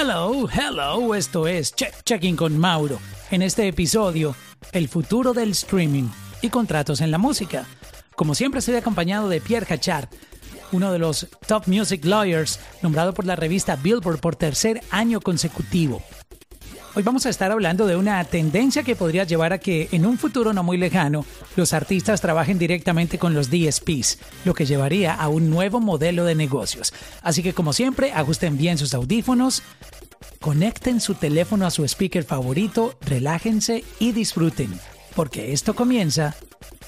[0.00, 3.00] Hello, hello, esto es Check Checking con Mauro.
[3.32, 4.36] En este episodio,
[4.70, 6.08] el futuro del streaming
[6.40, 7.66] y contratos en la música.
[8.14, 10.08] Como siempre, estoy acompañado de Pierre Hachard,
[10.70, 16.00] uno de los top music lawyers, nombrado por la revista Billboard por tercer año consecutivo.
[16.94, 20.18] Hoy vamos a estar hablando de una tendencia que podría llevar a que en un
[20.18, 21.24] futuro no muy lejano
[21.54, 26.34] los artistas trabajen directamente con los DSPs, lo que llevaría a un nuevo modelo de
[26.34, 26.92] negocios.
[27.22, 29.62] Así que como siempre, ajusten bien sus audífonos,
[30.40, 34.72] conecten su teléfono a su speaker favorito, relájense y disfruten,
[35.14, 36.34] porque esto comienza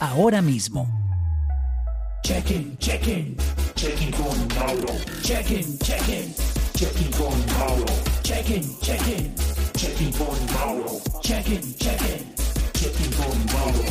[0.01, 0.89] ahora mismo.
[2.23, 3.37] Check-in, check-in,
[3.75, 4.95] check-in con Mauro.
[5.23, 6.35] Check-in, check-in,
[6.75, 7.87] check-in con Mauro.
[8.23, 9.35] Check-in, check-in,
[9.81, 11.01] check-in con Mauro.
[11.23, 12.35] Check-in, check-in,
[12.75, 13.85] check-in con Mauro.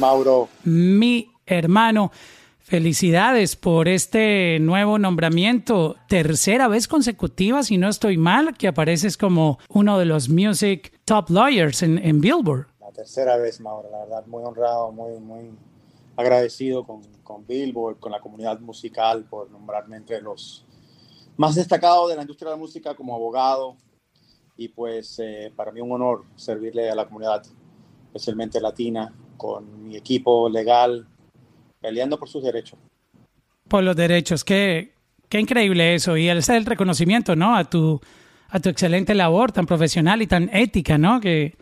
[0.00, 2.10] Mauro, Mi hermano,
[2.58, 5.94] felicidades por este nuevo nombramiento.
[6.08, 11.30] Tercera vez consecutiva, si no estoy mal, que apareces como uno de los music top
[11.30, 12.66] lawyers en, en Billboard.
[12.80, 15.52] la tercera vez, Mauro, la verdad, muy honrado, muy, muy
[16.16, 20.64] agradecido con, con Billboard, con la comunidad musical por nombrarme entre los
[21.36, 23.76] más destacados de la industria de la música como abogado.
[24.56, 27.42] Y pues eh, para mí un honor servirle a la comunidad,
[28.06, 31.06] especialmente latina, con mi equipo legal,
[31.80, 32.78] peleando por sus derechos.
[33.68, 34.92] Por los derechos, qué,
[35.28, 36.16] qué increíble eso.
[36.16, 37.56] Y ese es el reconocimiento, ¿no?
[37.56, 38.00] A tu,
[38.50, 41.20] a tu excelente labor tan profesional y tan ética, ¿no?
[41.20, 41.56] Que,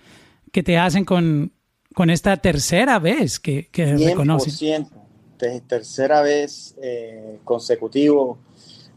[0.53, 1.53] que te hacen con,
[1.95, 4.53] con esta tercera vez que, que reconocen.
[4.53, 4.91] 100%,
[5.39, 8.39] te- tercera vez eh, consecutivo.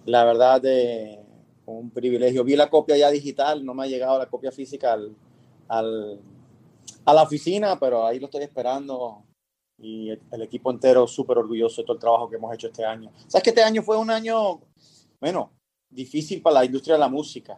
[0.05, 1.19] La verdad, de
[1.79, 2.43] un privilegio.
[2.43, 5.15] Vi la copia ya digital, no me ha llegado la copia física al,
[5.67, 6.19] al-
[7.05, 9.23] a la oficina, pero ahí lo estoy esperando.
[9.81, 12.85] Y el, el equipo entero súper orgulloso de todo el trabajo que hemos hecho este
[12.85, 13.11] año.
[13.27, 14.61] ¿Sabes que este año fue un año,
[15.19, 15.51] bueno,
[15.89, 17.57] difícil para la industria de la música?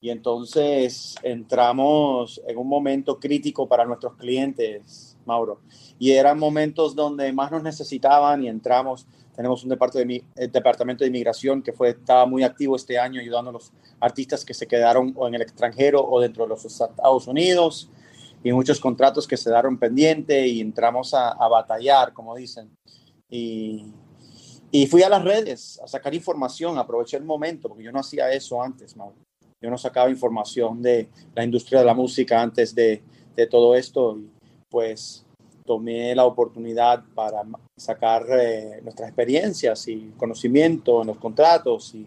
[0.00, 5.60] Y entonces entramos en un momento crítico para nuestros clientes, Mauro.
[5.98, 9.06] Y eran momentos donde más nos necesitaban y entramos.
[9.36, 13.72] Tenemos un departamento de, inmigración que fue, estaba muy activo este año ayudando a los
[14.00, 17.90] artistas que se quedaron o en el extranjero o dentro de los Estados Unidos
[18.42, 22.70] y muchos contratos que se daron pendiente y entramos a, a batallar, como dicen.
[23.28, 23.92] Y,
[24.70, 28.30] y fui a las redes a sacar información, aproveché el momento, porque yo no hacía
[28.32, 29.16] eso antes, Mauro.
[29.60, 33.02] Yo no sacaba información de la industria de la música antes de,
[33.34, 34.30] de todo esto y
[34.68, 35.25] pues
[35.66, 37.42] tomé la oportunidad para
[37.76, 42.06] sacar eh, nuestras experiencias y conocimiento en los contratos y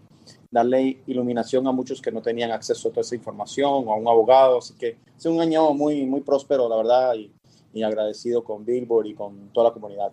[0.50, 4.08] darle iluminación a muchos que no tenían acceso a toda esa información o a un
[4.08, 4.58] abogado.
[4.58, 7.32] Así que es un año muy, muy próspero, la verdad, y,
[7.74, 10.12] y agradecido con Billboard y con toda la comunidad.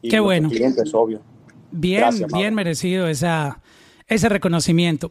[0.00, 0.48] Y Qué bueno.
[0.48, 1.20] clientes, obvio.
[1.70, 3.60] Bien, Gracias, bien merecido esa,
[4.06, 5.10] ese reconocimiento.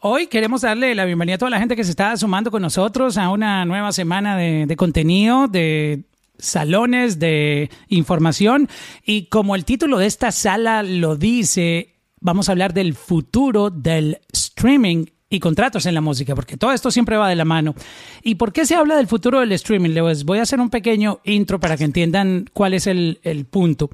[0.00, 3.18] Hoy queremos darle la bienvenida a toda la gente que se está sumando con nosotros
[3.18, 6.04] a una nueva semana de, de contenido, de
[6.38, 8.68] salones, de información.
[9.04, 14.20] Y como el título de esta sala lo dice, vamos a hablar del futuro del
[14.32, 17.74] streaming y contratos en la música, porque todo esto siempre va de la mano.
[18.22, 19.90] ¿Y por qué se habla del futuro del streaming?
[19.90, 23.90] Les voy a hacer un pequeño intro para que entiendan cuál es el, el punto.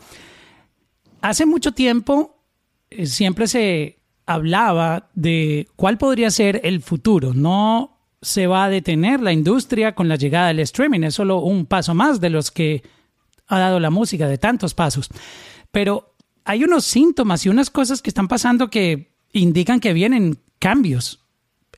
[1.20, 2.36] Hace mucho tiempo
[2.90, 7.32] eh, siempre se hablaba de cuál podría ser el futuro.
[7.34, 7.91] No
[8.22, 11.92] se va a detener la industria con la llegada del streaming, es solo un paso
[11.92, 12.82] más de los que
[13.48, 15.08] ha dado la música, de tantos pasos.
[15.72, 21.24] Pero hay unos síntomas y unas cosas que están pasando que indican que vienen cambios.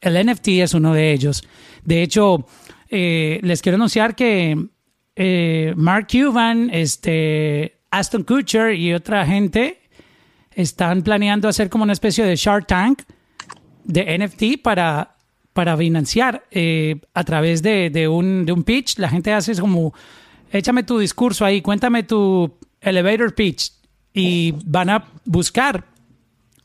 [0.00, 1.48] El NFT es uno de ellos.
[1.82, 2.46] De hecho,
[2.90, 4.68] eh, les quiero anunciar que
[5.16, 9.80] eh, Mark Cuban, este, Aston Kutcher y otra gente
[10.52, 13.02] están planeando hacer como una especie de Shark Tank
[13.84, 15.13] de NFT para,
[15.54, 18.98] para financiar eh, a través de, un pitch.
[18.98, 19.94] La gente hace como,
[20.52, 23.72] échame tu discurso ahí, cuéntame tu elevator pitch
[24.12, 25.84] y van a buscar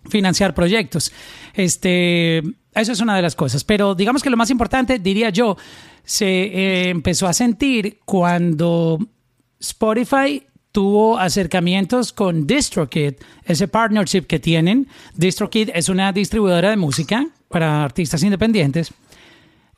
[0.09, 1.13] financiar proyectos.
[1.53, 2.39] Este,
[2.73, 3.63] eso es una de las cosas.
[3.63, 5.55] Pero digamos que lo más importante, diría yo,
[6.03, 8.97] se eh, empezó a sentir cuando
[9.59, 13.14] Spotify tuvo acercamientos con DistroKid,
[13.46, 14.87] ese partnership que tienen.
[15.14, 18.93] DistroKid es una distribuidora de música para artistas independientes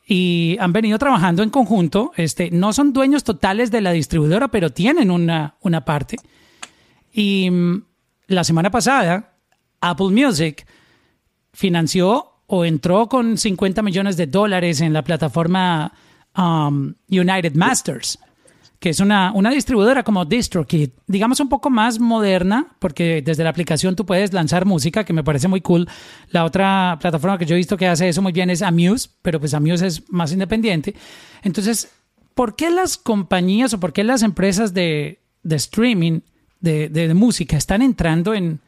[0.06, 2.12] y han venido trabajando en conjunto.
[2.18, 6.18] Este, no son dueños totales de la distribuidora, pero tienen una, una parte.
[7.13, 7.83] Y mm,
[8.27, 9.33] la semana pasada,
[9.79, 10.65] Apple Music
[11.53, 15.94] financió o entró con 50 millones de dólares en la plataforma
[16.38, 18.19] um, United Masters,
[18.81, 23.51] que es una, una distribuidora como DistroKid, digamos un poco más moderna, porque desde la
[23.51, 25.88] aplicación tú puedes lanzar música, que me parece muy cool.
[26.31, 29.39] La otra plataforma que yo he visto que hace eso muy bien es Amuse, pero
[29.39, 30.95] pues Amuse es más independiente.
[31.44, 31.92] Entonces,
[32.33, 36.22] ¿por qué las compañías o por qué las empresas de, de streaming
[36.60, 38.62] de, de música están entrando en,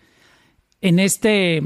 [0.81, 1.63] en este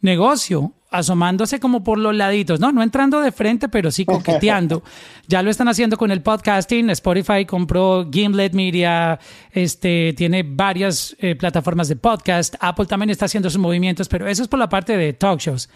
[0.00, 0.74] negocio?
[0.90, 2.72] Asomándose como por los laditos, ¿no?
[2.72, 4.82] No entrando de frente, pero sí coqueteando.
[5.28, 6.90] ya lo están haciendo con el podcasting.
[6.90, 9.18] Spotify compró Gimlet Media,
[9.52, 12.56] este, tiene varias eh, plataformas de podcast.
[12.60, 15.68] Apple también está haciendo sus movimientos, pero eso es por la parte de talk shows.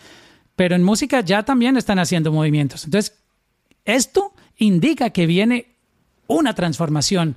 [0.56, 2.84] Pero en música ya también están haciendo movimientos.
[2.84, 3.16] Entonces,
[3.84, 5.66] esto indica que viene
[6.26, 7.36] una transformación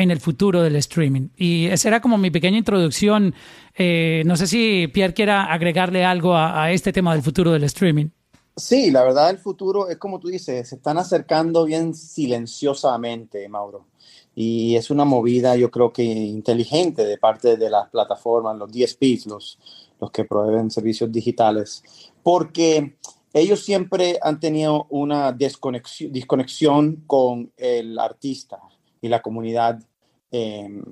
[0.00, 1.28] en el futuro del streaming.
[1.36, 3.34] Y esa era como mi pequeña introducción.
[3.76, 8.08] Eh, no sé si Pierre quiera agregarle algo a, este tema del futuro del streaming.
[8.56, 13.86] Sí, la verdad el futuro es como tú dices, se están acercando bien silenciosamente, Mauro.
[14.34, 19.26] Y es una movida, yo creo que inteligente de parte de las plataformas, los DSPs,
[19.26, 19.58] los,
[20.00, 21.82] los que proveen servicios digitales,
[22.22, 22.96] porque
[23.34, 28.60] ellos siempre han tenido una desconexión, desconexión con el artista
[29.00, 29.80] y la comunidad
[30.30, 30.82] Em,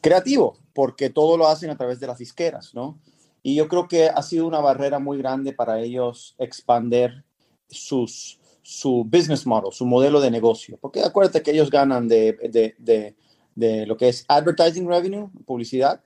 [0.00, 2.98] creativo, porque todo lo hacen a través de las disqueras, ¿no?
[3.42, 7.24] Y yo creo que ha sido una barrera muy grande para ellos expander
[7.68, 10.78] sus, su business model, su modelo de negocio.
[10.80, 13.16] Porque acuérdate que ellos ganan de, de, de,
[13.54, 16.02] de lo que es advertising revenue, publicidad,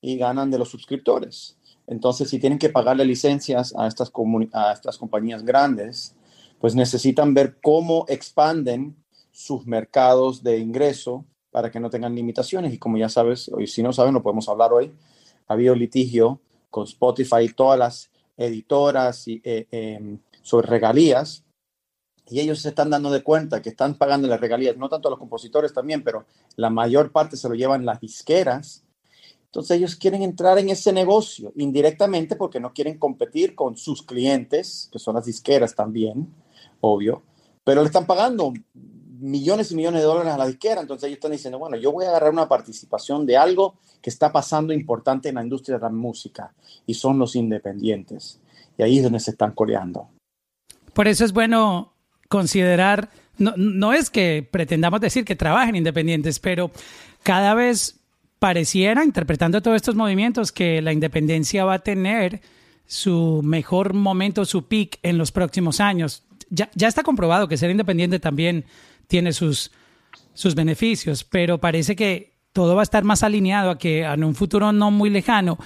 [0.00, 1.56] y ganan de los suscriptores.
[1.86, 4.12] Entonces, si tienen que pagarle licencias a estas,
[4.52, 6.14] a estas compañías grandes,
[6.60, 8.96] pues necesitan ver cómo expanden
[9.32, 12.72] sus mercados de ingreso para que no tengan limitaciones.
[12.72, 14.92] Y como ya sabes, y si no saben, lo podemos hablar hoy,
[15.46, 16.40] ha habido litigio
[16.70, 21.44] con Spotify y todas las editoras eh, em, sobre regalías.
[22.30, 25.10] Y ellos se están dando de cuenta que están pagando las regalías, no tanto a
[25.10, 28.84] los compositores también, pero la mayor parte se lo llevan las disqueras.
[29.46, 34.90] Entonces ellos quieren entrar en ese negocio indirectamente porque no quieren competir con sus clientes,
[34.92, 36.28] que son las disqueras también,
[36.82, 37.22] obvio,
[37.64, 38.52] pero le están pagando
[39.20, 40.80] millones y millones de dólares a la disquera.
[40.80, 44.32] Entonces ellos están diciendo, bueno, yo voy a agarrar una participación de algo que está
[44.32, 46.52] pasando importante en la industria de la música
[46.86, 48.40] y son los independientes.
[48.76, 50.08] Y ahí es donde se están coreando.
[50.92, 51.92] Por eso es bueno
[52.28, 56.70] considerar, no, no es que pretendamos decir que trabajen independientes, pero
[57.22, 57.98] cada vez
[58.38, 62.40] pareciera, interpretando todos estos movimientos, que la independencia va a tener
[62.86, 66.22] su mejor momento, su peak en los próximos años.
[66.50, 68.64] Ya, ya está comprobado que ser independiente también
[69.08, 69.72] tiene sus,
[70.34, 74.34] sus beneficios, pero parece que todo va a estar más alineado a que en un
[74.34, 75.58] futuro no muy lejano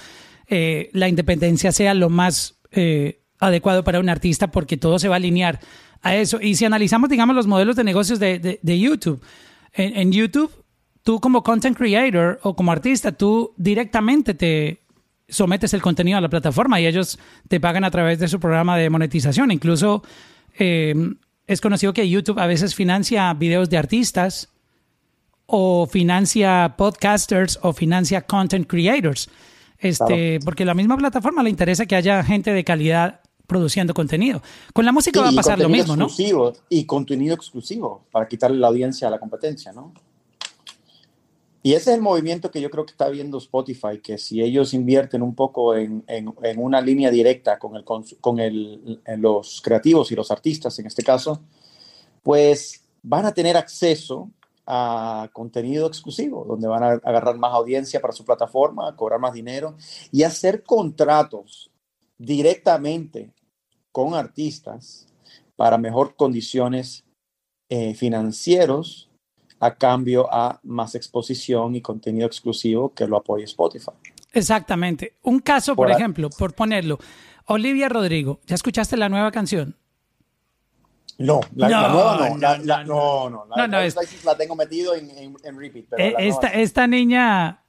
[0.47, 5.15] eh, la independencia sea lo más eh, adecuado para un artista porque todo se va
[5.15, 5.59] a alinear
[6.01, 6.39] a eso.
[6.41, 9.21] Y si analizamos, digamos, los modelos de negocios de, de, YouTube,
[9.73, 10.51] en, YouTube,
[11.01, 14.81] tú como content creator o como artista, tú directamente te
[15.27, 17.17] sometes el contenido a la plataforma y ellos
[17.47, 19.51] te pagan a través de su programa de monetización.
[19.51, 20.03] Incluso
[20.59, 20.93] eh,
[21.47, 24.49] es conocido que YouTube a veces financia videos de artistas
[25.45, 29.29] o financia podcasters o financia content creators.
[29.77, 34.41] Este, porque la misma plataforma le interesa que haya gente de calidad produciendo contenido.
[34.73, 36.07] Con la música va a pasar lo mismo, ¿no?
[36.69, 39.93] Y contenido exclusivo para quitarle la audiencia a la competencia, ¿no?
[41.65, 44.73] Y ese es el movimiento que yo creo que está viendo Spotify, que si ellos
[44.73, 50.15] invierten un poco en, en, una línea directa con, el, con el, los creativos y
[50.15, 51.41] los artistas, en este caso,
[52.21, 54.29] pues van a tener acceso
[54.67, 59.77] a contenido exclusivo, donde van a agarrar más audiencia para su plataforma, cobrar más dinero
[60.11, 61.71] y hacer contratos
[62.17, 63.31] directamente
[63.93, 65.07] con artistas
[65.55, 67.05] para mejor condiciones
[67.69, 69.09] eh, financieros
[69.63, 73.91] a cambio a más exposición y contenido exclusivo que lo apoye Spotify.
[74.33, 75.13] Exactamente.
[75.23, 76.99] Un caso, por, ejemplo, por ponerlo,
[77.45, 79.77] Olivia Rodrigo, ¿ya escuchaste la nueva canción?
[81.17, 82.37] No, la, nueva no.
[82.37, 83.45] La, no, no.
[83.55, 85.09] La, la, tengo metido en,
[85.43, 85.85] en, repeat.
[85.91, 87.63] Pero eh, esta, esta niña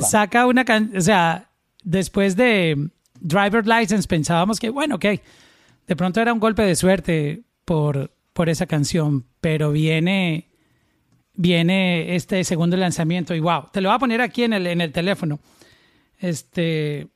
[0.00, 1.50] saca una canción, o sea,
[1.82, 2.88] después de
[3.20, 5.04] Driver License pensábamos que, bueno, ok,
[5.88, 10.53] de pronto era un golpe de suerte por, por esa canción, pero viene
[11.34, 14.80] viene este segundo lanzamiento y wow, te lo voy a poner aquí en el, en
[14.80, 15.38] el teléfono.
[16.18, 17.08] Este,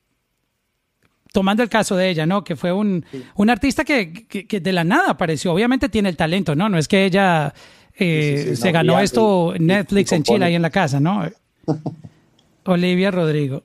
[1.33, 2.45] tomando el caso de ella, ¿no?
[2.45, 3.05] Que fue un,
[3.37, 5.53] un artista que, que, de la nada apareció.
[5.53, 6.69] Obviamente tiene el talento, ¿no?
[6.69, 7.55] No es que ella
[7.95, 11.23] eh, se ganó esto Netflix en Chile ahí en la casa, ¿no?
[12.65, 13.63] Olivia Rodrigo.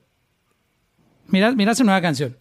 [1.28, 2.36] Mira, mira su nueva canción.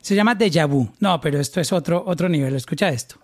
[0.00, 0.88] Se llama Deja Vu.
[1.00, 2.54] No, pero esto es otro, otro nivel.
[2.54, 3.16] Escucha esto.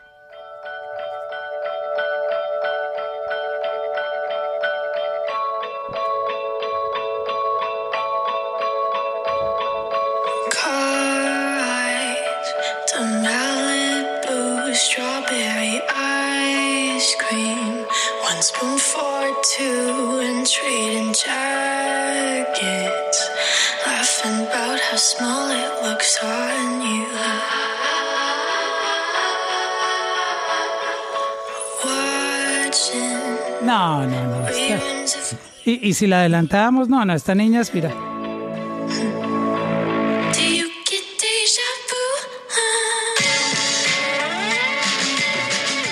[35.65, 37.89] Y, y si la adelantábamos, no, no, esta niña vu?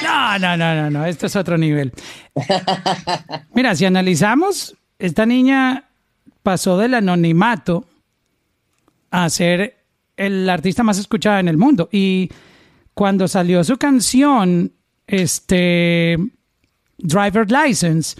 [0.02, 1.92] No, no, no, no, no, esto es otro nivel.
[3.54, 5.84] Mira, si analizamos, esta niña
[6.42, 7.84] pasó del anonimato
[9.10, 9.76] a ser
[10.16, 11.88] el artista más escuchado en el mundo.
[11.90, 12.30] Y
[12.94, 14.72] cuando salió su canción,
[15.06, 16.16] este,
[16.98, 18.16] Driver License,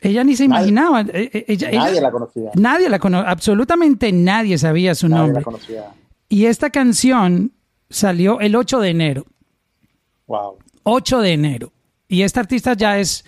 [0.00, 1.00] ella ni se Nadie- imaginaba.
[1.02, 2.50] eh, eh, ella- Nadie la conocía.
[2.54, 5.40] Nadie la conocía, absolutamente nadie sabía su Nadie nombre.
[5.40, 5.84] la conocía.
[6.28, 7.52] Y esta canción
[7.88, 9.26] salió el 8 de enero.
[10.26, 10.58] Wow.
[10.84, 11.72] 8 de enero.
[12.08, 13.24] Y esta artista ya es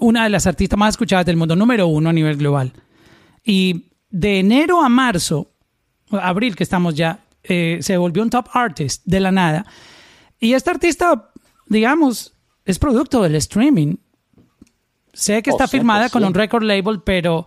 [0.00, 2.72] una de las artistas más escuchadas del mundo, número uno a nivel global.
[3.44, 5.52] Y de enero a marzo,
[6.10, 9.66] abril que estamos ya, eh, se volvió un top artist de la nada.
[10.40, 11.30] Y esta artista,
[11.66, 13.96] digamos, es producto del streaming.
[15.18, 16.36] Sé que Oh, está firmada con un 100%.
[16.36, 17.46] record label, pero,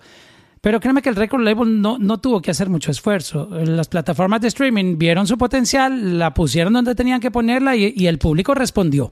[0.60, 3.48] pero créeme que el record label no, no tuvo que hacer mucho esfuerzo.
[3.50, 8.08] Las plataformas de streaming vieron su potencial, la pusieron donde tenían que ponerla y, y
[8.08, 9.06] el público respondió.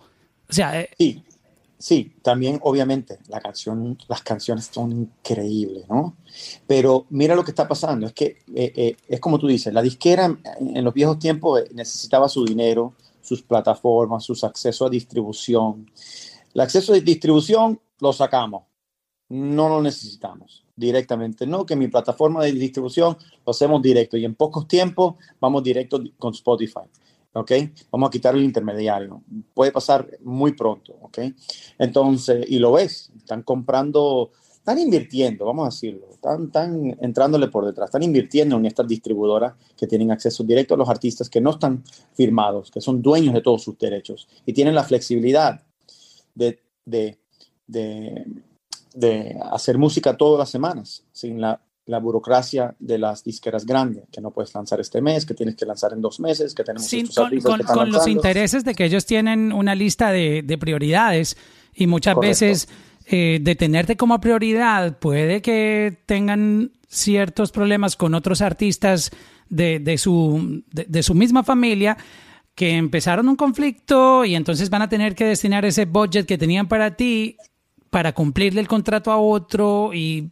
[0.50, 1.24] O sea, eh, Sí,
[1.78, 6.18] sí, también obviamente la canción, las canciones son increíbles, ¿no?
[6.68, 9.82] Pero mira lo que está pasando, es que eh, eh, es como tú dices, la
[9.82, 10.40] disquera en,
[10.76, 15.90] en los viejos tiempos eh, necesitaba su dinero, sus plataformas, sus accesos a distribución.
[16.54, 18.64] El acceso de distribución lo sacamos,
[19.30, 24.36] no lo necesitamos directamente, no, que mi plataforma de distribución lo hacemos directo y en
[24.36, 26.82] pocos tiempos vamos directo con Spotify.
[27.34, 27.52] ¿ok?
[27.92, 29.22] Vamos a quitar el intermediario.
[29.54, 31.20] Puede pasar muy pronto, ¿ok?
[31.78, 37.66] Entonces, y lo ves, están comprando, están invirtiendo, vamos a decirlo, están, están entrándole por
[37.66, 41.52] detrás, están invirtiendo en estas distribuidoras que tienen acceso directo a los artistas que no
[41.52, 45.62] están firmados, que son dueños de todos sus derechos y tienen la flexibilidad
[46.36, 47.19] de, de,
[47.70, 48.26] de,
[48.94, 54.22] de hacer música todas las semanas, sin la, la burocracia de las disqueras grandes, que
[54.22, 57.06] no puedes lanzar este mes, que tienes que lanzar en dos meses, que tenemos sin-
[57.06, 60.42] estos con, con- que están con los intereses de que ellos tienen una lista de,
[60.44, 61.38] de prioridades
[61.74, 62.30] y muchas Correcto.
[62.46, 62.68] veces
[63.06, 69.12] eh, de tenerte como prioridad puede que tengan ciertos problemas con otros artistas
[69.50, 71.98] de, de su, de, de su misma familia
[72.56, 76.68] que empezaron un conflicto y entonces van a tener que destinar ese budget que tenían
[76.68, 77.38] para ti
[77.90, 80.30] para cumplirle el contrato a otro y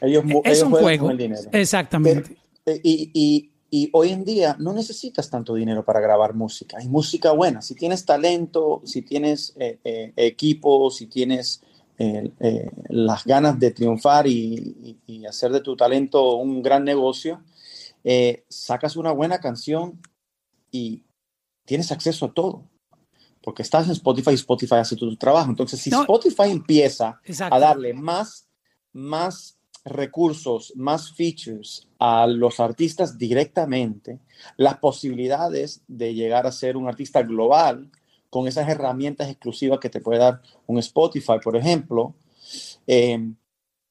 [0.00, 1.12] Ellos, es ellos un juego.
[1.52, 2.36] Exactamente.
[2.64, 6.78] Pero, eh, y, y- y hoy en día no necesitas tanto dinero para grabar música.
[6.78, 7.62] Hay música buena.
[7.62, 11.62] Si tienes talento, si tienes eh, eh, equipo, si tienes
[11.98, 17.42] eh, las ganas de triunfar y, y- hacer de tu talento un gran negocio,
[18.48, 20.00] sacas una buena canción
[20.72, 21.04] y
[21.66, 22.64] tienes acceso a todo.
[23.42, 25.48] Porque estás en Spotify y Spotify hace tu trabajo.
[25.50, 26.00] Entonces, si No.
[26.02, 27.54] Spotify empieza Exacto.
[27.54, 28.48] a darle más,
[28.92, 34.18] más recursos, más features a los artistas directamente,
[34.58, 37.90] las posibilidades de llegar a ser un artista global
[38.28, 42.14] con esas herramientas exclusivas que te puede dar un Spotify, por ejemplo,
[42.86, 43.32] eh,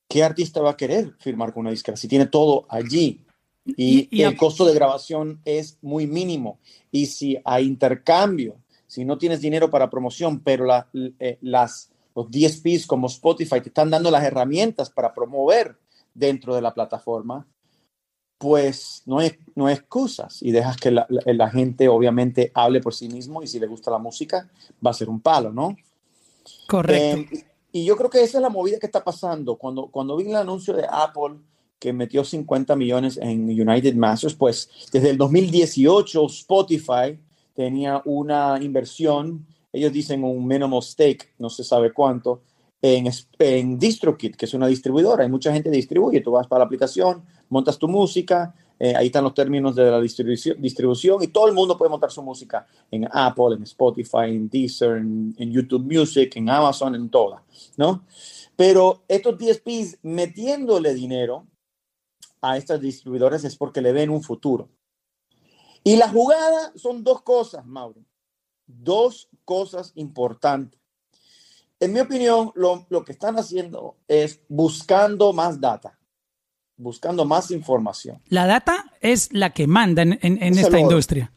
[0.08, 3.25] ¿qué artista va a querer firmar con una disquera si tiene todo allí?
[3.65, 6.60] Y, Y- y el a- costo de grabación es muy mínimo.
[6.91, 8.58] Y si hay intercambio,
[8.89, 13.69] si no tienes dinero para promoción, pero la- eh, las, los DSPs como Spotify te
[13.69, 15.77] están dando las herramientas para promover
[16.13, 17.46] dentro de la plataforma,
[18.38, 22.79] pues no hay, no hay excusas y dejas que la, la- la gente obviamente hable
[22.81, 24.50] por sí mismo y si le gusta la música
[24.86, 25.75] va a ser un palo, ¿no?
[26.67, 27.19] Correcto.
[27.31, 29.55] Eh, y yo creo que esa es la movida que está pasando.
[29.58, 31.36] Cuando, cuando vi el anuncio de Apple
[31.77, 37.19] que metió 50 millones en United Masters, pues desde el 2018 Spotify
[37.60, 42.44] tenía una inversión, ellos dicen un minimal stake, no se sabe cuánto,
[42.82, 45.24] en, en DistroKid, que es una distribuidora.
[45.24, 46.22] Hay mucha gente que distribuye.
[46.22, 50.00] Tú vas para la aplicación, montas tu música, eh, ahí están los términos de la
[50.00, 54.96] distribución, y todo el mundo puede montar su música en Apple, en Spotify, en Deezer,
[54.96, 57.42] en, en YouTube Music, en Amazon, en todas,
[57.75, 58.06] ¿no?
[58.56, 61.46] Pero estos DSPs metiéndole dinero
[62.42, 64.70] a estas distribuidoras es porque le ven un futuro.
[65.83, 68.01] Y la jugada son dos cosas, Mauro.
[68.67, 70.79] Dos cosas importantes.
[71.79, 75.98] En mi opinión, lo, lo que están haciendo es buscando más data,
[76.75, 78.21] buscando más información.
[78.27, 81.31] La data es la que manda en, en- en Es esta industria.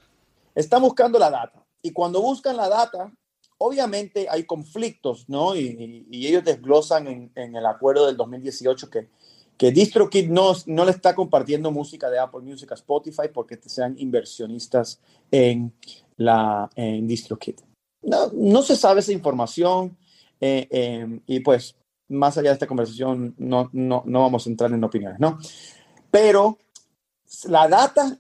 [0.55, 1.65] están buscando la data.
[1.81, 3.13] Y cuando buscan la data,
[3.59, 5.55] obviamente hay conflictos, ¿no?
[5.55, 9.09] Y, y- y ellos desglosan en, en el acuerdo del 2018 que,
[9.63, 13.95] que DistroKid no, no le está compartiendo música de Apple Music a Spotify porque sean
[13.97, 15.01] inversionistas
[15.31, 15.73] en,
[16.17, 17.61] la, DistroKid.
[18.03, 19.97] No, se sabe esa información
[20.41, 21.77] eh, eh, y pues
[22.09, 25.39] más allá de esta conversación no, no, no vamos a entrar en opiniones, ¿no?
[26.11, 26.59] Pero
[27.45, 28.19] la data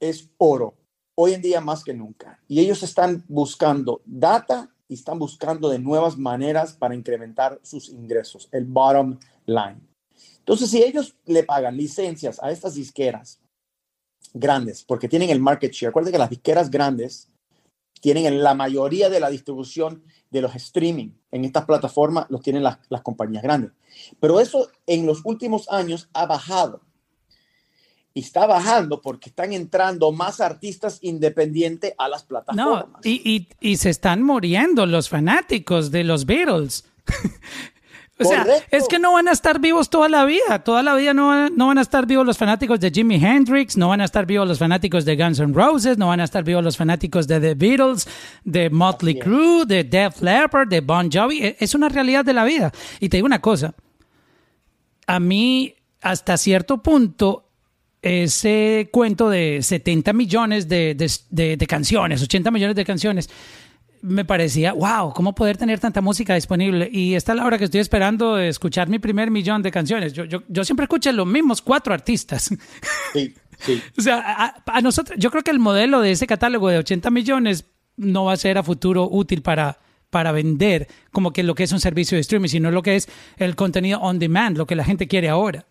[0.00, 0.74] es oro,
[1.14, 2.40] hoy en día más que nunca.
[2.48, 8.48] Y ellos están buscando data y están buscando de nuevas maneras para incrementar sus ingresos,
[8.50, 9.93] el bottom line.
[10.44, 13.40] Entonces, si ellos le pagan licencias a estas disqueras
[14.34, 17.30] grandes, porque tienen el market share, acuérdense que las disqueras grandes
[18.02, 22.62] tienen en la mayoría de la distribución de los streaming en estas plataformas, los tienen
[22.62, 23.70] las, las compañías grandes.
[24.20, 26.82] Pero eso en los últimos años ha bajado.
[28.12, 33.00] Y está bajando porque están entrando más artistas independientes a las No, plataformas.
[33.06, 36.84] y, y, y se están muriendo los fanáticos de los Beatles.
[38.18, 38.76] o sea, Correcto.
[38.76, 40.60] es que no van a estar vivos toda la vida.
[40.62, 43.76] Toda la vida no van, no van a estar vivos los fanáticos de Jimi Hendrix,
[43.76, 46.44] no van a estar vivos los fanáticos de Guns N' Roses, no van a estar
[46.44, 48.06] vivos los fanáticos de The Beatles,
[48.44, 49.18] de Motley.
[49.18, 51.38] Crue, de Def Leppard, de Bon Jovi.
[51.42, 52.70] E- Es una realidad de la vida.
[53.00, 53.74] Y te digo una cosa.
[55.06, 57.48] A mí, hasta cierto punto,
[58.00, 63.30] ese cuento de 70 millones de, de- de- de canciones, 80 millones de canciones,
[64.04, 66.90] me parecía, wow, ¿cómo poder tener tanta música disponible?
[66.92, 70.12] Y esta es la hora que estoy esperando de escuchar mi primer millón de canciones.
[70.12, 72.50] Yo, yo, yo siempre escucho los mismos cuatro artistas.
[73.14, 73.82] Sí, sí.
[73.98, 77.10] o sea, a, a nosotros, yo creo que el modelo de ese catálogo de 80
[77.10, 77.64] millones
[77.96, 79.78] no va a ser a futuro útil para
[80.10, 83.08] para vender como que lo que es un servicio de streaming, sino lo que es
[83.36, 85.66] el contenido on demand, lo que la gente quiere ahora.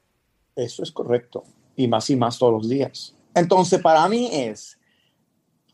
[0.54, 1.46] Eso es correcto.
[1.78, 3.16] Y más y más todos los días.
[3.34, 4.78] Entonces, para mí es,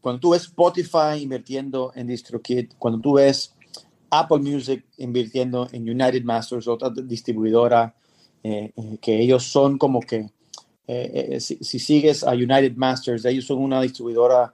[0.01, 3.53] cuando tú ves Spotify invirtiendo en DistroKid, cuando tú ves
[4.09, 7.95] Apple Music invirtiendo en United Masters, otra distribuidora,
[8.43, 10.29] eh, eh, que ellos son como que,
[10.87, 14.53] eh, si, si sigues a United Masters, ellos son una distribuidora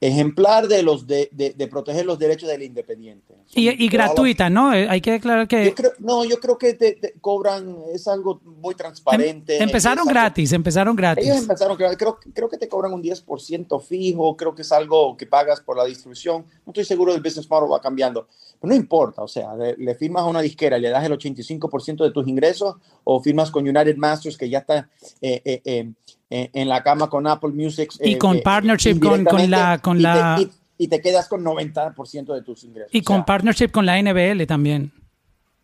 [0.00, 3.34] ejemplar de los de, de- de proteger los derechos del independiente.
[3.54, 4.72] Y, y gratuita, ¿no?
[4.74, 8.06] Eh, Hay que declarar que Yo creo- no, yo creo que te- te cobran, es
[8.06, 9.56] algo muy transparente.
[9.56, 11.24] em- empezaron algo- gratis, empezaron gratis.
[11.24, 15.16] ellos empezaron, creo, creo, creo que te cobran un 10% fijo, creo que es algo
[15.16, 16.44] que pagas por la distribución.
[16.64, 18.28] No estoy seguro del business model va cambiando,
[18.60, 21.12] pero no importa, o sea, le, le firmas a una disquera y le das el
[21.12, 24.88] 85% de tus ingresos o firmas con United Masters que ya está
[25.22, 25.90] eh, eh, eh,
[26.30, 27.92] eh, en la cama con Apple Music.
[28.00, 31.00] Y eh, con eh, partnership con- con la- con y te- la- y- y te
[31.00, 32.94] quedas con 90% de tus ingresos.
[32.94, 34.92] Y O con sea, partnership con la NBL también.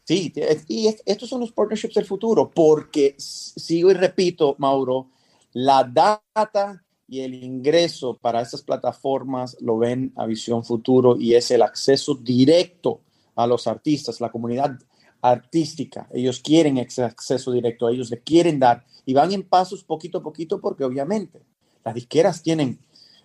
[0.04, 5.08] Sí, te- y es- estos son los partnerships del futuro, porque sigo y repito, Mauro,
[5.52, 11.50] la data y el ingreso para estas plataformas lo ven a visión futuro y es
[11.50, 13.00] el acceso directo
[13.36, 14.78] a los artistas, la comunidad
[15.24, 16.06] artística.
[16.12, 20.22] Ellos quieren ese acceso directo, ellos le quieren dar y van en pasos poquito a
[20.22, 21.40] poquito porque obviamente
[21.82, 22.78] las disqueras tienen,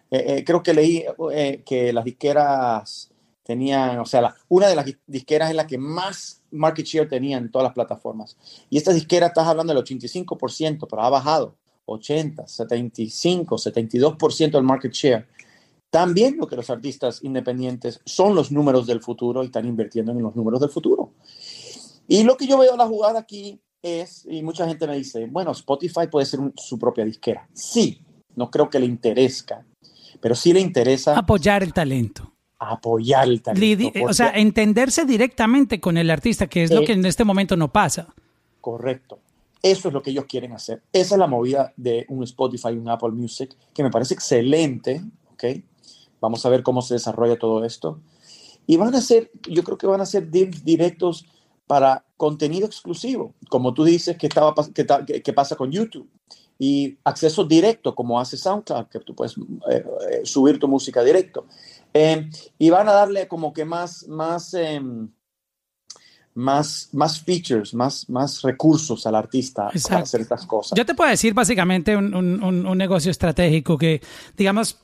[0.09, 3.11] eh, eh, creo que leí eh, que las disqueras
[3.43, 7.09] tenían, o sea, la- una de las dis- disqueras es la que más market share
[7.09, 8.37] tenía en todas las plataformas.
[8.69, 14.93] Y esta disquera estás hablando del 85%, pero ha bajado 80, 75, 72% del market
[14.93, 15.27] share.
[15.89, 20.21] También lo que los artistas independientes son los números del futuro y están invirtiendo en
[20.21, 21.13] los números del futuro.
[22.09, 25.51] Y lo que yo veo la jugada aquí es, y mucha gente me dice, bueno,
[25.51, 27.47] Spotify puede ser un- su propia disquera.
[27.53, 28.01] Sí,
[28.35, 29.63] no creo que le interesa,
[30.19, 32.33] pero sí le interesa Apoyar el talento.
[32.61, 33.61] apoyar el talento.
[33.65, 37.23] Lidi- o sea, entenderse directamente con el artista, que es lo Eh, que en este
[37.23, 38.07] momento no pasa.
[38.59, 39.19] Correcto.
[39.61, 40.81] Eso es lo que ellos quieren hacer.
[40.91, 45.43] Esa es la movida de un Spotify un Apple Music, que me parece excelente, ¿ok?
[46.19, 48.01] Vamos a ver cómo se desarrolla todo esto.
[48.67, 51.25] Y van a ser, yo creo que van a ser deals directos
[51.69, 56.09] para contenido exclusivo, como tú dices que, estaba, pasa con YouTube.
[56.57, 59.37] Y acceso directo, como hace SoundCloud, que tú puedes
[59.69, 61.45] eh, eh, subir tu música directo.
[61.93, 62.27] Eh,
[62.57, 65.11] y van a darle como que más, más, em,
[66.39, 69.89] más, más features, más, más recursos al artista Exacto.
[69.89, 70.77] para hacer estas cosas.
[70.77, 74.01] Yo te puedo decir básicamente un, un- un- negocio estratégico que,
[74.37, 74.77] digamos,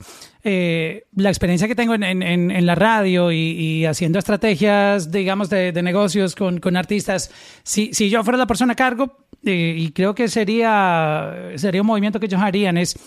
[0.44, 5.12] eh, la experiencia que tengo en, en- en- en la radio y, y haciendo estrategias,
[5.12, 7.32] digamos, de, de negocios con, con artistas,
[7.64, 11.88] si, si yo fuera la persona a cargo, eh, y creo que sería, sería un
[11.88, 12.98] movimiento que ellos harían, es,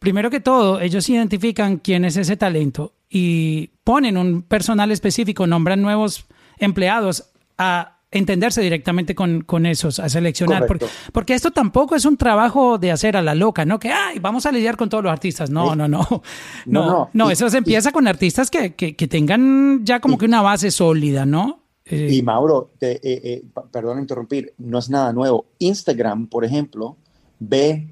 [0.00, 5.80] primero que todo, ellos identifican quién es ese talento y ponen un personal específico, nombran
[5.82, 6.24] nuevos
[6.58, 10.66] empleados a entenderse directamente con, con esos, a seleccionar.
[10.66, 13.78] Porque, porque esto tampoco es un trabajo de hacer a la loca, ¿no?
[13.80, 15.50] Que, ay, vamos a lidiar con todos los artistas.
[15.50, 16.06] No, no, no.
[16.08, 16.22] No,
[16.66, 17.10] No, no.
[17.12, 17.30] no.
[17.30, 20.70] Y- eso se empieza con artistas que, que, que tengan ya como que una base
[20.70, 21.60] sólida, ¿no?
[21.86, 25.46] Eh, Y Mauro, te, eh, eh, perdón interrumpir, no es nada nuevo.
[25.58, 26.96] Instagram, por ejemplo,
[27.40, 27.88] ve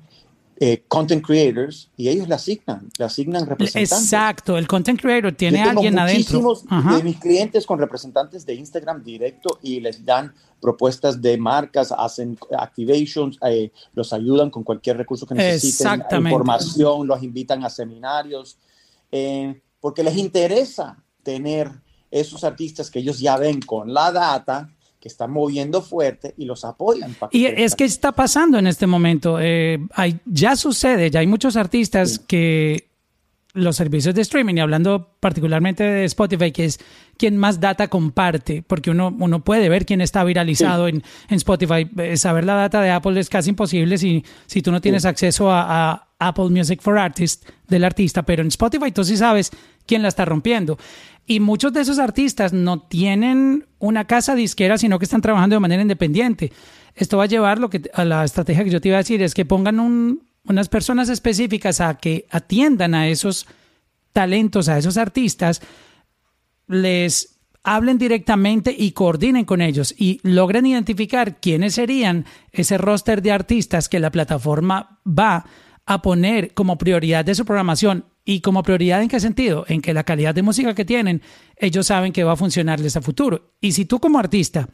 [0.63, 3.93] eh, content creators y ellos le asignan, le asignan representantes.
[3.93, 6.39] exacto, el content creator tiene Yo tengo alguien adentro.
[6.43, 11.95] muchísimos de mis clientes con representantes de Instagram directo y les dan propuestas de marcas,
[11.97, 18.59] hacen activations, eh, los ayudan con cualquier recurso que necesiten, información, los invitan a seminarios,
[19.11, 21.71] eh, porque les interesa tener
[22.11, 26.65] esos artistas que ellos ya ven con la data, que están moviendo fuerte y los
[26.65, 27.15] apoyan.
[27.15, 29.39] para Y es que está pasando en este momento.
[29.41, 32.21] eh, hay, ya sucede, ya hay muchos artistas Sí.
[32.29, 32.91] que
[33.53, 36.79] los servicios de streaming, y hablando particularmente de Spotify, que es
[37.19, 41.91] quien más data comparte, porque uno, uno puede ver quién está viralizado en, en Spotify.
[41.99, 45.51] Eh, Saber la data de Apple es casi imposible si, si tú no tienes acceso
[45.51, 49.51] a, a Apple Music for Artists del artista, pero en Spotify tú sí sabes
[49.85, 50.79] quién la está rompiendo.
[51.27, 55.61] Y muchos de esos artistas no tienen una casa disquera, sino que están trabajando de
[55.61, 56.53] manera independiente.
[56.95, 59.23] Esto va a llevar lo que, a la estrategia que yo te iba a decir,
[59.23, 63.47] es que pongan un- unas personas específicas a que atiendan a esos
[64.13, 65.61] talentos, a esos artistas,
[66.67, 73.33] les hablen directamente y coordinen con ellos y logren identificar quiénes serían ese roster de
[73.33, 75.45] artistas que la plataforma va
[75.87, 78.07] a poner como prioridad de su programación.
[78.31, 79.65] ¿Y como prioridad en qué sentido?
[79.67, 81.21] En que la calidad de música que tienen,
[81.57, 83.55] ellos saben que va a funcionarles a futuro.
[83.61, 84.69] Y si tú como artista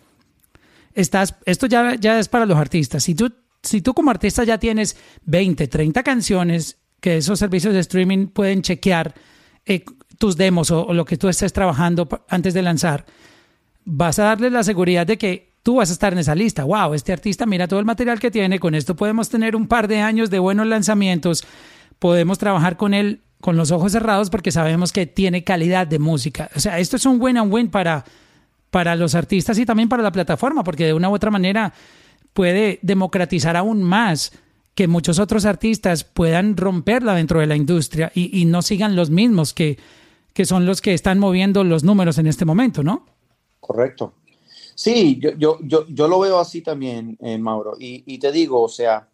[0.92, 4.58] estás, esto ya, ya es para los artistas, si tú, si tú como artista ya
[4.58, 9.14] tienes 20, 30 canciones que esos servicios de streaming pueden chequear
[9.64, 9.86] eh,
[10.18, 13.06] tus demos o, lo que tú estés trabajando antes de lanzar,
[13.86, 16.64] vas a darle la seguridad de que tú vas a estar en esa lista.
[16.64, 19.88] Wow, este artista mira todo el material que tiene, con esto podemos tener un par
[19.88, 21.42] de años de buenos lanzamientos,
[21.98, 26.50] podemos trabajar con él con los ojos cerrados porque sabemos que tiene calidad de música.
[26.56, 28.04] O sea, esto es un win and win para,
[28.70, 31.72] para los artistas y también para la plataforma, porque de una u otra manera
[32.32, 34.32] puede democratizar aún más
[34.74, 39.54] que muchos otros artistas puedan romperla dentro de la industria y, no sigan los mismos
[39.54, 39.78] que,
[40.34, 43.06] que son los que están moviendo los números en este momento, ¿no?
[43.58, 44.12] Correcto.
[44.74, 47.76] Sí, yo, yo, yo, yo lo veo así también, eh, Mauro.
[47.80, 49.08] Y, y te digo, o sea,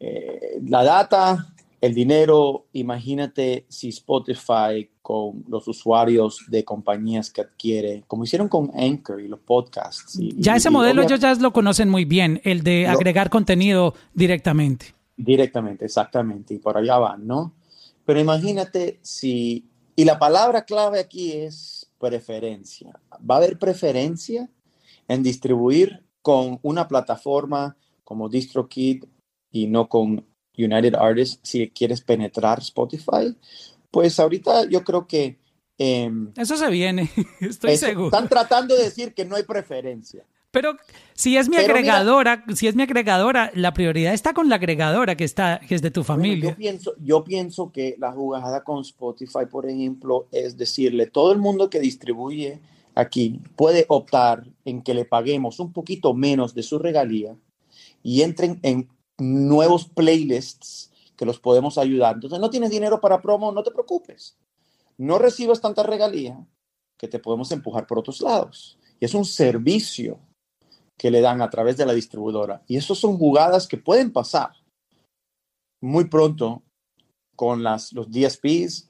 [0.00, 8.02] eh, la data, el dinero, imagínate si Spotify con los usuarios de compañías que adquiere,
[8.06, 10.18] como hicieron con Anchor y los podcasts.
[10.18, 13.30] y- Ya ese y modelo ellos ya lo conocen muy bien, el de Lo- agregar
[13.30, 14.94] contenido directamente.
[15.16, 17.54] Directamente, exactamente, y por allá van, ¿no?
[18.04, 19.64] Pero imagínate si,
[19.94, 22.98] y la palabra clave aquí es preferencia.
[23.28, 24.48] ¿Va a haber preferencia
[25.08, 29.04] en distribuir con una plataforma como DistroKid
[29.52, 30.24] y no con
[30.58, 33.34] United Artists si quieres penetrar Spotify?
[33.90, 35.38] Pues ahorita yo creo que
[35.78, 38.06] em, Eso se viene, estoy eso- seguro.
[38.08, 40.24] están tratando de decir que no hay preferencia.
[40.50, 40.76] Pero
[41.12, 44.54] si es mi Pero mira- agregadora, si es mi agregadora, la prioridad está con la
[44.56, 46.50] agregadora que está, que es de tu Bueno, familia.
[46.50, 51.38] yo, pienso, yo pienso que la jugada con Spotify, por ejemplo, es decirle, todo el
[51.38, 52.60] mundo que distribuye
[52.94, 57.36] aquí puede optar en que le paguemos un poquito menos de su regalía
[58.02, 58.88] y entren en
[59.18, 62.14] nuevos playlists que los podemos ayudar.
[62.14, 64.38] Entonces, no tienes dinero para promo, no te preocupes.
[64.96, 66.46] No recibas tanta regalía
[66.96, 68.78] que te podemos empujar por otros lados.
[69.00, 70.18] Y es un servicio
[70.96, 72.62] que le dan a través de la distribuidora.
[72.66, 74.50] Y eso son jugadas que pueden pasar
[75.80, 76.62] muy pronto
[77.36, 78.87] con las, los DSPs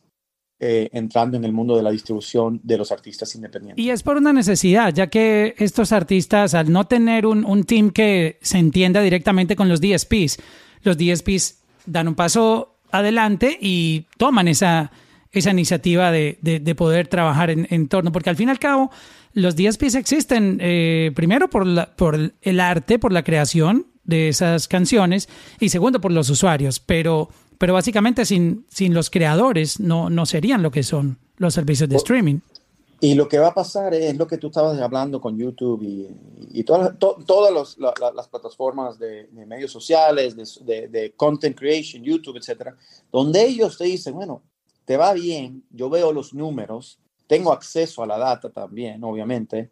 [0.61, 3.85] eh, entrando en el mundo de la distribución de los artistas independientes.
[3.85, 7.91] Y es por una necesidad, ya que estos artistas, al no tener un, un team
[7.91, 10.39] que se entienda directamente con los DSPs,
[10.83, 14.91] los DSPs dan un paso adelante y toman esa,
[15.31, 18.59] esa iniciativa de, de- de poder trabajar en, en torno, porque al fin y al
[18.59, 18.91] cabo
[19.35, 24.69] los DSPs existen eh, primero por, la- por el arte, por la creación de esas
[24.69, 25.29] canciones
[25.61, 30.63] y segundo por los usuarios, pero, pero básicamente sin, sin los creadores no, no serían
[30.63, 32.39] lo que son los servicios de streaming.
[33.01, 36.09] Y lo que va a pasar es lo que tú estabas hablando con YouTube y,
[36.53, 40.89] y todas, to- todas los- la- la- las plataformas de, de medios sociales, de, de-
[40.89, 42.77] de content creation, YouTube, etcétera,
[43.13, 44.43] donde ellos te dicen, bueno,
[44.85, 49.71] te va bien, yo veo los números, tengo acceso a la data también, obviamente,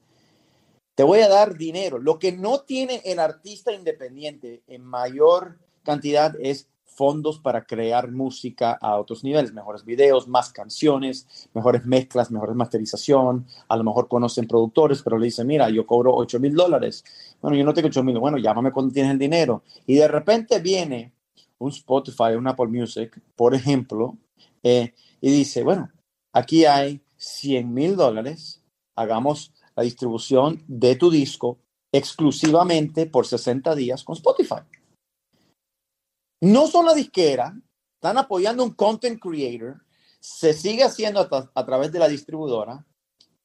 [0.94, 1.98] te voy a dar dinero.
[1.98, 8.72] Lo que no tiene el artista independiente en mayor cantidad es fondos para crear música
[8.80, 13.46] a otros niveles, mejores videos, más canciones, mejores mezclas, mejores masterización.
[13.68, 17.04] A lo mejor conocen productores, pero le dicen, mira, yo cobro 8 mil dólares.
[17.40, 19.62] Bueno, yo no tengo 8 mil, bueno, llámame cuando tienes el dinero.
[19.86, 21.12] Y de repente viene
[21.58, 24.16] un Spotify, un Apple Music, por ejemplo,
[24.62, 25.90] eh, y dice, bueno,
[26.32, 28.62] aquí hay 100 mil dólares,
[28.94, 31.58] hagamos la distribución de tu disco
[31.92, 34.62] exclusivamente por 60 días con Spotify.
[36.40, 37.54] No son la disquera,
[37.94, 39.82] están apoyando un content creator,
[40.20, 41.20] se sigue haciendo
[41.54, 42.84] a, través de la distribuidora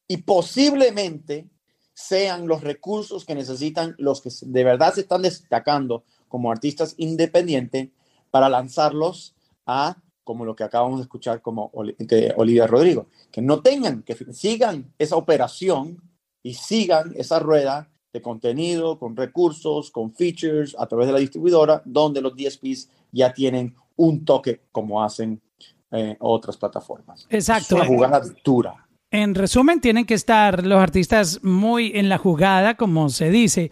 [0.08, 1.48] y posiblemente
[1.94, 7.90] sean los recursos que necesitan los que de verdad se están destacando como artistas independientes
[8.32, 13.62] para lanzarlos a como lo que acabamos de escuchar como de Olivia Rodrigo, que no
[13.62, 16.02] tengan, que sigan esa operación
[16.42, 21.82] y sigan esa rueda de contenido, con recursos, con features a través de la distribuidora,
[21.86, 25.40] donde los DSPs ya tienen un toque como hacen
[25.92, 27.26] eh, otras plataformas.
[27.30, 27.76] Exacto.
[27.76, 28.88] Es una jugada dura.
[29.12, 33.72] En resumen, tienen que estar los artistas muy en la jugada, como se dice,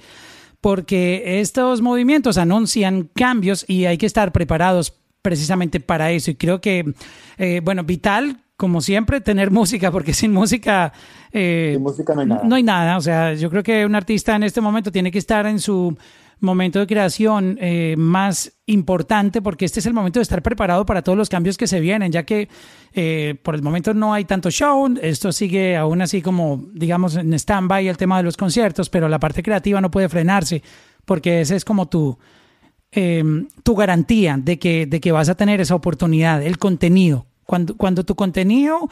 [0.60, 6.32] porque estos movimientos anuncian cambios y hay que estar preparados precisamente para eso.
[6.32, 6.94] Y creo que,
[7.38, 10.92] eh, bueno, vital, como siempre, tener música, porque sin música,
[11.32, 12.42] eh, Sin música no hay nada.
[12.44, 12.98] no hay nada.
[12.98, 15.98] O sea, yo creo que un artista en este momento tiene que estar en su
[16.42, 21.02] momento de creación eh, más importante porque este es el momento de estar preparado para
[21.02, 22.48] todos los cambios que se vienen, ya que
[22.94, 27.34] eh, por el momento no hay tanto show, esto sigue aún así como, digamos, en
[27.34, 30.62] stand-by el tema de los conciertos, pero la parte creativa no puede frenarse
[31.06, 32.18] porque ese es como tu,
[32.92, 33.24] eh,
[33.64, 37.29] tu garantía de que, de que vas a tener esa oportunidad, el contenido.
[37.50, 38.90] Cuando, cuando tu contenido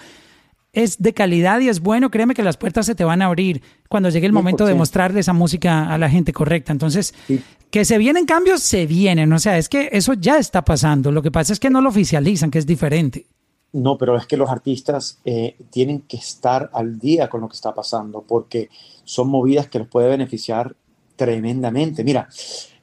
[0.73, 3.61] es de calidad y es bueno, créeme que las puertas se te van a abrir
[3.87, 4.77] cuando llegue el momento de 100%.
[4.77, 6.71] mostrarle esa música a la gente correcta.
[6.71, 7.39] Entonces, Sí.
[7.69, 9.31] que se vienen cambios, se vienen.
[9.31, 11.11] O sea, es que eso ya está pasando.
[11.11, 13.27] Lo que pasa es que no lo oficializan, que es diferente.
[13.73, 17.55] No, pero es que los artistas eh, tienen que estar al día con lo que
[17.55, 18.69] está pasando porque
[19.03, 20.75] son movidas que los puede beneficiar
[21.15, 22.03] tremendamente.
[22.03, 22.27] Mira,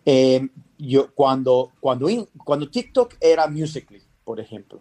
[0.06, 0.46] eh,
[0.78, 2.08] yo cuando, cuando,
[2.44, 4.80] cuando TikTok era Musical.ly, por ejemplo,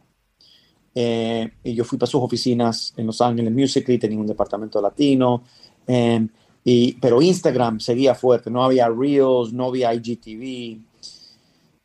[0.96, 5.44] eh, y yo fui para sus oficinas en Los Ángeles, Musical.ly, tenía un departamento latino,
[5.88, 6.28] eh,
[6.64, 10.80] y, pero Instagram seguía fuerte, no había Reels, no había IGTV.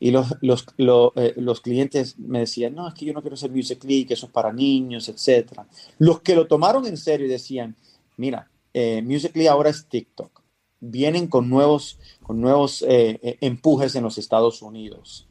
[0.01, 3.33] Y los, los, lo- eh, los clientes me decían, no, es que yo no quiero
[3.33, 5.63] hacer Musical.ly, que eso es para niños, etc.
[5.97, 7.75] Los que lo tomaron en serio decían,
[8.15, 10.41] mira, eh, Musical.ly ahora es TikTok.
[10.79, 15.27] Vienen con nuevos, con nuevos empujes en los Estados Unidos.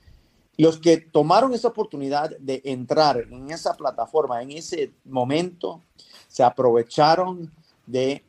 [0.59, 5.85] Los que tomaron esa oportunidad de entrar en esa plataforma en ese momento,
[6.27, 7.53] se aprovecharon
[7.87, 8.25] de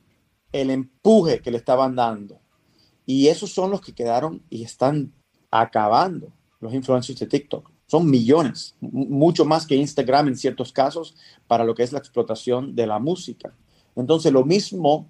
[0.51, 2.39] el empuje que le estaban dando.
[3.07, 5.11] Y esos son los que quedaron y están
[5.49, 7.71] acabando los influencers de TikTok.
[7.87, 11.15] Son millones, mucho más que Instagram en ciertos casos
[11.47, 13.55] para lo que es la explotación de la música.
[13.95, 15.07] Entonces, lo mismo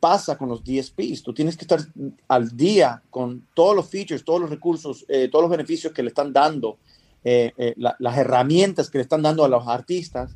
[0.00, 1.22] pasa con los DSPs.
[1.22, 1.80] Tú tienes que estar
[2.26, 6.08] al día con todos los features, todos los recursos, eh, todos los beneficios que le
[6.08, 6.78] están dando,
[7.22, 10.34] eh, eh, la- las herramientas que le están dando a los artistas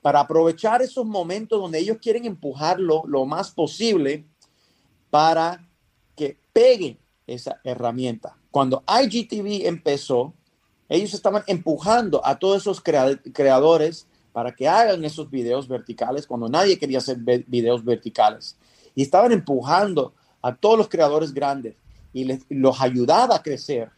[0.00, 4.24] para aprovechar esos momentos donde ellos quieren empujarlo lo más posible
[5.10, 5.68] para
[6.16, 8.36] que pegue esa herramienta.
[8.50, 10.32] Cuando IGTV empezó,
[10.88, 16.48] ellos estaban empujando a todos esos crea- creadores para que hagan esos videos verticales cuando
[16.48, 18.56] nadie quería hacer videos verticales.
[19.00, 21.74] Y estaban empujando a todos los creadores grandes
[22.12, 23.88] y les, los ayudaba a crecer.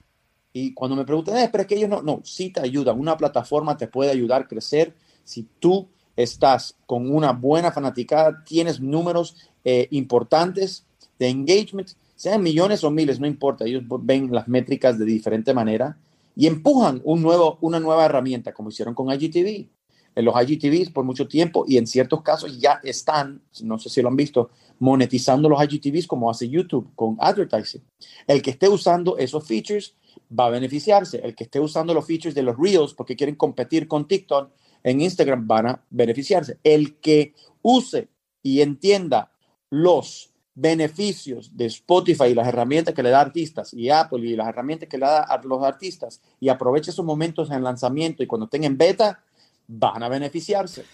[0.53, 3.01] Y cuando me preguntan, "Eh, pero es que ellos no, no, sí te ayudan.
[3.01, 8.79] Una plataforma te puede ayudar a crecer si tú estás con una buena fanaticada, tienes
[8.81, 9.35] números
[9.65, 10.87] eh, importantes
[11.19, 15.97] de engagement, sean millones o miles, no importa, ellos ven las métricas de diferente manera
[16.37, 19.67] y empujan un nuevo, una nueva herramienta, como hicieron con IGTV.
[20.15, 24.03] En los IGTVs por mucho tiempo y en ciertos casos ya están, no sé si
[24.03, 27.83] lo han visto, monetizando los IGTVs como hace YouTube con advertising.
[28.27, 29.95] El que esté usando esos features
[30.39, 31.21] va a beneficiarse.
[31.23, 34.51] El que esté usando los features de los Reels porque quieren competir con TikTok
[34.83, 36.59] en Instagram van a beneficiarse.
[36.65, 38.09] El que use
[38.43, 39.31] y entienda
[39.71, 44.49] los beneficios de Spotify y las herramientas que le da artistas y Apple y las
[44.49, 48.45] herramientas que le da a los artistas y aproveche esos momentos en lanzamiento y cuando
[48.45, 49.23] estén en beta,
[49.67, 50.85] van a beneficiarse.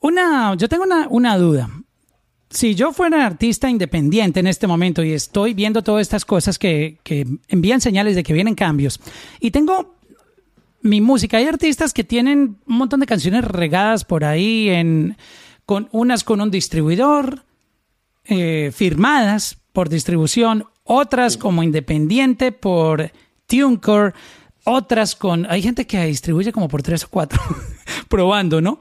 [0.00, 1.70] Una, yo tengo una, una duda.
[2.50, 6.98] Si yo fuera artista independiente en este momento y estoy viendo todas estas cosas que,
[7.02, 9.00] que envían señales de que vienen cambios
[9.40, 9.94] y tengo
[10.84, 15.16] mi música, hay artistas que tienen un montón de canciones regadas por ahí, en,
[15.64, 17.42] con unas con un distribuidor,
[18.26, 23.10] eh, firmadas por distribución, otras como independiente por
[23.46, 24.12] TuneCore.
[24.64, 25.46] Otras con...
[25.50, 27.40] Hay gente que distribuye como por tres o cuatro,
[28.08, 28.80] probando, ¿no?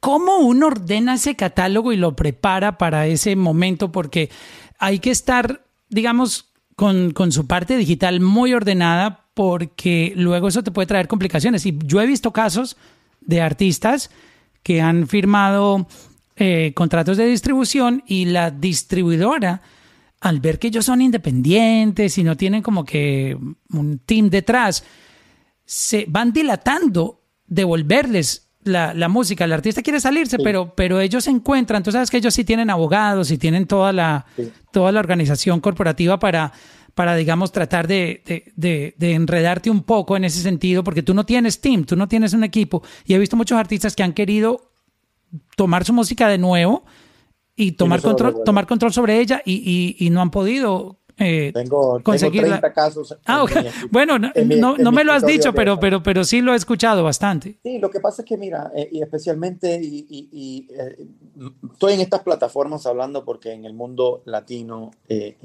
[0.00, 3.90] ¿Cómo uno ordena ese catálogo y lo prepara para ese momento?
[3.90, 4.30] Porque
[4.78, 10.70] hay que estar, digamos, con, con su parte digital muy ordenada porque luego eso te
[10.70, 11.66] puede traer complicaciones.
[11.66, 12.76] Y yo he visto casos
[13.20, 14.10] de artistas
[14.62, 15.86] que han firmado
[16.36, 19.62] eh, contratos de distribución y la distribuidora,
[20.20, 23.38] al ver que ellos son independientes y no tienen como que
[23.70, 24.84] un team detrás,
[25.66, 29.44] se van dilatando devolverles la, la música.
[29.44, 31.82] El artista quiere salirse, pero, pero ellos se encuentran.
[31.82, 34.26] Tú sabes que ellos sí tienen abogados y tienen toda la,
[34.72, 36.52] toda la organización corporativa para,
[36.94, 41.14] para digamos, tratar de, de, de, de, enredarte un poco en ese sentido, porque tú
[41.14, 42.82] no tienes team, tú no tienes un equipo.
[43.04, 44.72] Y he visto muchos artistas que han querido
[45.56, 46.84] tomar su música de nuevo
[47.54, 52.00] y tomar, control, tomar control sobre ella y, y, y no han podido eh, tengo,
[52.02, 53.16] conseguir tengo 30 casos.
[53.24, 53.66] Ah, okay.
[53.90, 56.56] bueno, no, mi, no, no me lo has dicho, pero, pero, pero sí lo he
[56.56, 57.58] escuchado bastante.
[57.62, 61.06] Sí, lo que pasa es que, mira, eh, y especialmente, y, y, y eh,
[61.72, 65.36] estoy en estas plataformas hablando porque en el mundo latino eh,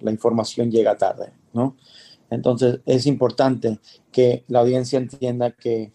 [0.00, 1.76] la información llega tarde, ¿no?
[2.30, 3.80] Entonces es importante
[4.12, 5.92] que la audiencia entienda que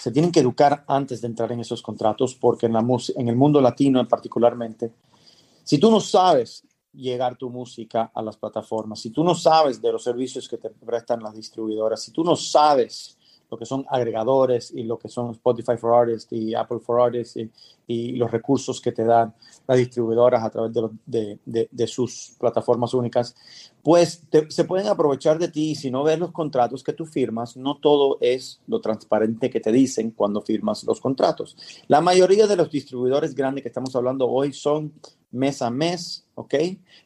[0.00, 3.36] se tienen que educar antes de entrar en esos contratos, porque en, la en el
[3.36, 4.92] mundo latino particularmente,
[5.64, 9.92] si tú no sabes llegar tu música a las plataformas, si tú no sabes de
[9.92, 13.16] los servicios que te prestan las distribuidoras, si tú no sabes
[13.50, 17.36] lo que son agregadores y lo que son Spotify for Artists y Apple for Artists
[17.86, 19.34] y, los recursos que te dan
[19.66, 20.72] las distribuidoras a través
[21.06, 23.34] de, de sus plataformas únicas,
[23.82, 27.56] pues se pueden aprovechar de ti y si no ves los contratos que tú firmas,
[27.56, 31.56] no todo es lo transparente que te dicen cuando firmas los contratos.
[31.88, 34.92] La mayoría de los distribuidores grandes que estamos hablando hoy son
[35.30, 36.54] mes a mes, ¿ok?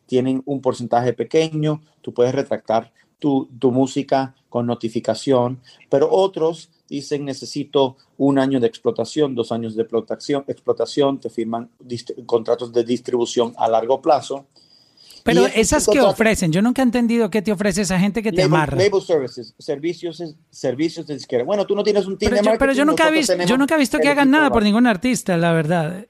[0.07, 7.25] Tienen un porcentaje pequeño, tú puedes retractar tu, tu música con notificación, pero otros dicen
[7.25, 11.71] necesito un año de explotación, dos años de explotación, explotación te firman
[12.27, 14.47] contratos de distribución a largo plazo.
[15.25, 18.43] Pero esas que ofrecen, yo nunca he entendido qué te ofrece esa gente que te
[18.43, 18.77] label, amarra.
[18.77, 21.45] Label services, servicios, servicios de disquera.
[21.45, 22.59] Bueno, tú no tienes un team pero de yo, marketing.
[22.59, 25.39] Pero yo nunca, he visto, yo nunca he visto que hagan nada por ningún artista,
[25.39, 26.07] la verdad.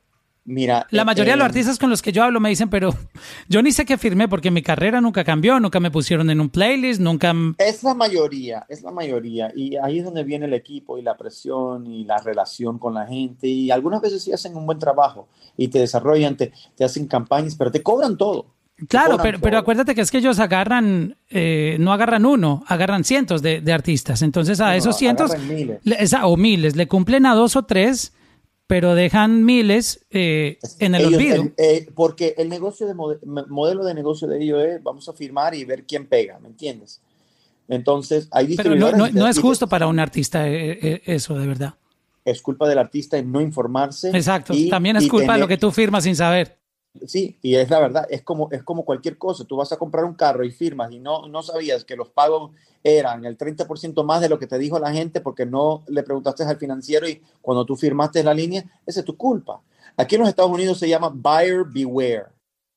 [0.47, 2.93] Mira, la mayoría eh, de los artistas con los que yo hablo me dicen, pero
[3.49, 6.51] yo ni sé qué firmé porque mi carrera nunca cambió, nunca me pusieron en un
[6.51, 7.33] playlist, nunca...
[7.57, 9.53] Es la mayoría, es la mayoría.
[9.55, 13.07] Y ahí es donde viene el equipo y la presión y la relación con la
[13.07, 13.47] gente.
[13.47, 17.55] Y algunas veces sí hacen un buen trabajo y te desarrollan, te, te hacen campañas,
[17.55, 18.47] pero te cobran todo.
[18.89, 23.41] Claro, pero, pero, acuérdate que es que ellos agarran, eh, no agarran uno, agarran cientos
[23.41, 24.21] de, de artistas.
[24.23, 25.79] Entonces a no, esos cientos, miles.
[25.85, 28.13] Le, o miles, le cumplen a dos o tres
[28.67, 31.43] pero dejan miles eh, en el ellos, olvido.
[31.43, 35.55] El, eh, porque el negocio de modelo de negocio de ellos es vamos a firmar
[35.55, 37.01] y ver quién pega, ¿me entiendes?
[37.69, 41.75] Entonces, hay Pero no, no, no es justo para un artista eh, eso, de verdad.
[42.25, 44.09] Es culpa del artista en no informarse.
[44.11, 46.59] Exacto, y, también es culpa tener, de lo que tú firmas sin saber.
[47.07, 49.45] Sí, y es la verdad, es como, es como cualquier cosa.
[49.45, 52.53] Tú vas a comprar un carro y firmas y no, no sabías que los pagos
[52.85, 56.45] eran el 30% más de lo que te dijo la gente porque no le preguntaste
[56.45, 59.61] al financiero y cuando tú firmaste la línea, esa es tu culpa.
[59.97, 62.27] Aquí en los Estados Unidos se llama buyer beware.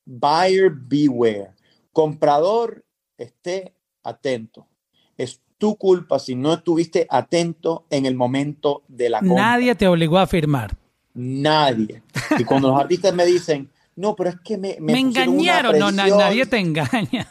[0.06, 1.52] Buyer beware.
[1.92, 2.84] Comprador,
[3.18, 4.68] esté atento.
[5.16, 9.36] Es tu culpa si no estuviste atento en el momento de la compra.
[9.36, 10.76] Nadie te obligó a firmar.
[11.14, 12.04] Nadie.
[12.38, 15.78] Y cuando los artistas me dicen, no, pero es que me, me, me engañaron.
[15.78, 17.28] No, nadie te engaña.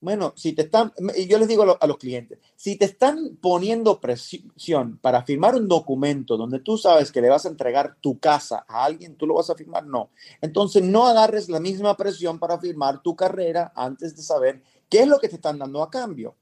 [0.00, 0.92] Bueno, si te están,
[1.28, 5.56] yo les digo a, lo, a, los clientes, si te están poniendo presión para firmar
[5.56, 9.26] un documento donde tú sabes que le vas a entregar tu casa a alguien, tú
[9.26, 10.10] lo vas a firmar, no.
[10.40, 15.08] Entonces no agarres la misma presión para firmar tu carrera antes de saber qué es
[15.08, 16.36] lo que te están dando a cambio.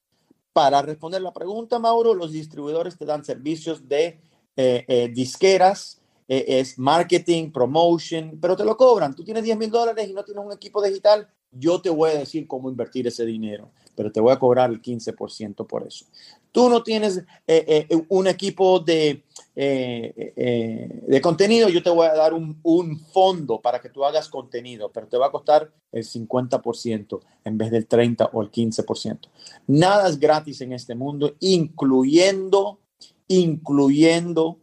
[0.52, 4.20] Para responder la pregunta, Mauro, los distribuidores te dan servicios de
[4.58, 9.14] eh, eh, disqueras, eh, es marketing, promotion, pero te lo cobran.
[9.14, 12.18] Tú tienes 10 mil dólares y no tienes un equipo digital, yo te voy a
[12.18, 16.04] decir cómo invertir ese dinero, pero te voy a cobrar el 15% por eso.
[16.50, 22.34] Tú no tienes eh, eh, un equipo de, de contenido, yo te voy a dar
[22.34, 27.20] un, un, fondo para que tú hagas contenido, pero te va a costar el 50%
[27.44, 29.28] en vez del 30 o el 15%.
[29.68, 32.80] Nada es gratis en este mundo, incluyendo,
[33.28, 34.60] incluyendo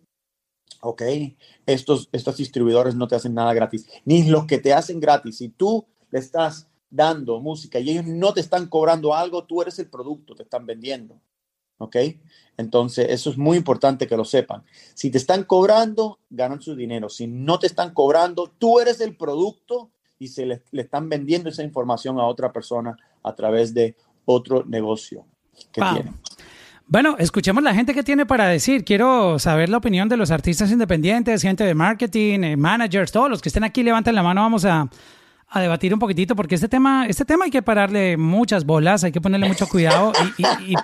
[0.83, 1.01] ok,
[1.65, 5.37] estos, estos distribuidores no te hacen nada gratis, ni los que te hacen gratis.
[5.37, 9.79] Si tú le estás dando música y ellos no te están cobrando algo, tú eres
[9.79, 11.19] el producto, te están vendiendo.
[11.79, 11.95] ¿Ok?
[12.55, 14.63] Entonces, eso es muy importante que lo sepan.
[14.93, 17.09] Si te están cobrando, ganan su dinero.
[17.09, 19.89] Si no te están cobrando, tú eres el producto
[20.19, 24.63] y se le, le están vendiendo esa información a otra persona a través de otro
[24.65, 25.25] negocio
[25.71, 25.93] que wow.
[25.93, 26.13] tienen.
[26.87, 28.83] Bueno, escuchemos la gente que tiene para decir.
[28.83, 33.41] Quiero saber la opinión de los artistas independientes, gente de marketing, eh, managers, todos los
[33.41, 34.87] que estén aquí, levanten la mano, vamos a,
[35.49, 39.11] a debatir un poquitito, porque este tema, este tema hay que pararle muchas bolas, hay
[39.11, 40.75] que ponerle mucho cuidado y, y- y,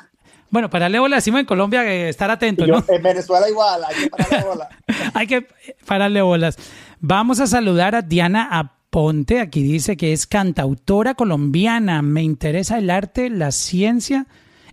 [0.52, 4.32] bueno, pararle bolas decimos en Colombia, eh, estar atento, en Venezuela igual, hay que parar
[4.32, 4.70] la bola.
[5.14, 5.47] Hay que
[5.86, 6.58] pararle bolas.
[7.02, 9.41] Vamos a saludar a Diana Aponte.
[9.41, 12.02] Aquí dice que es cantautora colombiana.
[12.02, 14.26] Me interesa el arte, la ciencia,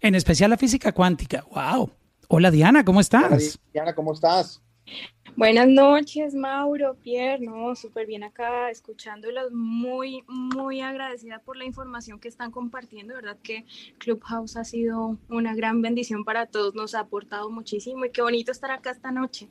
[0.06, 1.44] en especial la física cuántica.
[1.50, 1.90] ¡Wow!
[2.28, 3.58] Hola Diana, ¿cómo estás?
[3.72, 4.62] Diana, ¿cómo estás?
[5.36, 12.18] Buenas noches, Mauro, Pierre, no, súper bien acá, escuchándolos, muy, muy agradecida por la información
[12.18, 13.66] que están compartiendo, de verdad que
[13.98, 18.50] Clubhouse ha sido una gran bendición para todos, nos ha aportado muchísimo y qué bonito
[18.50, 19.50] estar acá esta noche.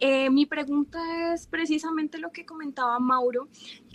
[0.00, 3.48] Eh, mi pregunta es precisamente lo que comentaba Mauro,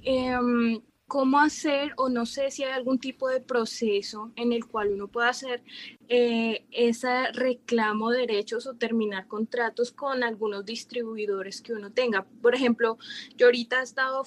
[0.04, 4.92] em, cómo hacer o no sé si hay algún tipo de proceso en el cual
[4.94, 5.64] uno pueda hacer
[6.08, 12.26] eh, ese reclamo de derechos o terminar contratos con algunos distribuidores que uno tenga.
[12.42, 12.98] Por ejemplo,
[13.38, 14.24] yo ahorita he estado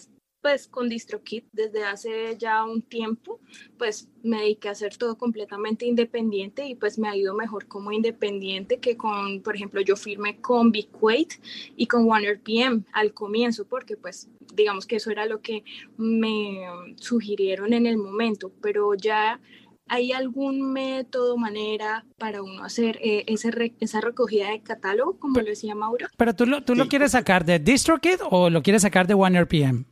[0.46, 3.40] pues con DistroKid desde hace ya un tiempo,
[3.78, 7.90] pues me dediqué a hacer todo completamente independiente y pues me ha ido mejor como
[7.90, 11.40] independiente que con, por ejemplo, yo firmé con BigQuate
[11.76, 15.64] y con OneRPM al comienzo porque pues digamos que eso era lo que
[15.96, 16.60] me
[16.94, 19.40] sugirieron en el momento, pero ya
[19.88, 25.38] ¿Hay algún método, manera para uno hacer eh, ese re- esa recogida de catálogo, como
[25.38, 26.08] lo decía Mauro?
[26.16, 26.90] Pero tú, lo, tú lo Sí.
[26.90, 29.84] quieres sacar de DistroKid o lo quieres sacar de OneRPM?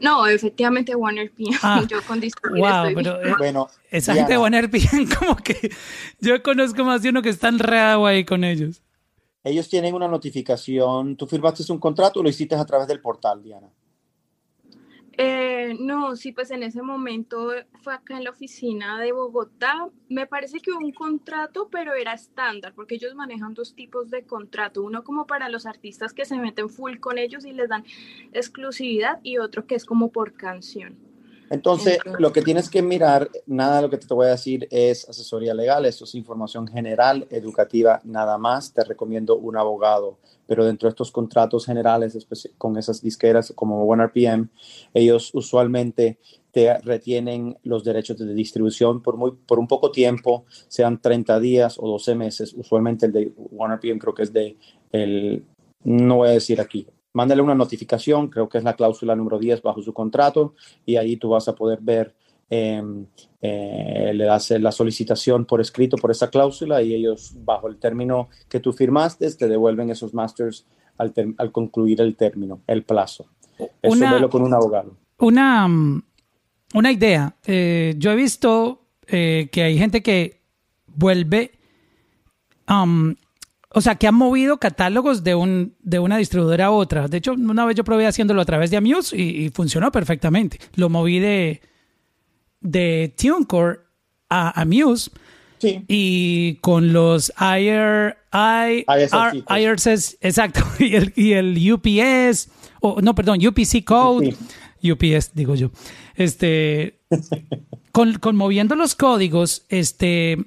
[0.00, 1.50] No, efectivamente OneRPM.
[1.62, 3.32] Ah, Yo con Wow, estoy pero bien.
[3.32, 5.70] eh, Bueno, esa Diana, gente de OneRPM como que
[6.20, 8.82] yo conozco más de uno que está enredado ahí con ellos.
[9.44, 11.16] ellos tienen una notificación.
[11.16, 13.68] ¿Tú firmaste un contrato o lo hiciste a través del portal, Diana?
[15.22, 17.50] Eh, no, sí, pues en ese momento
[17.82, 19.90] fue acá en la oficina de Bogotá.
[20.08, 24.24] Me parece que hubo un contrato, pero era estándar, porque ellos manejan dos tipos de
[24.24, 24.82] contrato.
[24.82, 27.84] Uno como para los artistas que se meten full con ellos y les dan
[28.32, 31.09] exclusividad y otro que es como por canción.
[31.50, 35.08] Entonces, lo que tienes que mirar, nada de lo que te voy a decir es
[35.08, 38.72] asesoría legal, eso es información general, educativa, nada más.
[38.72, 42.16] Te recomiendo un abogado, pero dentro de estos contratos generales
[42.56, 44.48] con esas disqueras como OneRPM,
[44.94, 46.20] ellos usualmente
[46.52, 51.78] te retienen los derechos de distribución por, muy, por un poco tiempo, sean 30 días
[51.80, 52.54] o 12 meses.
[52.54, 54.56] Usualmente el de OneRPM creo que es de,
[54.92, 55.44] el,
[55.82, 59.62] no voy a decir aquí, mándale una notificación, creo que es la cláusula número 10
[59.62, 60.54] bajo su contrato,
[60.86, 62.14] y ahí tú vas a poder ver,
[62.50, 62.82] eh,
[63.42, 68.28] eh, le das la solicitación por escrito por esa cláusula y ellos, bajo el término
[68.48, 70.66] que tú firmaste, te devuelven esos masters
[70.98, 73.26] al, al concluir el término, el plazo.
[73.82, 74.96] Eso Una- velo con un abogado.
[75.18, 76.02] Una, mm,
[76.74, 77.36] una idea.
[77.46, 80.40] Eh, yo he visto eh, que hay gente que
[80.86, 81.52] vuelve,
[82.68, 83.14] um,
[83.72, 87.06] o sea, que ha movido catálogos de, un, de una distribuidora a otra.
[87.08, 90.58] De hecho, una vez yo probé haciéndolo a través de Amuse y, y funcionó perfectamente.
[90.74, 91.60] Lo moví de,
[92.60, 93.78] de TuneCore
[94.28, 95.10] a Amuse
[95.58, 95.84] Sí.
[95.88, 102.48] y con los IR, I, ISRC, R- IRCs, exacto, y el, y el UPS,
[102.80, 104.34] o no, perdón, UPC code,
[104.82, 105.70] UPS, digo yo,
[106.14, 107.00] este,
[107.92, 110.38] con, con moviendo los códigos, este,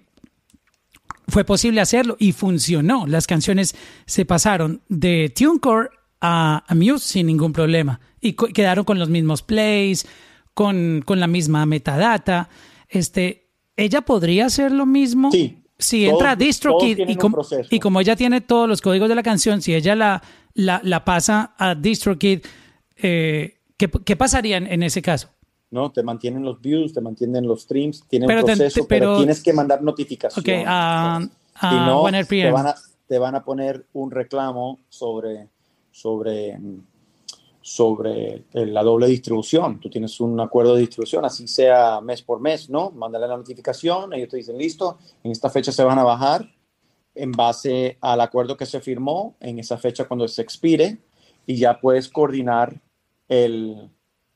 [1.27, 3.05] fue posible hacerlo y funcionó.
[3.07, 5.89] Las canciones se pasaron de TuneCore
[6.21, 10.05] a Amuse sin ningún problema y co- quedaron con los mismos plays,
[10.53, 12.49] con, con la misma metadata.
[12.89, 15.31] Este, ella podría hacer lo mismo.
[15.31, 15.59] Sí.
[15.79, 17.33] Si Todos- entra a DistroKid y, com-
[17.81, 20.21] como ella tiene todos los códigos de la canción, si ella la,
[20.53, 22.39] la, la pasa a DistroKid,
[22.97, 25.29] eh, ¿qué, qué pasaría en, en ese caso?
[25.73, 25.91] ¿No?
[25.91, 29.05] Te mantienen los views, te mantienen los streams, tienen Pero un te- proceso, te- pero,
[29.07, 30.41] pero- tienes que mandar notificación.
[30.43, 31.19] Ok, a, a
[31.69, 32.75] si no, te van, a,
[33.07, 35.49] te van a poner un reclamo sobre,
[35.91, 36.57] sobre,
[37.61, 39.79] sobre eh, la doble distribución.
[39.79, 42.91] Tú tienes un acuerdo de distribución, así sea mes por mes, ¿no?
[42.91, 46.49] Mándale la notificación, ellos te dicen, listo, en esta fecha se van a bajar
[47.15, 50.97] en base al acuerdo que se firmó en esa fecha cuando se expire
[51.45, 52.81] y ya puedes coordinar
[53.27, 53.89] el,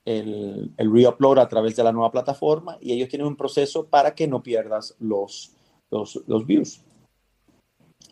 [0.08, 4.16] el, el reupload a través de la nueva plataforma y ellos tienen un proceso para
[4.16, 5.52] que no pierdas los,
[5.92, 6.82] los, los views,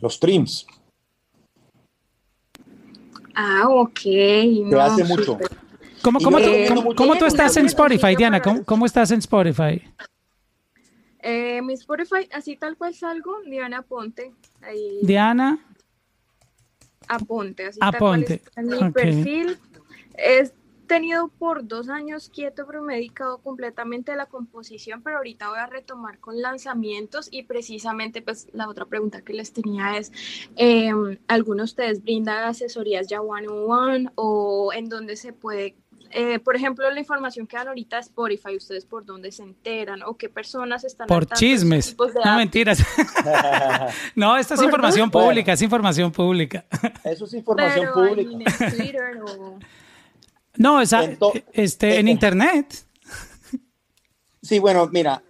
[0.02, 0.68] los streams.
[3.34, 4.00] Ah, ok.
[4.02, 5.38] Te no, hace mucho.
[6.02, 6.52] ¿Cómo, cómo tú,
[6.96, 8.42] cómo- tú estás en Spotify, Diana?
[8.42, 9.82] ¿Cómo, cómo estás en Spotify?
[11.20, 14.34] Eh, mi Spotify, así tal cual salgo, Diana Ponte.
[14.62, 15.66] Ahí, Diana,
[17.08, 19.58] Aponte, así Aponte, tal cual está en mi perfil.
[20.18, 20.54] Es
[20.86, 25.50] tenido por dos años quieto, pero me he dedicado completamente a la composición, pero ahorita
[25.50, 30.12] voy a retomar con lanzamientos y precisamente pues la otra pregunta que les tenía es,
[30.56, 30.92] eh,
[31.28, 35.76] ¿alguno de ustedes brinda asesorías ya one on one o en dónde se puede
[36.12, 40.16] eh, por ejemplo, la información que dan ahorita Spotify, ¿ustedes por dónde se enteran o
[40.16, 41.94] qué personas están Por chismes.
[42.24, 42.80] No, mentiras.
[44.16, 46.66] no, esta es información pública, es información pública.
[47.04, 48.66] Eso es información pública.
[48.66, 49.60] En Twitter o...
[50.58, 51.10] No, esa,
[51.54, 52.86] este, en internet.
[54.42, 55.24] Sí, bueno, mira,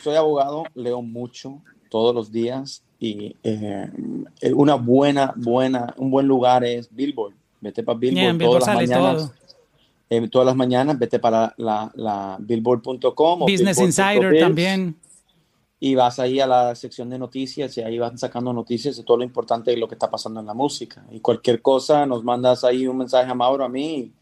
[0.00, 1.60] soy abogado, leo mucho
[1.90, 3.90] todos los días y eh,
[4.54, 7.34] una buena, buena, un buen lugar es Billboard.
[7.60, 9.32] Vete para Billboard todas las mañanas.
[10.08, 13.40] Eh, todas las mañanas, vete para la, la billboard.com.
[13.40, 14.96] Business Insider también.
[15.78, 19.16] Y vas ahí a la sección de noticias y ahí van sacando noticias de todo
[19.16, 21.04] lo importante de lo que está pasando en la música.
[21.10, 24.12] Y cualquier cosa, nos mandas ahí un mensaje a Mauro, a mí,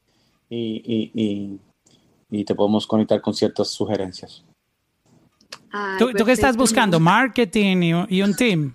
[0.49, 1.61] y, y,
[2.31, 4.45] y, te podemos conectar con ciertas sugerencias.
[5.99, 6.99] ¿Tú, ¿Tú, qué estás buscando?
[6.99, 8.75] ¿Marketing y, un team?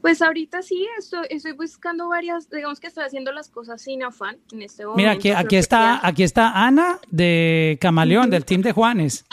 [0.00, 4.38] Pues ahorita sí, estoy, estoy, buscando varias, digamos que estoy haciendo las cosas sin afán
[4.52, 4.96] en este momento.
[4.96, 9.24] Mira, aquí, aquí está, aquí está Ana de Camaleón, del team de Juanes.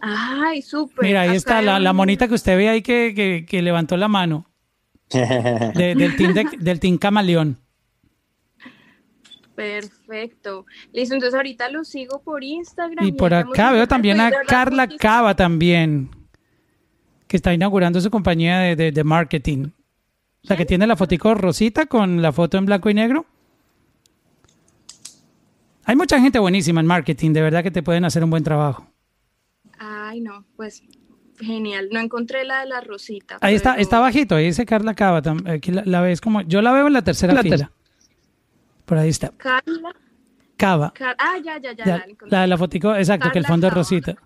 [0.00, 1.04] Ay, súper.
[1.04, 4.08] Mira, ahí está la, la, monita que usted ve ahí que, que, que levantó la
[4.08, 4.46] mano.
[5.10, 7.60] del, team del team Camaleón.
[9.56, 10.66] Perfecto.
[10.92, 13.04] Listo, entonces ahorita lo sigo por Instagram.
[13.04, 16.10] Y por acá veo también a Carla Cava también
[17.26, 19.70] que está inaugurando su compañía de, marketing.
[20.44, 23.26] O sea, que tiene la fotico rosita con la foto en blanco y negro.
[25.84, 28.86] Hay mucha gente buenísima en marketing, de verdad que te pueden hacer un buen trabajo.
[29.78, 30.82] Ay, no, pues
[31.40, 31.88] genial.
[31.92, 33.38] No encontré la de la rosita.
[33.40, 35.22] Ahí está, está bajito, ahí dice Carla Cava.
[35.46, 37.72] Aquí la, ves como, yo la veo en la tercera fila.
[38.86, 39.30] Por ahí está.
[39.36, 39.94] Carla.
[40.56, 40.94] Cava.
[41.18, 42.06] ah, ya, ya, ya.
[42.26, 44.16] la, de la fotico, exacto, que el fondo es rosita.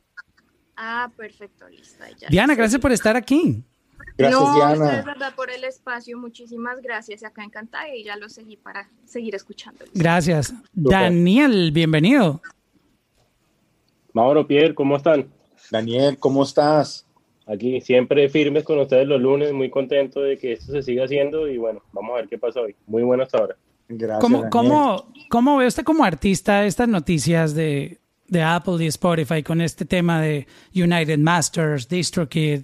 [0.76, 2.04] Ah, perfecto, listo.
[2.28, 3.64] Diana, gracias por estar aquí.
[4.16, 4.98] Gracias, no, Diana.
[4.98, 7.24] Es verdad por el espacio, muchísimas gracias.
[7.24, 9.84] Acá encantada y ya lo seguí para seguir escuchando.
[9.92, 10.54] Gracias.
[10.72, 12.40] Daniel, bienvenido.
[14.12, 15.28] Mauro, Pierre, ¿cómo están?
[15.70, 17.06] Daniel, ¿cómo estás?
[17.46, 21.48] Aquí siempre firmes con ustedes los lunes, muy contento de que esto se siga haciendo
[21.48, 22.76] y bueno, vamos a ver qué pasa hoy.
[22.86, 23.56] Muy bueno hasta ahora.
[23.92, 24.20] Gracias.
[24.20, 29.60] ¿Cómo, cómo, cómo ve usted como artista estas noticias de, de Apple y Spotify con
[29.60, 32.60] este tema de United Masters, DistroKid?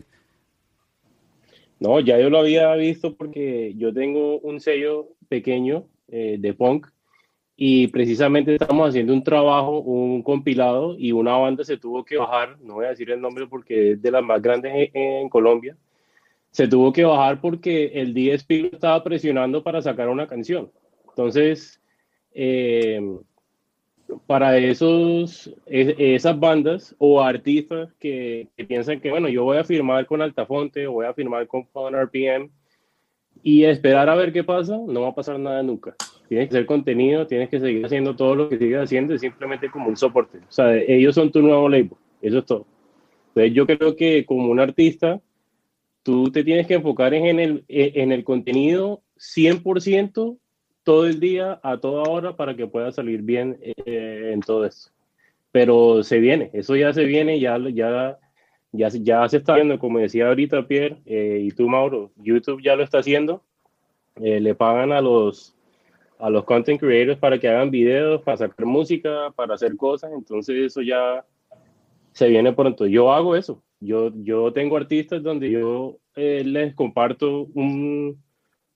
[1.81, 6.87] No, ya yo lo había visto porque yo tengo un sello pequeño eh, de punk
[7.57, 12.57] y precisamente estamos haciendo un trabajo, un compilado y una banda se tuvo que bajar,
[12.61, 15.77] no voy a decir el nombre porque es de las más grandes en, Colombia,
[16.51, 20.71] se tuvo que bajar porque el DSP estaba presionando para sacar una canción.
[21.17, 21.81] Entonces,
[22.35, 23.01] eh,
[24.27, 30.21] para esos, esas bandas o artistas que, piensan que, bueno, yo voy a firmar con
[30.21, 32.51] Altafonte o voy a firmar con Fun RPM
[33.43, 35.97] y esperar a ver qué pasa, no va a pasar nada nunca.
[36.29, 39.71] Tienes que hacer contenido, tienes que seguir haciendo todo lo que sigues haciendo, es simplemente
[39.71, 40.37] como un soporte.
[40.37, 42.67] O sea, ellos son tu nuevo label, eso es todo.
[43.29, 45.19] Entonces yo creo que como un artista,
[46.03, 50.39] tú te tienes que enfocar en el, en el contenido 100%
[50.87, 54.93] todo el día, a toda hora, para que pueda salir bien eh, en todo esto.
[55.51, 58.21] Pero se viene, eso ya se viene, ya, ya,
[58.71, 62.77] ya, ya se está viendo, como decía ahorita Pierre eh, y tú Mauro, YouTube ya
[62.77, 63.43] lo está haciendo,
[64.23, 65.57] eh, le pagan a los,
[66.21, 70.67] a los content creators para que hagan videos, para sacar música, para hacer cosas, entonces
[70.67, 71.25] eso ya
[72.13, 72.87] se viene pronto.
[72.87, 78.23] Yo hago eso, yo, yo tengo artistas donde yo les comparto un,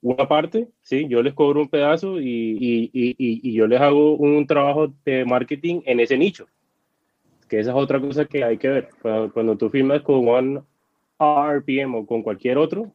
[0.03, 4.15] una parte, sí, yo les cobro un pedazo y, y, y, y, yo les hago
[4.15, 6.47] un trabajo de marketing en ese nicho.
[7.49, 8.89] Que esa es otra cosa que hay que ver.
[9.03, 10.63] Cuando, tú firmas con One
[11.19, 12.93] RPM o con cualquier otro,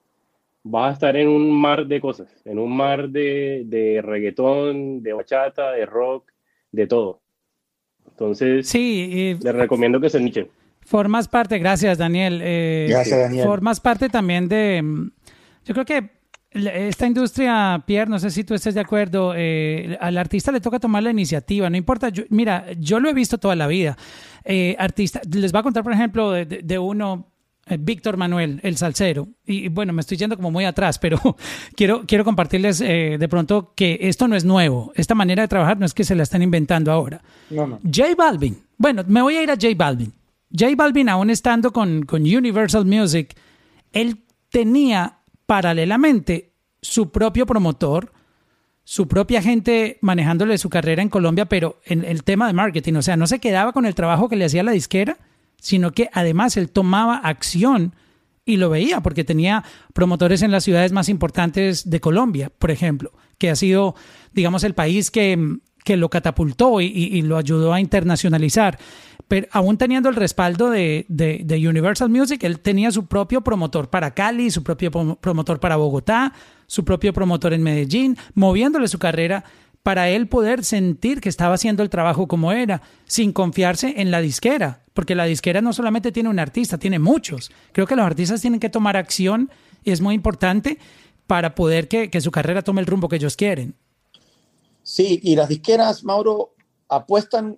[0.64, 5.14] vas a estar en un mar de cosas, en un mar de, de reggaetón, de
[5.14, 6.32] bachata, de rock,
[6.72, 7.22] de todo.
[8.08, 10.48] Entonces, sí, les recomiendo que se nichen.
[10.82, 12.42] Formas parte, gracias Daniel.
[12.44, 13.46] Eh, gracias Daniel.
[13.46, 14.84] Formas parte también de,
[15.66, 16.10] yo creo que
[16.56, 20.80] esta industria, Pierre, no sé si tú estés de acuerdo, eh, al artista le toca
[20.80, 23.98] tomar la iniciativa, no importa, mira, yo lo he visto toda la vida.
[24.46, 27.28] Eh, artista, les voy a contar, por ejemplo, de, uno,
[27.66, 29.28] eh, Víctor Manuel, el salsero.
[29.46, 31.20] Y, bueno, me estoy yendo como muy atrás, pero
[31.76, 34.94] quiero, quiero compartirles de pronto que esto no es nuevo.
[34.96, 37.22] Esta manera de trabajar no es que se la están inventando ahora.
[37.50, 37.80] No, no.
[37.84, 40.14] J Balvin, bueno, me voy a ir a J Balvin.
[40.58, 43.36] J Balvin, aún estando con, con Universal Music,
[43.92, 45.15] él tenía
[45.46, 48.12] paralelamente su propio promotor,
[48.84, 53.02] su propia gente manejándole su carrera en Colombia, pero en el tema de marketing, o
[53.02, 55.18] sea, no se quedaba con el trabajo que le hacía la disquera,
[55.60, 57.96] sino que además él tomaba acción
[58.46, 63.12] y lo veía porque tenía promotores en las ciudades más importantes de Colombia, por ejemplo,
[63.40, 63.96] que ha sido,
[64.34, 68.78] digamos, el país que, que lo catapultó y, lo ayudó a internacionalizar.
[69.28, 71.06] Pero aún teniendo el respaldo de,
[71.70, 76.34] Universal Music, él tenía su propio promotor para Cali, su propio promotor para Bogotá,
[76.66, 79.46] su propio promotor en Medellín, moviéndole su carrera
[79.84, 84.22] para él poder sentir que estaba haciendo el trabajo como era, sin confiarse en la
[84.22, 87.52] disquera, porque la disquera no solamente tiene un artista, tiene muchos.
[87.74, 89.52] Creo que los artistas tienen que tomar acción
[89.84, 90.80] y es muy importante
[91.28, 93.76] para poder que su carrera tome el rumbo que ellos quieren.
[94.86, 96.54] Sí, y las disqueras, Mauro,
[96.90, 97.58] apuestan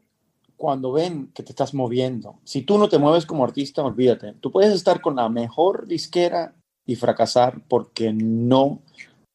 [0.55, 2.39] cuando ven que te estás moviendo.
[2.45, 4.33] Si tú no te mueves como artista, olvídate.
[4.39, 6.55] Tú puedes estar con la mejor disquera
[6.85, 8.81] y fracasar porque no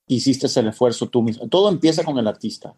[0.09, 1.47] hiciste el esfuerzo tú mismo.
[1.49, 2.75] Todo empieza con el artista.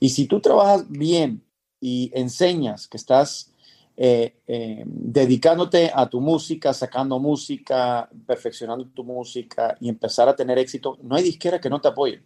[0.00, 1.44] Y si tú trabajas bien
[1.78, 3.52] y enseñas que estás
[3.98, 10.58] eh, eh, dedicándote a tu música, sacando música, perfeccionando tu música y empezar a tener
[10.58, 12.22] éxito, no hay disquera que no te apoye,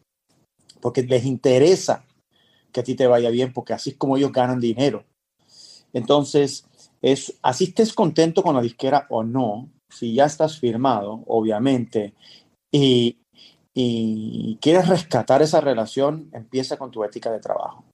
[0.85, 2.05] porque les interesa
[2.70, 5.07] que a ti te vaya bien, porque así es como ellos ganan dinero.
[5.95, 6.66] Entonces,
[7.01, 12.12] es, así estés contento con la disquera o no, si ya estás firmado, obviamente,
[12.70, 13.16] y,
[13.72, 17.87] y quieres rescatar esa relación, empieza con tu ética de trabajo.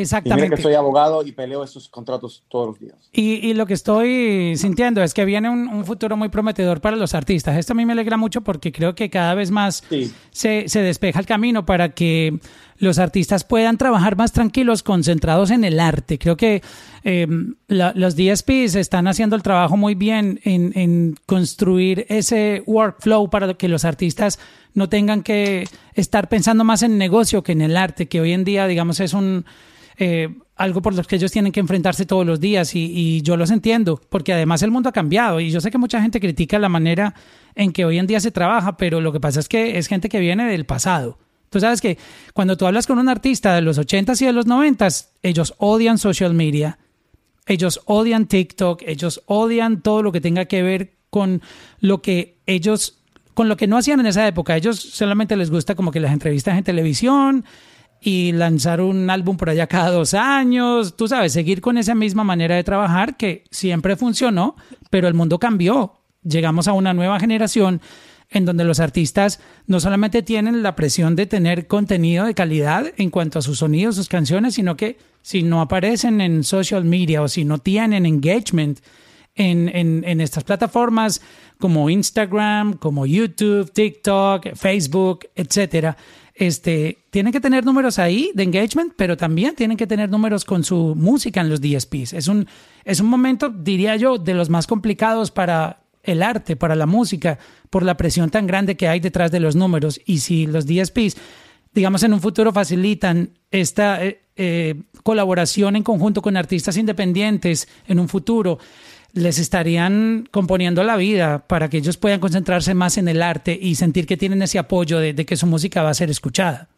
[0.00, 0.46] Exactamente.
[0.46, 2.96] Y mira que soy abogado y peleo esos contratos todos los días.
[3.12, 6.96] Y, y lo que estoy sintiendo es que viene un, un, futuro muy prometedor para
[6.96, 7.56] los artistas.
[7.56, 10.12] Esto a mí me alegra mucho porque creo que cada vez más Sí.
[10.30, 12.38] se, se despeja el camino para que
[12.78, 16.18] los artistas puedan trabajar más tranquilos, concentrados en el arte.
[16.18, 16.62] Creo que
[17.04, 17.26] eh,
[17.68, 23.54] la- los DSPs están haciendo el trabajo muy bien en, en construir ese workflow para
[23.54, 24.38] que los artistas
[24.74, 28.44] no tengan que estar pensando más en negocio que en el arte, que hoy en
[28.44, 29.46] día, digamos, es un
[29.98, 33.36] eh, algo por lo que ellos tienen que enfrentarse todos los días y, y yo
[33.36, 36.58] los entiendo, porque además el mundo ha cambiado y yo sé que mucha gente critica
[36.58, 37.14] la manera
[37.54, 40.08] en que hoy en día se trabaja, pero lo que pasa es que es gente
[40.08, 41.18] que viene del pasado.
[41.50, 41.98] Tú sabes que
[42.34, 45.98] cuando tú hablas con un artista de los 80s y de los 90s, ellos odian
[45.98, 46.78] social media,
[47.46, 51.42] ellos odian TikTok, ellos odian todo lo que tenga que ver con
[51.80, 52.98] lo que ellos,
[53.34, 54.56] con lo que no hacían en esa época.
[54.56, 57.44] Ellos solamente les gusta como que las entrevistas en televisión
[58.00, 62.24] y lanzar un álbum por allá cada dos años, tú sabes, seguir con esa misma
[62.24, 64.56] manera de trabajar que siempre funcionó,
[64.90, 65.94] pero el mundo cambió.
[66.22, 67.80] Llegamos a una nueva generación
[68.30, 73.10] en donde los artistas no solamente tienen la presión de tener contenido de calidad en
[73.10, 77.28] cuanto a sus sonidos, sus canciones, sino que si no aparecen en social media o
[77.28, 78.80] si no tienen engagement
[79.36, 81.20] en, en, estas plataformas
[81.58, 85.96] como Instagram, como YouTube, TikTok, Facebook, etcétera,
[86.38, 90.64] este, tienen que tener números ahí de engagement, pero también tienen que tener números con
[90.64, 92.12] su música en los DSPs.
[92.12, 92.46] Es un,
[92.84, 97.38] es un momento, diría yo, de los más complicados para el arte, para la música,
[97.70, 100.00] por la presión tan grande que hay detrás de los números.
[100.04, 101.16] Y si los DSPs,
[101.72, 107.98] digamos, en un futuro facilitan esta eh, eh, colaboración en conjunto con artistas independientes en
[107.98, 108.58] un futuro,
[109.16, 113.74] les estarían componiendo la vida para que ellos puedan concentrarse más en el arte y
[113.74, 116.68] sentir que tienen ese apoyo de, que su música va a ser escuchada.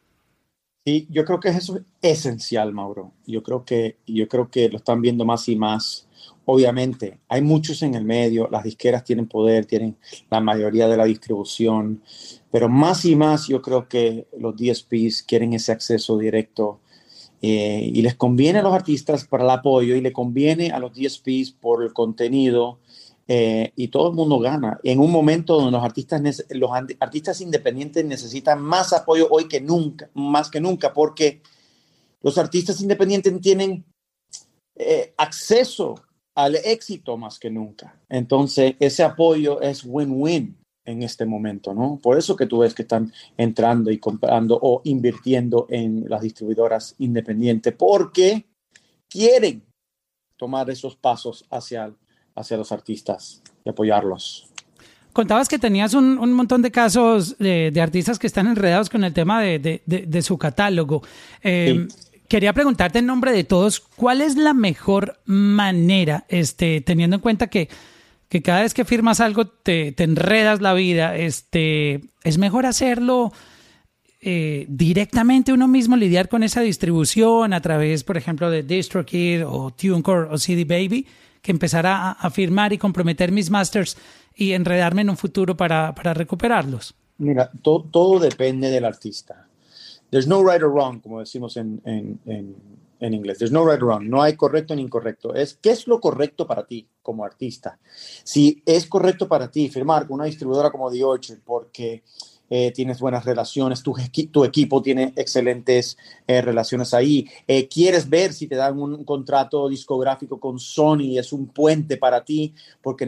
[0.86, 3.12] Sí, yo creo que eso es esencial, Mauro.
[3.26, 6.06] Yo creo que, yo creo que lo están viendo más y más.
[6.44, 9.96] Obviamente, hay muchos en el medio, las disqueras tienen poder, tienen
[10.30, 12.02] la mayoría de la distribución,
[12.52, 16.80] pero más y más yo creo que los DSPs quieren ese acceso directo
[17.40, 20.92] eh, y les conviene a los artistas para el apoyo y le conviene a los
[20.94, 22.80] DSPs por el contenido
[23.28, 24.80] eh, y todo el mundo gana.
[24.82, 26.70] En un momento donde los artistas, los
[27.00, 31.42] artistas independientes necesitan más apoyo hoy que nunca, más que nunca, porque
[32.22, 33.84] los artistas independientes tienen
[34.74, 35.94] eh, acceso
[36.34, 38.00] al éxito más que nunca.
[38.08, 40.56] Entonces, ese apoyo es win-win
[40.88, 41.98] en este momento, ¿no?
[42.02, 46.94] Por eso que tú ves que están entrando y comprando o invirtiendo en las distribuidoras
[46.98, 48.46] independientes, porque
[49.08, 49.62] quieren
[50.36, 51.92] tomar esos pasos hacia,
[52.34, 54.46] hacia los artistas y apoyarlos.
[55.12, 59.02] Contabas que tenías un, un montón de casos de, de artistas que están enredados con
[59.04, 61.02] el tema de, de- de- de su catálogo.
[61.42, 61.86] Eh,
[62.28, 67.46] Quería preguntarte en nombre de todos, ¿cuál es la mejor manera, este, teniendo en cuenta
[67.46, 67.70] que,
[68.28, 73.32] que cada vez que firmas algo te, te enredas la vida, este, es mejor hacerlo
[74.20, 79.70] eh, directamente uno mismo, lidiar con esa distribución a través, por ejemplo, de DistroKid o
[79.70, 81.06] TuneCore o CD Baby,
[81.40, 83.96] que empezar a, firmar y comprometer mis masters
[84.34, 86.94] y enredarme en un futuro para, para recuperarlos.
[87.18, 89.46] Mira, to- todo depende del artista.
[90.10, 91.80] there's no right or wrong, como decimos en,
[93.00, 93.38] en inglés.
[93.38, 94.08] There's no right wrong.
[94.08, 95.34] No hay correcto ni incorrecto.
[95.34, 97.78] Es qué es lo correcto para ti como artista.
[98.24, 102.02] Si es correcto para ti firmar con una distribuidora como The Orchard porque
[102.50, 108.08] eh, tienes buenas relaciones, tu, equi- tu equipo tiene excelentes eh, relaciones ahí, eh, quieres
[108.08, 113.06] ver si te dan un contrato discográfico con Sony, es un puente para ti porque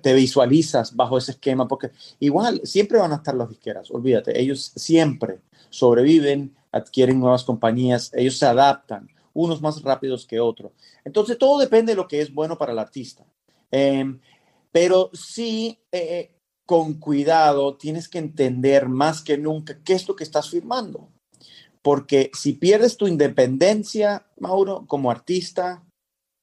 [0.00, 4.70] te visualizas bajo ese esquema, porque igual siempre van a estar las disqueras, olvídate, ellos
[4.76, 9.08] siempre sobreviven, adquieren nuevas compañías, ellos se adaptan,
[9.38, 10.72] unos más rápidos que otros.
[11.04, 13.24] Entonces todo depende de lo que es bueno para el artista.
[13.70, 14.18] Em,
[14.72, 16.34] pero sí, eh,
[16.66, 21.08] con cuidado, tienes que entender más que nunca qué es lo que estás firmando.
[21.82, 25.84] Porque si pierdes tu independencia, Mauro, como artista,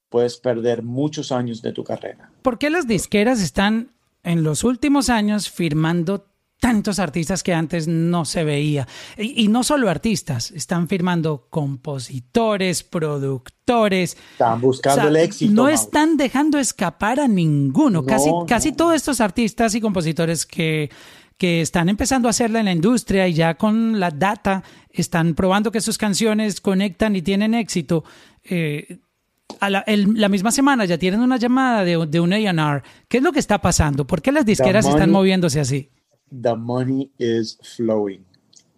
[0.09, 2.31] puedes perder muchos años de tu carrera.
[2.43, 3.91] ¿Por qué las disqueras están
[4.23, 6.25] en los últimos años firmando
[6.59, 8.87] tantos artistas que antes no se veía?
[9.17, 14.17] Y, y no solo artistas, están firmando compositores, productores.
[14.33, 15.53] Están buscando O sea, el éxito.
[15.53, 15.75] No Mauro.
[15.75, 18.01] están dejando escapar a ninguno.
[18.01, 18.45] No, casi no.
[18.47, 20.89] casi todos estos artistas y compositores que,
[21.37, 25.71] que están empezando a hacerla en la industria y ya con la data están probando
[25.71, 28.03] que sus canciones conectan y tienen éxito.
[28.43, 28.99] eh,
[29.59, 32.81] a la, el- la misma semana ya tienen una llamada de, de un A&R.
[33.07, 34.05] ¿Qué es lo que está pasando?
[34.07, 35.91] ¿Por qué las disqueras están moviéndose así?
[36.31, 38.25] The money is flowing.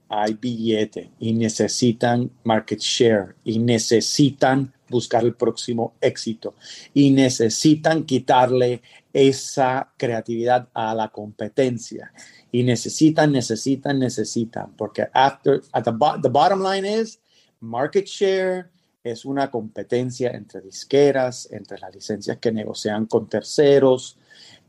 [0.09, 6.55] Hay billete y necesitan market share y necesitan buscar el próximo éxito
[6.93, 8.81] y necesitan quitarle
[9.11, 12.13] esa creatividad a la competencia
[12.53, 15.91] y necesitan, necesitan, necesitan porque after at the,
[16.21, 17.19] the bottom line is
[17.59, 18.69] market share
[19.03, 24.17] es una competencia entre disqueras, entre las licencias que negocian con terceros,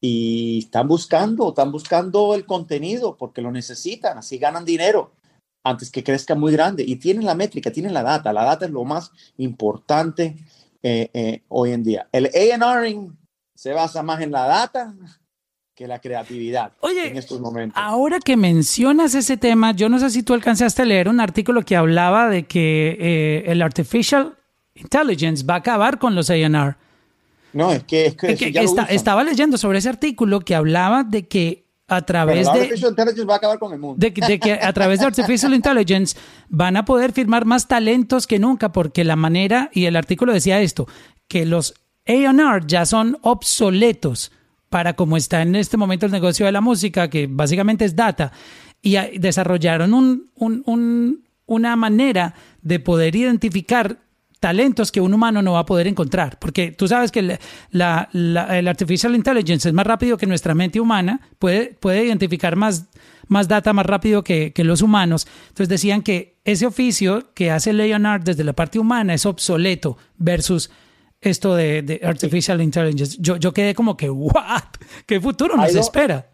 [0.01, 5.13] y están buscando, están buscando el contenido porque lo necesitan, así ganan dinero
[5.65, 8.71] antes que crezca muy grande y tienen la métrica, tienen la data, la data es
[8.71, 10.37] lo más importante
[10.83, 12.09] eh, eh, hoy en día.
[12.13, 13.11] El A&R
[13.55, 14.95] se basa más en la data
[15.75, 17.81] que la creatividad Oye, en estos momentos.
[17.81, 21.63] Ahora que mencionas ese tema, yo no sé si tú alcanzaste a leer un artículo
[21.63, 24.37] que hablaba de que eh, el artificial
[24.75, 26.77] intelligence va a acabar con los A&R.
[27.59, 28.53] No, es que, es que,
[28.91, 33.35] estaba leyendo sobre ese artículo que hablaba de que a través de, artificial intelligence va
[33.35, 33.97] a acabar con el mundo.
[33.99, 36.17] de, que- de que a través de artificial intelligence
[36.49, 40.61] van a poder firmar más talentos que nunca porque la manera y el artículo decía
[40.61, 40.87] esto
[41.29, 41.75] que los
[42.07, 44.33] A&R ya son obsoletos
[44.69, 48.33] para como está en este momento el negocio de la música que básicamente es data
[48.83, 53.99] y desarrollaron un- un- un- una manera de poder identificar
[54.41, 56.39] talentos que un humano no va a poder encontrar.
[56.39, 57.39] Porque tú sabes que el,
[57.71, 62.55] la- la- el artificial intelligence es más rápido que nuestra mente humana, puede, puede identificar
[62.57, 62.87] más,
[63.27, 65.27] más data más rápido que, que los humanos.
[65.49, 70.71] Entonces decían que ese oficio que hace Leonard desde la parte humana es obsoleto versus
[71.21, 73.17] esto de, de artificial intelligence.
[73.21, 74.63] Yo, yo quedé como que, ¿what?
[75.05, 76.31] ¿Qué futuro nos dos- espera?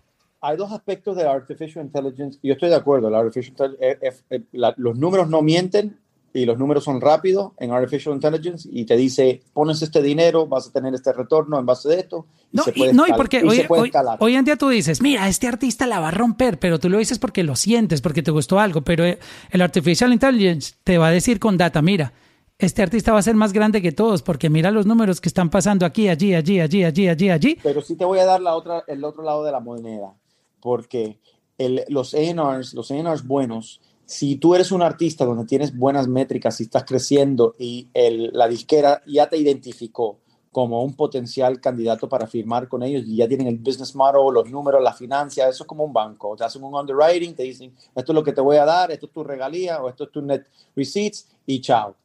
[0.46, 2.38] hay dos aspectos de artificial intelligence.
[2.42, 3.08] Yo estoy de acuerdo.
[3.08, 5.96] La artificial eh, eh, eh, la- los números no mienten
[6.36, 10.66] y los números son rápidos en artificial intelligence y te dice pones este dinero, vas
[10.66, 12.26] a tener este retorno en base de esto.
[12.52, 14.44] Y No, se y, puede no, y porque y hoy, se puede hoy- hoy en
[14.44, 17.44] día tú dices, mira, este artista la va a romper, pero tú lo dices porque
[17.44, 19.18] lo sientes, porque te gustó algo, pero eh,
[19.50, 22.12] el artificial intelligence te va a decir con data, mira,
[22.58, 25.50] este artista va a ser más grande que todos porque mira los números que están
[25.50, 27.58] pasando aquí, allí, allí, allí, allí, allí, allí.
[27.62, 30.14] Pero sí te voy a dar la otra, el otro lado de la moneda,
[30.60, 31.18] porque
[31.58, 36.60] el- los A&Rs, los A&Rs buenos, si tú eres un artista donde tienes buenas métricas
[36.60, 40.18] y estás creciendo y el- la disquera ya te identificó
[40.52, 44.48] como un potencial candidato para firmar con ellos y ya tienen el business model, los
[44.50, 46.36] números, la financia, eso es como un banco.
[46.36, 49.06] Te hacen un underwriting, te dicen, esto es lo que te voy a dar, esto
[49.06, 50.46] es tu regalía o esto es tu net
[50.76, 51.96] receipts y chao.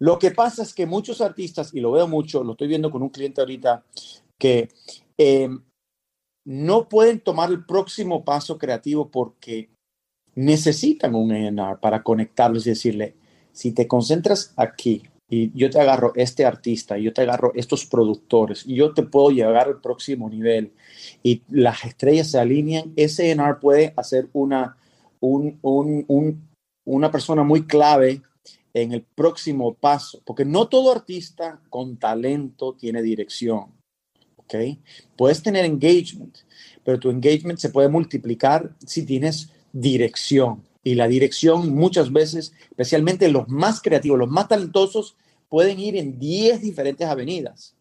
[0.00, 3.02] Lo que pasa es que muchos artistas, y lo veo mucho, lo estoy viendo con
[3.02, 3.82] un cliente ahorita,
[4.36, 4.68] que
[5.16, 5.48] eh,
[6.44, 9.70] no pueden tomar el próximo paso creativo porque
[10.36, 13.14] necesitan un A&R para conectarlos y decirle,
[13.52, 18.64] si te concentras aquí y yo te agarro este artista, yo te agarro estos productores,
[18.64, 20.72] yo te puedo llegar al próximo nivel
[21.22, 24.76] y las estrellas se alinean, ese A&R puede hacer una,
[25.20, 26.48] un- un- un-
[26.84, 28.22] una persona muy clave
[28.74, 33.66] en el próximo paso, porque no todo artista con talento tiene dirección.
[34.36, 34.54] ¿ok?
[35.16, 36.36] Puedes tener engagement,
[36.84, 40.62] pero tu engagement se puede multiplicar si tienes dirección.
[40.82, 45.16] Y la dirección muchas veces, especialmente los más creativos, los más talentosos,
[45.48, 47.74] pueden ir en 10 diferentes avenidas,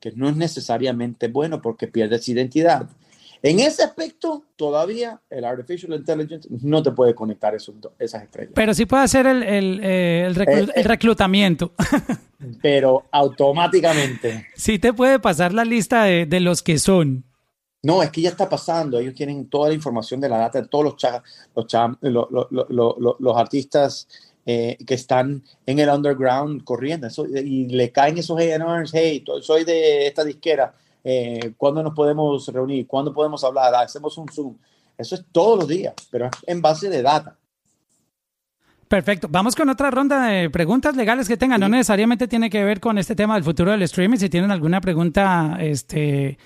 [0.00, 2.88] que no es necesariamente bueno porque pierdes identidad.
[3.42, 8.52] En ese aspecto, todavía el Artificial Intelligence no te puede conectar esos esas estrellas.
[8.54, 11.72] Pero sí puede hacer el, el, eh, el Eh, el reclutamiento.
[12.62, 14.46] Pero automáticamente.
[14.56, 17.24] sí te puede pasar la lista de, de los que son.
[17.82, 18.98] No, es que ya está pasando.
[18.98, 21.22] Ellos tienen toda la información de la data de todos los, cha-
[21.54, 24.08] los, cha- lo- lo- lo- lo- lo- los artistas
[24.46, 27.06] eh, que están en el underground corriendo.
[27.06, 30.74] Eso- y le caen esos A&Rs, hey, soy de esta disquera.
[31.04, 32.86] Eh, ¿Cuándo nos podemos reunir?
[32.86, 33.74] ¿Cuándo podemos hablar?
[33.74, 34.56] Hacemos un Zoom.
[34.96, 37.36] Eso es todos los días, pero es en base de data.
[38.88, 39.28] Perfecto.
[39.30, 41.60] Vamos con otra ronda de preguntas legales que tengan.
[41.60, 44.16] No necesariamente tiene que ver con este tema del futuro del streaming.
[44.16, 46.38] Si tienen alguna pregunta este,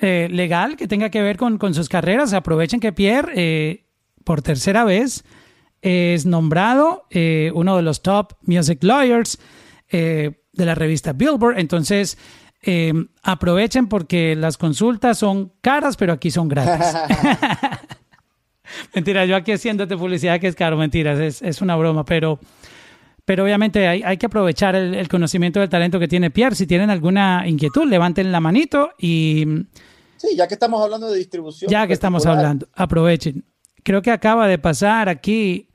[0.00, 3.86] eh, legal que tenga que ver con, con sus carreras, aprovechen que Pierre, eh,
[4.24, 5.24] por tercera vez,
[5.82, 9.38] es nombrado eh, uno de los top music lawyers
[9.90, 10.34] de
[10.66, 11.58] la revista Billboard.
[11.58, 12.18] Entonces,
[13.22, 16.86] aprovechen porque las consultas son caras, pero aquí son gratis.
[18.94, 22.40] Mentira, yo aquí haciéndote publicidad que es caro, mentiras, es, es una broma, pero,
[23.24, 26.54] pero obviamente hay, hay que aprovechar el, el conocimiento del talento que tiene Pierre.
[26.56, 29.46] Si tienen alguna inquietud, levanten la manito y
[30.16, 31.70] Sí, ya que estamos hablando de distribución.
[31.70, 33.44] ya que estamos hablando, aprovechen.
[33.82, 35.68] Creo que acaba de pasar aquí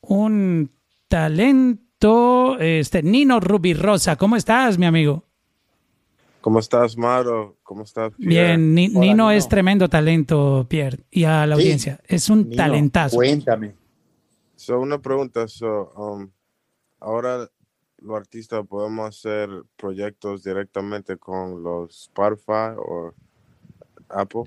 [0.00, 0.70] un
[1.08, 4.16] talento, este Nino Rubirosa.
[4.16, 5.24] ¿Cómo estás, mi amigo?
[6.40, 7.58] ¿Cómo estás, Maro?
[7.62, 8.12] ¿Cómo estás?
[8.16, 8.56] Pierre?
[8.56, 9.30] Bien, Ni- Hola, Nino Nino.
[9.30, 11.62] es tremendo talento, Pierre, y a la Sí.
[11.62, 12.00] audiencia.
[12.08, 13.16] Es un Nino, talentazo.
[13.16, 13.74] Cuéntame.
[14.56, 15.46] So, una pregunta.
[15.48, 16.30] So, um,
[17.00, 17.50] ahora
[17.98, 23.12] los artistas podemos hacer proyectos directamente con los Spotify o
[24.08, 24.44] Apple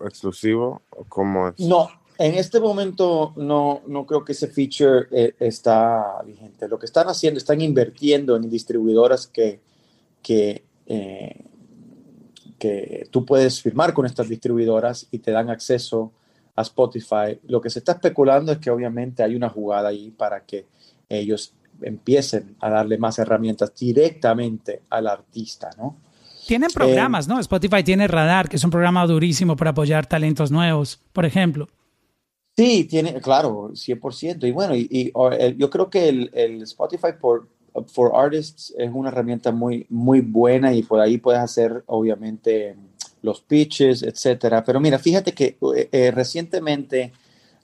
[0.00, 1.58] exclusivo o cómo es?
[1.58, 1.88] No,
[2.18, 6.68] en este momento no, no creo que ese feature eh, está vigente.
[6.68, 9.60] Lo que están haciendo, están invirtiendo en distribuidoras que,
[10.22, 11.44] que, eh,
[12.58, 16.12] que tú puedes firmar con estas distribuidoras y te dan acceso
[16.54, 17.38] a Spotify.
[17.46, 20.66] Lo que se está especulando es que obviamente hay una jugada ahí para que
[21.08, 21.52] ellos
[21.82, 25.96] empiecen a darle más herramientas directamente al artista, ¿no?
[26.46, 27.40] Tienen programas, ¿no?
[27.40, 31.68] Spotify tiene Radar, que es un programa durísimo para apoyar talentos nuevos, por ejemplo.
[32.56, 34.46] Sí, tiene, claro, 100%.
[34.46, 37.48] Y bueno, y, y, o, el- yo creo que el, el Spotify for,
[37.88, 42.76] for Artists es una herramienta muy, muy buena y por ahí puedes hacer, obviamente,
[43.22, 44.62] los pitches, etcétera.
[44.64, 47.12] Pero mira, fíjate que eh, eh, recientemente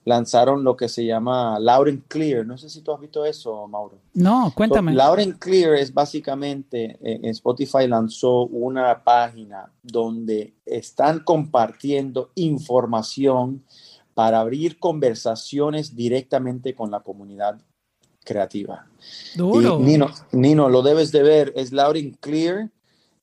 [0.04, 2.46] lanzaron lo que se llama Loud Clear.
[2.46, 3.98] No sé si tú has visto eso, Mauro.
[4.14, 4.92] No, cuéntame.
[4.92, 13.64] So, Loud Clear es básicamente, eh, en Spotify lanzó una página donde están compartiendo información
[14.14, 17.60] para abrir conversaciones directamente con la comunidad
[18.24, 18.86] creativa.
[19.34, 19.80] Duro.
[19.80, 22.70] Y Nino, Nino, lo debes de ver, es Loud Clear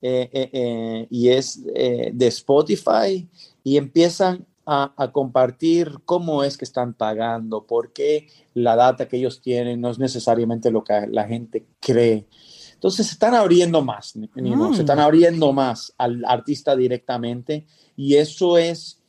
[0.01, 3.27] eh, eh, eh, y es de Spotify
[3.65, 9.17] y empiezan a, a compartir cómo es que están pagando, por qué la data que
[9.17, 12.27] ellos tienen no es necesariamente lo que la gente cree.
[12.75, 14.73] Entonces se están abriendo más, Mm.
[14.73, 17.65] se están abriendo más al artista directamente
[17.97, 19.01] y eso es,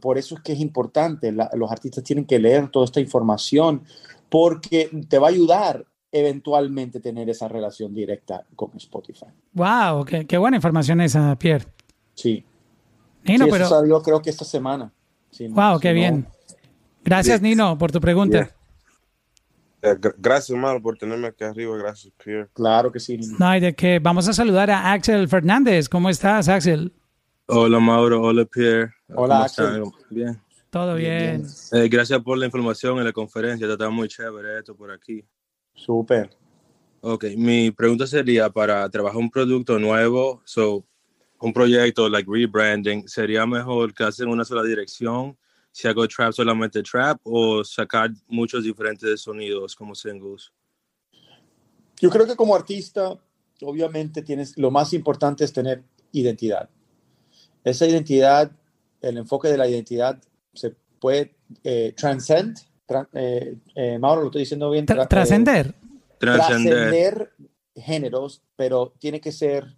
[0.00, 3.82] por eso es que es importante, la- los artistas tienen que leer toda esta información
[4.28, 9.26] porque te va a ayudar eventualmente tener esa relación directa con Spotify.
[9.54, 11.66] Wow, qué, qué buena información esa, Pierre.
[12.14, 12.44] Sí.
[13.26, 14.92] Nino, Sí, pero eso salió creo que esta semana.
[15.50, 16.26] Wow, si qué no- bien.
[17.04, 17.40] Gracias.
[17.42, 18.38] Nino, por tu pregunta.
[19.82, 19.92] Yeah.
[19.92, 21.76] Eh, gr- gracias, Maro, por tenerme aquí arriba.
[21.76, 22.48] Gracias, Pierre.
[22.52, 23.16] Claro que sí.
[23.18, 23.36] Nino.
[23.38, 23.98] No hay de qué.
[24.00, 25.88] Vamos a saludar a Axel Fernández.
[25.88, 26.92] ¿Cómo estás, Axel?
[27.46, 28.92] Hola Mauro, hola Pierre.
[29.14, 29.66] Hola, ¿Cómo Axel.
[29.66, 29.92] están?
[30.10, 30.40] Bien.
[30.70, 31.46] Todo Bien, bien.
[31.72, 31.84] bien.
[31.84, 35.24] Eh, gracias por la información en la conferencia, está muy chévere esto por aquí.
[35.74, 36.30] Súper.
[37.02, 40.84] Ok, mi pregunta sería para trabajar un producto nuevo, so,
[41.40, 45.36] un proyecto like rebranding, ¿sería mejor que hacen una sola dirección?
[45.70, 50.50] Si hago trap solamente trap o sacar muchos diferentes sonidos como singles?
[52.00, 53.18] Yo creo que como artista,
[53.62, 55.82] obviamente tienes, lo más importante es tener
[56.12, 56.68] identidad.
[57.64, 58.50] Esa identidad,
[59.02, 60.22] el enfoque de la identidad
[60.54, 62.56] se puede eh, transcend,
[62.86, 64.86] tra- eh, eh, Mauro, lo estoy diciendo bien.
[64.86, 65.74] Tra- eh, trascender.
[66.18, 66.74] Trascender.
[66.74, 67.32] trascender
[67.74, 69.76] géneros, pero tiene que ser,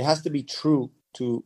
[0.00, 1.44] it has to be true to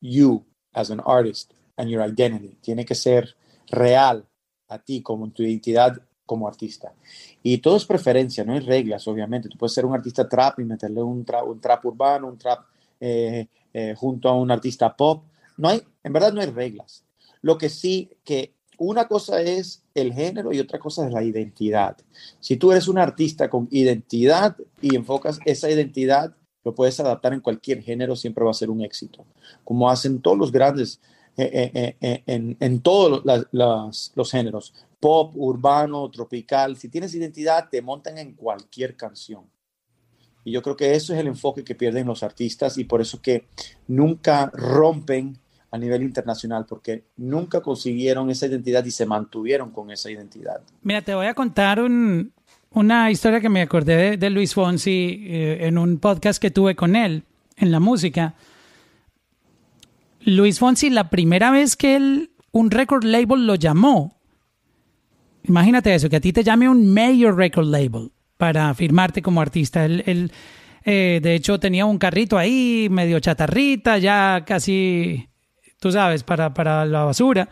[0.00, 0.44] you
[0.74, 2.56] as an artist and your identity.
[2.62, 3.34] Tiene que ser
[3.70, 4.24] real
[4.68, 6.92] a ti como tu identidad como artista.
[7.42, 9.48] Y todo es preferencia, no hay reglas, obviamente.
[9.48, 12.64] Tú puedes ser un artista trap y meterle un trap, un trap urbano, un trap
[13.00, 15.24] eh, eh, junto a un artista pop.
[15.56, 17.04] No hay, en verdad no hay reglas.
[17.42, 21.96] Lo que sí que una cosa es el género y otra cosa es la identidad.
[22.40, 26.34] Si tú eres un artista con identidad y enfocas esa identidad
[26.66, 29.24] lo puedes adaptar en cualquier género, siempre va a ser un éxito.
[29.62, 31.00] Como hacen todos los grandes
[31.36, 36.76] eh, eh, eh, en, en, todos los géneros, pop, urbano, tropical.
[36.76, 39.44] Si tienes identidad, te montan en cualquier canción.
[40.42, 43.22] Y yo creo que eso es el enfoque que pierden los artistas y por eso
[43.22, 43.46] que
[43.86, 45.38] nunca rompen
[45.70, 50.62] a nivel internacional, porque nunca consiguieron esa identidad y se mantuvieron con esa identidad.
[50.82, 52.32] Mira, te voy a contar un,
[52.70, 56.96] una historia que me acordé de, Luis Fonsi eh, en un podcast que tuve con
[56.96, 57.24] él
[57.56, 58.34] en la música.
[60.20, 64.18] Luis Fonsi, la primera vez que él, un record label lo llamó,
[65.44, 69.84] imagínate eso, que a ti te llame un major record label para firmarte como artista.
[69.84, 70.32] Él, él
[70.84, 75.28] eh, de hecho, tenía un carrito ahí, medio chatarrita, ya casi,
[75.80, 77.48] tú sabes, para, para la basura.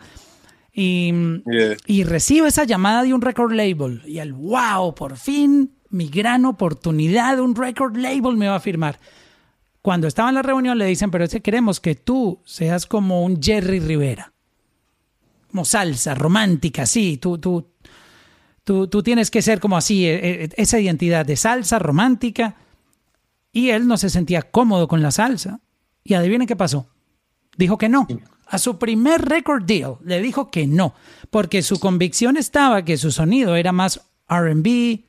[0.77, 1.13] Y,
[1.45, 1.77] Yeah.
[1.87, 4.01] y recibe esa llamada de un record label.
[4.05, 8.99] Y el wow, por fin mi gran oportunidad, un record label me va a firmar.
[9.81, 13.23] Cuando estaba en la reunión le dicen, pero es que queremos que tú seas como
[13.23, 14.33] un Jerry Rivera.
[15.49, 17.17] Como salsa, romántica, sí.
[17.17, 17.69] Tú, tú,
[18.65, 22.55] tú, tú tienes que ser como así, eh, eh, esa identidad de salsa, romántica.
[23.53, 25.61] Y él no se sentía cómodo con la salsa.
[26.03, 26.89] Y adivinen qué pasó.
[27.55, 28.05] Dijo que no.
[28.47, 30.93] A su primer record deal le dijo que no,
[31.29, 34.99] porque su convicción estaba que su sonido era más RB,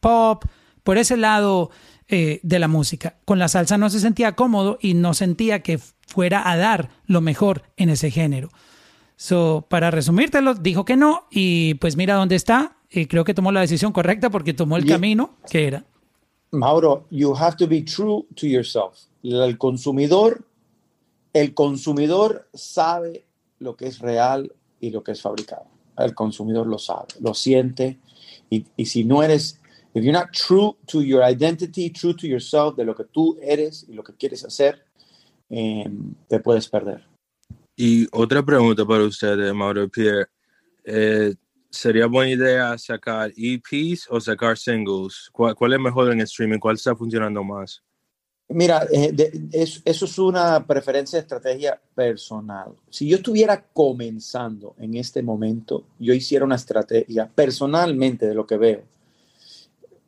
[0.00, 0.44] pop,
[0.82, 1.70] por ese lado
[2.08, 3.16] eh, de la música.
[3.24, 5.78] Con la salsa no se sentía cómodo y no sentía que
[6.08, 8.48] fuera a dar lo mejor en ese género.
[9.16, 12.76] So, para resumírtelo, dijo que no y pues mira dónde está.
[12.90, 14.96] Y creo que tomó la decisión correcta porque tomó el Yeah.
[14.96, 15.84] camino que era.
[16.50, 18.98] Mauro, you have to be true to yourself.
[19.22, 20.44] El consumidor,
[21.32, 23.24] el consumidor sabe
[23.58, 25.66] lo que es real y lo que es fabricado.
[25.96, 28.00] El consumidor lo sabe, lo siente.
[28.48, 29.60] Y, y si no eres,
[29.94, 33.86] if you're not true to your identity, true to yourself, de lo que tú eres
[33.88, 34.84] y lo que quieres hacer,
[35.50, 35.90] eh,
[36.28, 37.04] te puedes perder.
[37.76, 40.26] Y otra pregunta para ustedes, Mauro Pierre.
[40.84, 41.34] Eh,
[41.70, 45.28] ¿Sería buena idea sacar EPs o sacar singles?
[45.30, 46.58] ¿Cuál, cuál es mejor en streaming?
[46.58, 47.80] ¿Cuál está funcionando más?
[48.52, 49.14] Mira, eh,
[49.52, 52.72] eso es una preferencia de estrategia personal.
[52.88, 58.56] Si yo estuviera comenzando en este momento, yo hiciera una estrategia personalmente de lo que
[58.56, 58.82] veo.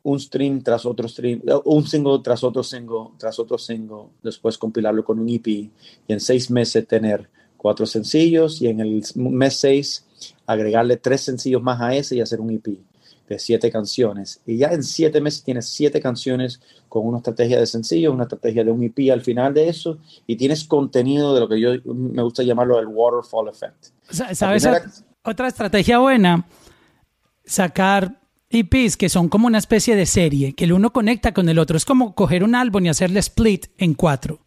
[0.03, 4.57] Un stream tras otro stream, eh, un single tras otro single, tras otro single, después
[4.57, 5.71] compilarlo con un EP y
[6.09, 10.05] en seis meses tener cuatro sencillos y en el mes seis
[10.45, 12.77] agregarle tres sencillos más a ese y hacer un EP
[13.29, 14.41] de siete canciones.
[14.45, 16.59] Y ya en siete meses tienes siete canciones
[16.89, 19.97] con una estrategia de sencillo, una estrategia de un EP al final de eso,
[20.27, 23.87] y tienes contenido de lo que yo me gusta llamarlo el waterfall effect.
[24.09, 24.63] Sa- ¿Sabes?
[24.63, 24.85] primera-
[25.23, 26.45] Otra estrategia buena,
[27.45, 28.19] sacar
[28.49, 31.75] EPs que son como una especie de serie, que el uno conecta con el otro.
[31.77, 34.41] Es como coger un álbum y hacerle split en cuatro.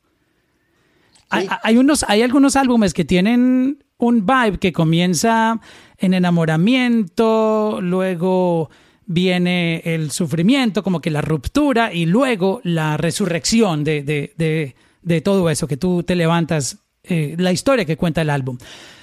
[1.29, 5.61] Hay, hay unos, hay algunos álbumes que tienen un vibe que comienza
[5.99, 8.71] en enamoramiento, luego
[9.07, 15.49] viene el sufrimiento, como que la ruptura, y luego la resurrección de, de, de, todo
[15.49, 18.59] eso, que tú te levantas, eh, la historia que cuenta el álbum.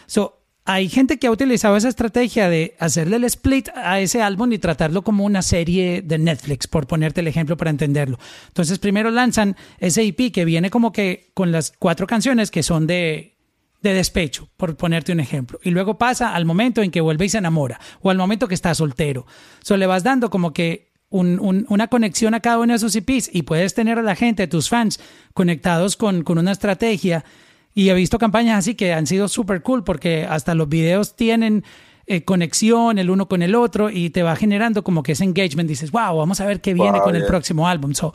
[0.05, 4.51] So, hay gente que ha utilizado esa estrategia de hacerle el split a ese álbum
[4.53, 8.17] y tratarlo como una serie de Netflix, por ponerte el ejemplo para entenderlo.
[8.47, 12.87] Entonces, primero lanzan ese EP que viene como que con las cuatro canciones que son
[12.87, 13.32] de,
[13.83, 15.59] de despecho, por ponerte un ejemplo.
[15.63, 18.55] Y luego pasa al momento en que vuelve y se enamora, o al momento que
[18.55, 19.27] está soltero.
[19.61, 22.95] So, le vas dando como que un- un- una conexión a cada uno de esos
[22.95, 24.99] EPs y puedes tener a la gente, tus fans,
[25.33, 27.23] conectados con, con una estrategia.
[27.75, 31.63] Y he visto campañas así que han sido súper cool porque hasta los videos tienen
[32.05, 35.69] eh, conexión el uno con el otro y te va generando como que ese engagement.
[35.69, 37.93] Dices, wow, vamos a ver qué viene Wow, con el próximo álbum.
[37.93, 38.13] So,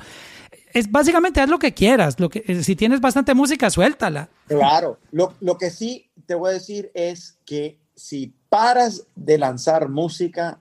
[0.72, 2.18] es básicamente haz lo que quieras.
[2.20, 4.28] Lo que, eh, si tienes bastante música, suéltala.
[4.46, 9.88] Claro, lo, lo que sí te voy a decir es que si paras de lanzar
[9.88, 10.60] música,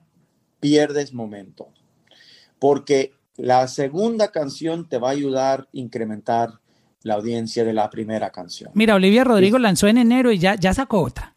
[0.59, 1.69] pierdes momento,
[2.59, 6.59] porque la segunda canción te va a ayudar a incrementar
[7.03, 8.71] la audiencia de la primera canción.
[8.73, 11.33] Mira, Olivia Rodrigo lanzó en enero y ya, ya sacó otra.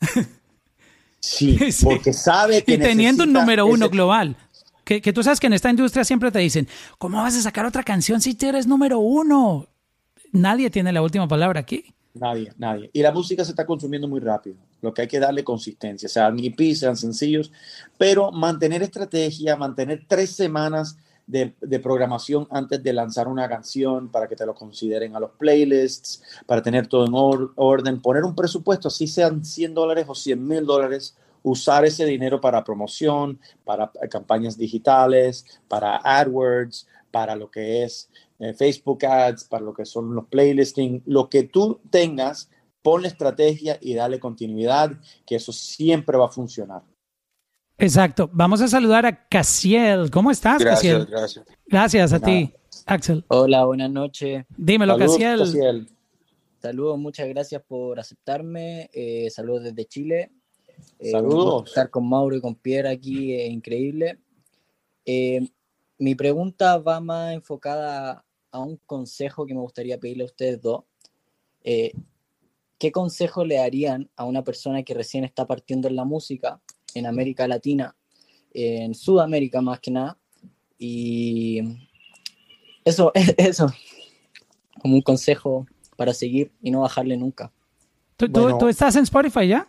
[1.20, 1.84] Sí, Sí.
[1.84, 4.36] porque sabe que y teniendo un número uno ese- global.
[4.98, 6.66] Que, tú sabes que en esta industria siempre te dicen,
[6.98, 9.68] ¿cómo vas a sacar otra canción si eres número uno?
[10.32, 11.94] Nadie tiene la última palabra aquí.
[12.12, 12.90] Nadie, nadie.
[12.92, 14.56] Y la música se está consumiendo muy rápido.
[14.82, 17.52] Lo que hay que darle consistencia, sean EP, sean sencillos,
[17.98, 24.26] pero mantener estrategia, mantener tres semanas de, de programación antes de lanzar una canción para
[24.26, 28.34] que te lo consideren a los playlists, para tener todo en or- orden, poner un
[28.34, 33.90] presupuesto, así sean 100 dólares o 100 mil dólares, usar ese dinero para promoción, para
[34.10, 40.14] campañas digitales, para AdWords, para lo que es eh, Facebook Ads, para lo que son
[40.14, 42.50] los playlisting, lo que tú tengas,
[42.82, 44.92] ponle estrategia y dale continuidad,
[45.26, 46.82] que eso siempre va a funcionar.
[47.78, 48.28] Exacto.
[48.32, 50.10] Vamos a saludar a Casiel.
[50.10, 51.06] ¿Cómo estás, Casiel?
[51.06, 51.46] Gracias, gracias.
[51.66, 52.26] Gracias a nada.
[52.26, 52.54] ti,
[52.86, 53.24] Axel.
[53.28, 54.44] Hola, buenas noches.
[54.56, 55.38] Dímelo, Saludos, Casiel.
[55.38, 55.88] Casiel.
[56.60, 58.90] Saludos, muchas gracias por aceptarme.
[58.92, 60.30] eh, saludos desde Chile.
[60.98, 61.68] Eh, Saludos.
[61.68, 64.18] Estar con Mauro y con Pierre aquí es increíble.
[65.04, 65.48] Eh,
[65.98, 70.84] mi pregunta va más enfocada a un consejo que me gustaría pedirle a ustedes dos.
[71.62, 71.92] Eh,
[72.78, 76.60] ¿Qué consejo le darían a una persona que recién está partiendo en la música
[76.94, 77.94] en América Latina,
[78.52, 80.18] en Sudamérica más que nada?
[80.78, 81.60] Y
[82.84, 83.66] eso, eso,
[84.80, 85.66] como un consejo
[85.96, 87.52] para seguir y no bajarle nunca.
[88.16, 88.58] ¿Tú, tú- Bueno.
[88.58, 89.68] tú estás en Spotify ya?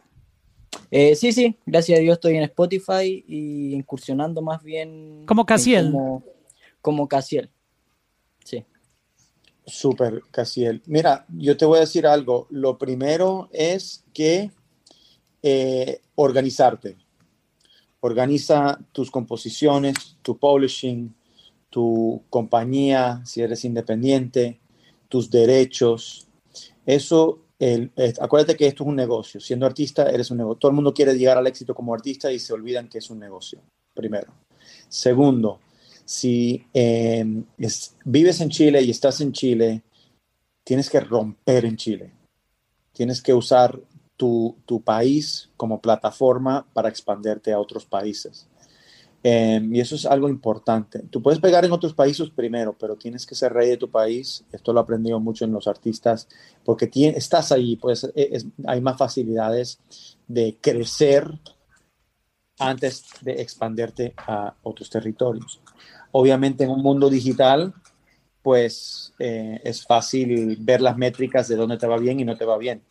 [0.90, 5.26] Eh, sí, sí, gracias a Dios estoy en Spotify y incursionando más bien.
[5.26, 5.92] Como Casiel.
[5.92, 6.24] Como,
[6.82, 7.50] como Casiel.
[8.44, 8.66] Sí.
[9.66, 10.82] Súper, Casiel.
[10.86, 12.48] Mira, yo te voy a decir algo.
[12.50, 14.52] Lo primero es que
[15.44, 16.98] eh, organizarte.
[18.00, 21.14] Organiza tus composiciones, tu publishing,
[21.70, 24.60] tu compañía, si eres independiente,
[25.08, 26.28] tus derechos.
[26.86, 27.41] Eso,
[28.20, 29.40] acuérdate que esto es un negocio.
[29.40, 30.60] Siendo artista, eres un negocio.
[30.60, 33.20] Todo el mundo quiere llegar al éxito como artista y se olvidan que es un
[33.20, 33.60] negocio,
[33.94, 34.34] primero.
[34.90, 35.60] Segundo,
[36.06, 39.84] si es- vives en Chile y estás en Chile,
[40.64, 42.12] tienes que romper en Chile.
[42.94, 43.80] Tienes que usar
[44.18, 48.48] tu, tu país como plataforma para expanderte a otros países.
[49.24, 51.00] Eh, y eso es algo importante.
[51.12, 54.44] Tú puedes pegar en otros países primero, pero tienes que ser rey de tu país.
[54.52, 56.28] Esto lo he aprendido mucho en los artistas,
[56.66, 59.80] porque tie- estás ahí, pues es- es- hay más facilidades
[60.28, 61.30] de crecer
[62.60, 65.62] antes de expanderte a otros territorios.
[66.12, 67.74] Obviamente en un mundo digital,
[68.44, 72.46] pues eh, es fácil ver las métricas de dónde te va bien y no te
[72.46, 72.82] va bien.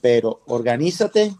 [0.00, 1.34] Pero organízate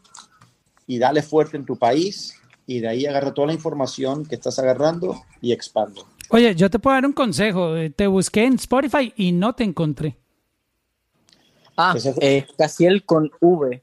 [0.86, 2.34] y dale fuerte en tu país
[2.66, 6.00] y de ahí agarra toda la información que estás agarrando y expande.
[6.30, 7.76] Oye, yo te puedo dar un consejo.
[7.76, 10.16] Eh, Te busqué en Spotify y no te encontré.
[11.76, 13.82] Ah, eh, Casiel con V.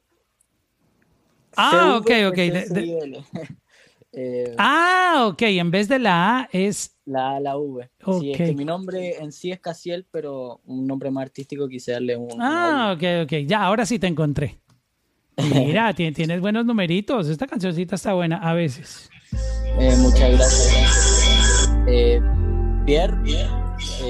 [1.56, 2.36] Ah, CV, ok, ok.
[2.38, 3.26] De- de- SSIL.
[4.16, 5.42] Eh, ah, ok.
[5.42, 6.96] En vez de la A es.
[7.06, 7.90] La A, la V.
[8.20, 11.94] Sí, es que mi nombre en sí es Casiel, pero un nombre más artístico quise
[11.94, 12.40] darle un.
[12.40, 13.32] Ah, ok, ok.
[13.48, 14.60] Ya, ahora sí te encontré.
[15.38, 17.28] Mira, ti- tienes buenos numeritos.
[17.30, 19.10] Esta cancioncita está buena a veces.
[19.80, 21.70] Eh, muchas gracias.
[21.88, 22.22] Eh,
[22.86, 23.48] Pierre, eh,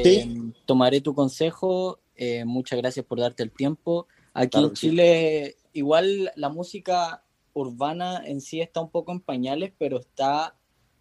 [0.03, 0.53] Sí.
[0.65, 1.99] tomaré tu consejo.
[2.15, 4.07] eh, muchas gracias por darte el tiempo.
[4.35, 4.89] Aquí Claro en sí.
[4.89, 10.55] Chile, igual la música urbana en sí está un poco en pañales, pero está,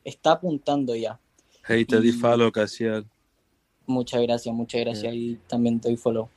[0.05, 1.21] está apuntando ya.
[1.69, 3.07] Hey, te di follow, Casiel.
[3.87, 5.13] Muchas gracias, muchas gracias.
[5.15, 6.29] Y también doy follow.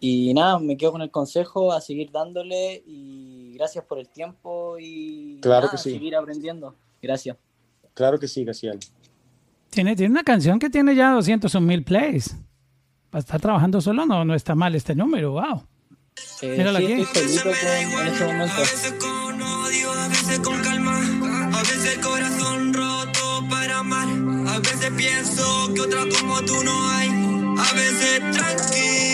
[0.00, 4.76] Y nada, me quedo con el consejo a seguir dándole y gracias por el tiempo
[4.78, 5.92] y Claro nada, que sí.
[5.92, 6.74] seguir aprendiendo.
[7.00, 7.36] Gracias.
[7.94, 8.78] Claro que sí, Gaciel.
[9.70, 12.36] Tiene, tiene una canción que tiene ya 200 mil plays.
[13.10, 15.32] Para estar trabajando solo no, no está mal este número.
[15.32, 15.62] Wow.
[16.42, 17.00] Eh, Míralo sí, aquí.
[17.02, 18.54] estoy con- en este momento.
[19.00, 20.98] con odio, a veces con calma,
[21.56, 24.08] a veces corazón roto para amar,
[24.48, 29.13] a veces pienso que otra como tú no hay, a veces tranqui,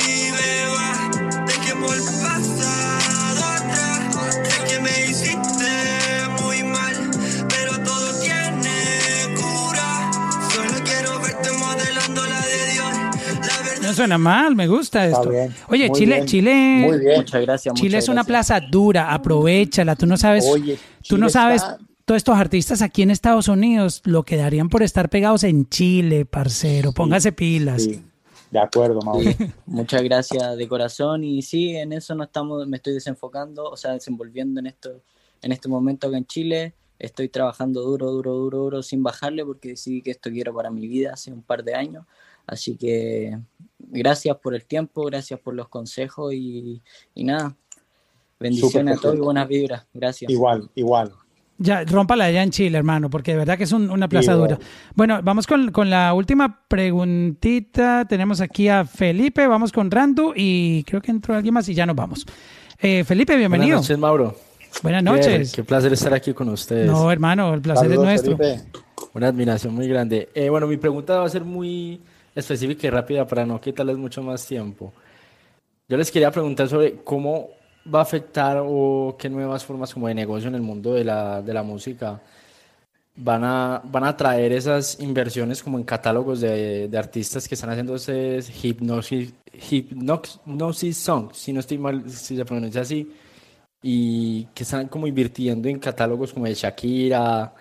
[13.83, 15.31] No suena mal, me gusta Está esto.
[15.31, 15.55] bien.
[15.69, 16.27] Oye, Muy Chile, bien.
[16.27, 16.55] Chile,
[16.89, 17.17] Muy bien.
[17.17, 17.75] Muchas gracias.
[17.75, 18.61] Chile muchas es una gracias.
[18.61, 19.97] plaza dura, aprovechala.
[19.97, 20.79] Tú no sabes, Oye,
[21.09, 24.83] tú no sabes, está- todos estos artistas aquí en Estados Unidos lo que darían por
[24.83, 26.93] estar pegados en Chile, parcero.
[26.93, 27.85] Póngase pilas.
[27.85, 28.03] Sí,
[28.51, 29.31] de acuerdo, Mauro.
[29.67, 33.93] Muchas gracias de corazón y sí, en eso no estamos, me estoy desenfocando, o sea,
[33.93, 35.03] desenvolviendo en esto,
[35.43, 36.75] en este momento acá en Chile.
[36.99, 40.87] Estoy trabajando duro, duro, duro, duro, sin bajarle porque decidí que esto quiero para mi
[40.87, 42.05] vida hace un par de años.
[42.47, 43.39] Así que
[43.79, 46.83] gracias por el tiempo, gracias por los consejos y,
[47.15, 47.57] y nada.
[48.39, 49.87] Bendiciones a todos y buenas vibras.
[49.95, 50.31] Gracias.
[50.31, 51.13] Igual, igual.
[51.63, 54.39] Ya, rómpala allá en Chile, hermano, porque de verdad que es un- una plaza Sí,
[54.39, 54.57] dura.
[54.57, 54.65] bueno.
[54.95, 58.07] Bueno, vamos con, con la última preguntita.
[58.09, 61.85] Tenemos aquí a Felipe, vamos con Randu y creo que entró alguien más y ya
[61.85, 62.27] nos vamos.
[62.81, 63.77] Eh, Felipe, bienvenido.
[63.77, 64.37] Buenas noches, Mauro.
[64.83, 65.53] Buenas noches.
[65.53, 66.87] Qué placer estar aquí con ustedes.
[66.87, 68.37] No, hermano, el placer Saludos, es nuestro.
[68.39, 68.65] Felipe.
[69.13, 70.31] Una admiración muy grande.
[70.35, 72.01] Eh, bueno, mi pregunta va a ser muy
[72.35, 74.95] específica y rápida para no quitarles mucho más tiempo.
[75.89, 77.49] Yo les quería preguntar sobre cómo
[77.93, 81.43] va a afectar o qué nuevas formas como de negocio en el mundo de la,
[81.43, 82.21] de la música
[83.17, 87.71] van a, van a traer esas inversiones como en catálogos de, de artistas que están
[87.71, 89.35] haciendo ese hipnosis,
[89.71, 93.13] hipnosis song, si no estoy mal, si se pronuncia así,
[93.83, 97.55] y que están como invirtiendo en catálogos como de Shakira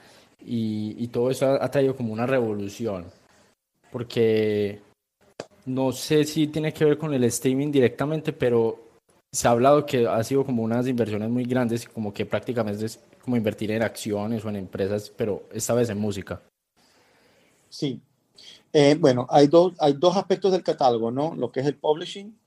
[0.46, 3.06] y, y todo eso ha, ha traído como una revolución.
[3.92, 4.82] Porque
[5.66, 8.89] no sé si tiene que ver con el streaming directamente, pero
[9.32, 13.00] se ha hablado que ha sido como unas inversiones muy grandes, como que prácticamente es
[13.24, 16.42] como invertir en acciones o en empresas, pero esta vez en música.
[17.70, 18.02] Sí.
[18.74, 21.36] Eh, bueno, hay dos, hay dos aspectos del catálogo, ¿no?
[21.36, 22.38] Lo que es el publishing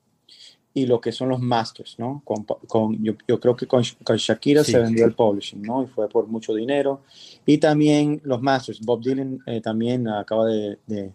[0.75, 2.23] y lo que son los masters, ¿no?
[2.25, 4.73] Con, con- yo, yo creo que con, con Shakira Sí.
[4.73, 5.85] se vendió el publishing, ¿no?
[5.85, 7.03] Y fue por mucho dinero.
[7.47, 8.81] Y también los masters.
[8.83, 11.13] Bob Dylan eh, también acaba de, de-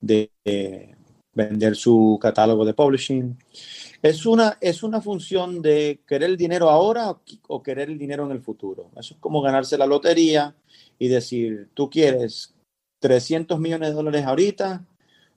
[0.00, 0.96] de,
[1.34, 3.36] vender su catálogo de publishing.
[4.02, 7.16] Es una, es una función de querer el dinero ahora
[7.48, 8.90] o, querer el dinero en el futuro.
[8.96, 10.54] Eso es como ganarse la lotería
[10.98, 12.54] y decir, tú quieres
[13.00, 14.84] 300 millones de dólares ahorita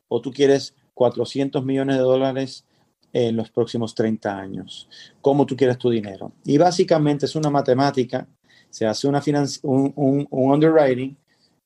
[0.08, 2.66] o tú quieres 400 millones de dólares
[3.14, 4.90] en los próximos 30 años.
[5.22, 6.34] ¿Cómo tú quieres tu dinero?
[6.44, 8.28] Y básicamente es una matemática,
[8.70, 9.22] se hace una
[9.64, 11.16] un, un- un underwriting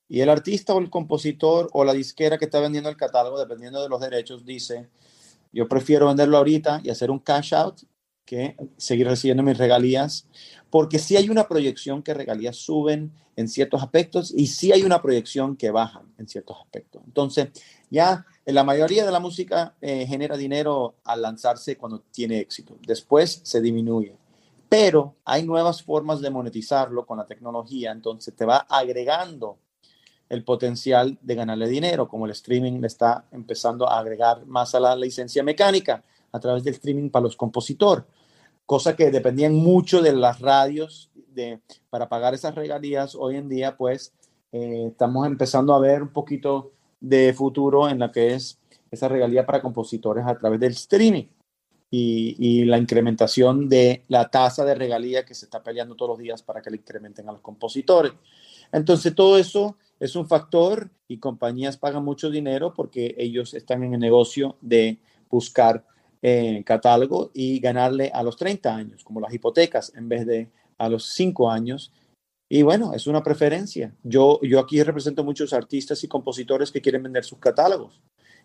[0.10, 3.82] y el artista o el compositor o la disquera que está vendiendo el catálogo, dependiendo
[3.82, 4.90] de los derechos, dice,
[5.54, 7.82] yo prefiero venderlo ahorita y hacer un cash out
[8.26, 10.28] que seguir recibiendo mis regalías,
[10.70, 15.02] porque sí hay una proyección que regalías suben en ciertos aspectos y sí hay una
[15.02, 17.02] proyección que bajan en ciertos aspectos.
[17.06, 17.50] Entonces,
[17.90, 22.78] ya en la mayoría de la música eh, genera dinero al lanzarse cuando tiene éxito.
[22.86, 24.16] Después se disminuye.
[24.68, 29.58] Pero hay nuevas formas de monetizarlo con la tecnología, entonces te va agregando
[30.30, 34.80] el potencial de ganarle dinero, como el streaming le está empezando a agregar más a
[34.80, 38.06] la licencia mecánica a través del streaming para los compositores,
[38.66, 43.16] cosa que dependían mucho de las radios de, para pagar esas regalías.
[43.16, 44.14] Hoy en día, pues,
[44.52, 48.60] eh, estamos empezando a ver un poquito de futuro en la que es
[48.92, 51.26] esa regalía para compositores a través del streaming
[51.90, 56.20] y, y la incrementación de la tasa de regalía que se está peleando todos los
[56.20, 58.12] días para que le incrementen a los compositores.
[58.72, 63.94] Entonces, todo eso es un factor y compañías pagan mucho dinero porque ellos están en
[63.96, 64.98] el negocio de
[65.30, 65.86] buscar
[66.22, 70.90] eh, catálogo y ganarle a los 30 años, como las hipotecas, en vez de a
[70.90, 71.92] los 5 años.
[72.50, 73.94] Y bueno, es una preferencia.
[74.04, 78.02] Yo, yo aquí represento muchos artistas y compositores que quieren vender sus catálogos.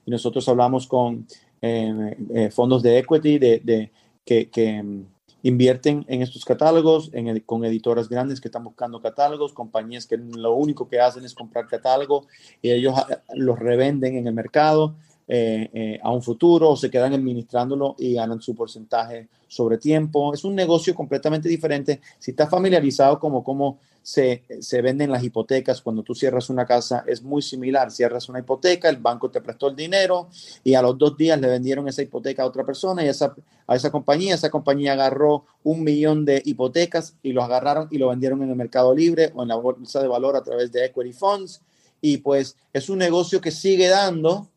[0.07, 1.27] Y nosotros hablamos con
[1.63, 3.91] eh, eh, fondos de equity de, de-
[4.25, 5.07] que, mm,
[5.45, 10.55] invierten en estos catálogos, en con editoras grandes que están buscando catálogos, compañías que lo
[10.55, 12.27] único que hacen es comprar catálogo
[12.63, 14.95] y ellos ah, los revenden en el mercado
[15.27, 20.35] eh, eh, a un futuro o se quedan administrándolo y ganan su porcentaje sobre tiempo.
[20.35, 22.01] Es un negocio completamente diferente.
[22.19, 27.05] Si estás familiarizado como cómo se, se venden las hipotecas cuando tú cierras una casa,
[27.07, 27.91] es muy similar.
[27.91, 30.29] Cierras una hipoteca, el banco te prestó el dinero
[30.63, 33.35] y a los dos días le vendieron esa hipoteca a otra persona y esa,
[33.67, 34.35] a esa compañía.
[34.35, 38.57] Esa compañía agarró un millón de hipotecas y los agarraron y lo vendieron en el
[38.57, 41.63] mercado libre o en la bolsa de valor a través de equity funds.
[42.03, 44.51] Y pues es un negocio que sigue dando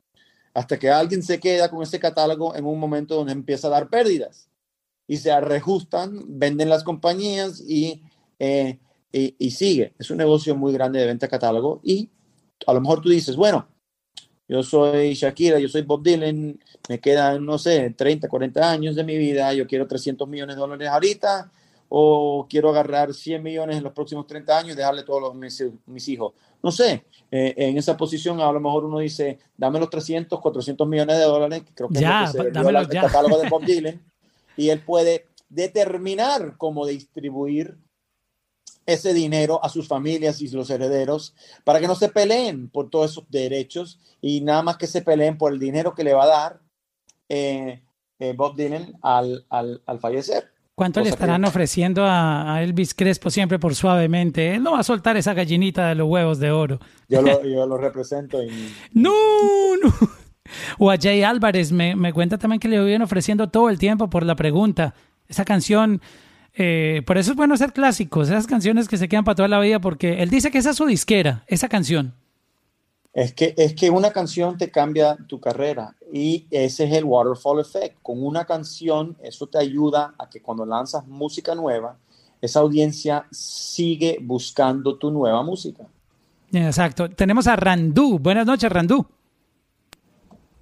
[0.57, 3.89] hasta que alguien se queda con ese catálogo en un momento donde empieza a dar
[3.89, 4.49] pérdidas
[5.05, 8.01] y se reajustan, venden las compañías y,
[8.39, 8.79] eh,
[9.11, 9.93] y, sigue.
[9.99, 12.09] Es un negocio muy grande de venta catálogo y
[12.65, 13.67] a lo mejor tú dices, bueno,
[14.47, 16.59] yo soy Shakira, yo soy Bob Dylan,
[16.89, 20.59] me quedan, no sé, 30, 40 años de mi vida, yo quiero 300 millones de
[20.59, 21.51] dólares ahorita
[21.88, 25.63] o quiero agarrar 100 millones en los próximos 30 años y dejarle todos los, mis,
[25.85, 26.34] mis hijos.
[26.63, 30.87] No sé, eh, en esa posición a lo mejor uno dice, dame los 300, 400
[30.87, 33.49] millones de dólares, que creo que Ya, es lo que se la- el catálogo de
[33.49, 34.01] Bob Dylan,
[34.55, 37.77] y él puede determinar cómo distribuir
[38.85, 41.35] ese dinero a sus familias y los herederos
[41.65, 45.37] para que no se peleen por todos esos derechos y nada más que se peleen
[45.37, 46.61] por el dinero que le va a dar
[47.27, 47.83] eh,
[48.19, 50.51] eh, Bob Dylan al, al, al fallecer.
[50.77, 54.53] ¿Cuánto le que- estarán ofreciendo a, a Elvis Crespo siempre por suavemente?
[54.53, 56.79] Él no va a soltar esa gallinita de los huevos de oro.
[57.09, 58.49] Yo lo, yo lo represento y
[58.93, 59.11] No,
[59.81, 59.91] no.
[60.77, 64.07] O a Jay Álvarez, me, me cuenta también que le vienen ofreciendo todo el tiempo
[64.11, 64.93] por la pregunta.
[65.27, 65.99] Esa canción,
[66.53, 69.59] eh, por eso es bueno hacer clásicos, esas canciones que se quedan para toda la
[69.59, 72.13] vida, porque él dice que esa es su disquera, esa canción.
[73.18, 77.60] Es que, es que una canción te cambia tu carrera y ese es el waterfall
[77.60, 77.98] effect.
[78.03, 81.98] Con una canción, eso te ayuda a que cuando lanzas música nueva,
[82.41, 85.88] esa audiencia sigue buscando tu nueva música.
[86.52, 87.10] Exacto.
[87.10, 88.19] Tenemos a Randú.
[88.19, 89.03] Buenas noches, Randú.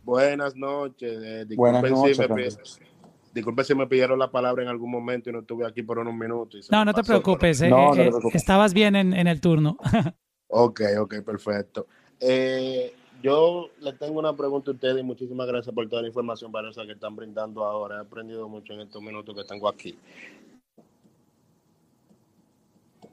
[0.05, 1.11] Buenas noches.
[1.21, 2.43] eh, Buenas noches, si me, Randy.
[2.43, 2.85] pi-
[3.33, 6.13] disculpen si me pidieron la palabra en algún momento y no estuve aquí por unos
[6.13, 6.71] minutos.
[6.71, 7.61] No, no te preocupes.
[7.63, 8.35] eh, No, no te eh, preocupes.
[8.41, 9.77] estabas bien en, en el turno.
[10.47, 11.87] Ok, ok, perfecto.
[12.19, 16.51] Eh, yo le tengo una pregunta a ustedes y muchísimas gracias por toda la información
[16.51, 17.97] valiosa que están brindando ahora.
[17.97, 19.97] He aprendido mucho en estos minutos que tengo aquí.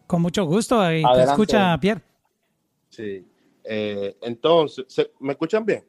[0.06, 0.80] Con mucho gusto.
[0.80, 2.02] Ahí te escucha Pierre.
[2.90, 3.24] Sí.
[3.64, 5.84] Eh, entonces, ¿se- ¿me escuchan bien?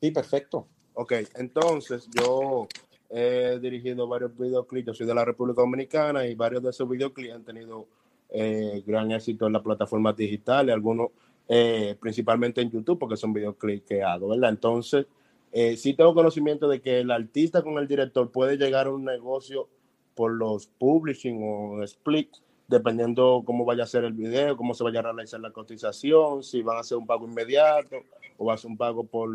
[0.00, 0.66] Sí, perfecto.
[0.94, 2.66] Ok, entonces yo
[3.10, 7.34] he dirigido varios videoclips, yo soy de la República Dominicana y varios de esos videoclips
[7.34, 7.86] han tenido
[8.30, 11.10] eh, gran éxito en las plataformas digitales, algunos
[11.52, 14.50] eh, principalmente en YouTube porque son videoclips que hago, ¿verdad?
[14.50, 15.06] Entonces,
[15.50, 19.04] eh, sí tengo conocimiento de que el artista con el director puede llegar a un
[19.04, 19.68] negocio
[20.14, 22.28] por los publishing o split,
[22.68, 26.62] dependiendo cómo vaya a ser el video, cómo se vaya a realizar la cotización, si
[26.62, 27.96] van a hacer un pago inmediato
[28.38, 29.28] o va a ser un pago por,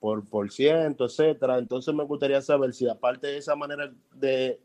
[0.00, 1.58] por, por ciento, etcétera.
[1.58, 4.58] Entonces me gustaría saber si aparte de esa manera de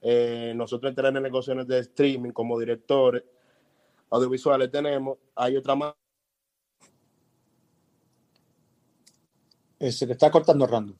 [0.00, 3.24] eh, nosotros entrar en negocios de streaming como directores
[4.10, 5.94] audiovisuales tenemos, hay otra más.
[9.84, 10.96] Eh, se le está cortando random.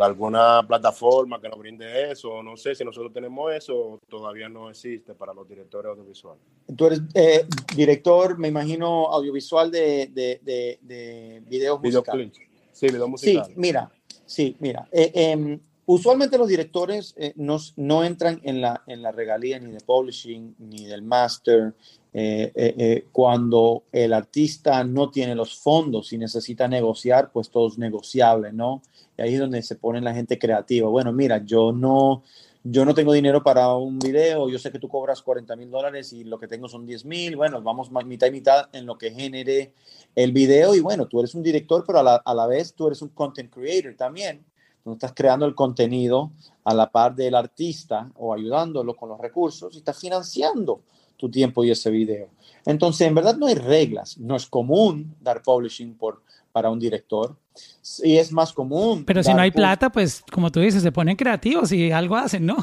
[0.00, 5.14] alguna plataforma que nos brinde eso, no sé si nosotros tenemos eso, todavía no existe
[5.14, 6.42] para los directores audiovisuales.
[6.76, 7.44] Tú eres eh,
[7.74, 12.30] director, me imagino, audiovisual de, de, de, de videos musicales.
[12.30, 12.38] Videoclips.
[12.72, 13.56] Sí, videos Sí, musicales.
[13.56, 13.92] mira,
[14.24, 14.88] sí, mira.
[14.92, 19.80] eh, em, usualmente los directores eh, no, entran en la, en la regalía ni de
[19.80, 21.74] publishing ni del master
[22.16, 27.66] eh, eh, eh, cuando el artista no tiene los fondos y necesita negociar, pues todo
[27.66, 28.82] es negociable, ¿no?
[29.18, 30.88] Y ahí es donde se pone la gente creativa.
[30.88, 32.22] Bueno, mira, yo no,
[32.62, 36.12] yo no tengo dinero para un video, yo sé que tú cobras 40 mil dólares
[36.12, 39.10] y lo que tengo son 10 mil, bueno, vamos mitad y mitad en lo que
[39.10, 39.72] genere
[40.14, 42.86] el video y bueno, tú eres un director, pero a la, a la vez tú
[42.86, 44.44] eres un content creator también.
[44.84, 46.30] Tú estás creando el contenido
[46.62, 50.82] a la par del artista o ayudándolo con los recursos y estás financiando
[51.16, 52.28] tu tiempo y ese video.
[52.66, 54.18] Entonces, en verdad no hay reglas.
[54.18, 57.34] No es común dar publishing por, para un director.
[57.80, 59.04] Sí es más común.
[59.06, 62.44] Pero si no hay plata, pues como tú dices, se ponen creativos y algo hacen,
[62.44, 62.56] ¿no?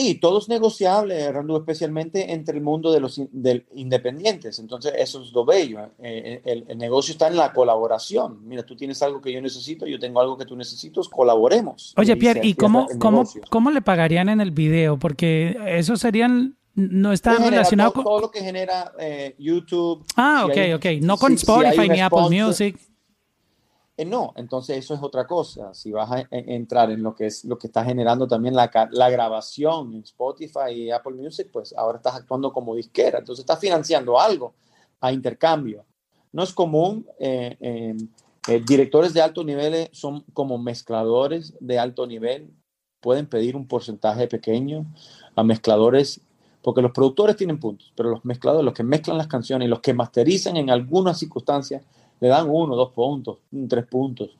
[0.00, 4.58] Sí, todo es negociable, Randu, especialmente entre el mundo de los in- del- independientes.
[4.58, 5.80] Entonces, eso es lo bello.
[5.98, 8.46] Eh, el, el negocio está en la colaboración.
[8.46, 11.94] Mira, tú tienes algo que yo necesito, yo tengo algo que tú necesitas, colaboremos.
[11.96, 14.98] Oye, Pierre, ¿y cómo, cómo, cómo le pagarían en el video?
[14.98, 18.12] Porque eso serían, no está relacionado todo, con...
[18.12, 20.04] todo lo que genera eh, YouTube.
[20.16, 20.86] Ah, si ok, hay- ok.
[21.02, 22.78] No con si- si Spotify un ni Apple Music.
[23.98, 25.74] Eh, no, entonces eso es otra cosa.
[25.74, 28.70] Si vas a e- entrar en lo que es lo que está generando también la,
[28.92, 33.18] la grabación en Spotify y Apple Music, pues ahora estás actuando como disquera.
[33.18, 34.54] Entonces estás financiando algo
[35.00, 35.84] a intercambio.
[36.32, 37.06] No es común.
[37.18, 37.96] eh, eh,
[38.48, 42.50] eh, directores de alto nivel eh, son como mezcladores de alto nivel.
[43.00, 44.86] Pueden pedir un porcentaje pequeño
[45.36, 46.20] a mezcladores,
[46.62, 49.80] porque los productores tienen puntos, pero los mezcladores, los que mezclan las canciones y los
[49.80, 51.82] que masterizan en algunas circunstancias,
[52.20, 53.38] le dan uno, dos puntos,
[53.68, 54.30] tres puntos.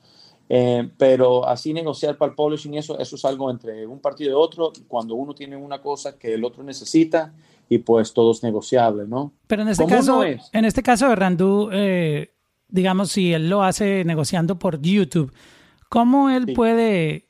[0.51, 4.33] Eh, pero así negociar para el publishing, eso, eso es algo entre un partido y
[4.33, 7.33] otro, cuando uno tiene una cosa que el otro necesita
[7.69, 9.31] y pues todo es negociable, ¿no?
[9.45, 10.49] Pero en este caso, es.
[10.53, 12.31] en este caso de Randú, eh,
[12.67, 15.31] digamos, si él lo hace negociando por YouTube,
[15.87, 16.53] ¿cómo él Sí.
[16.53, 17.27] puede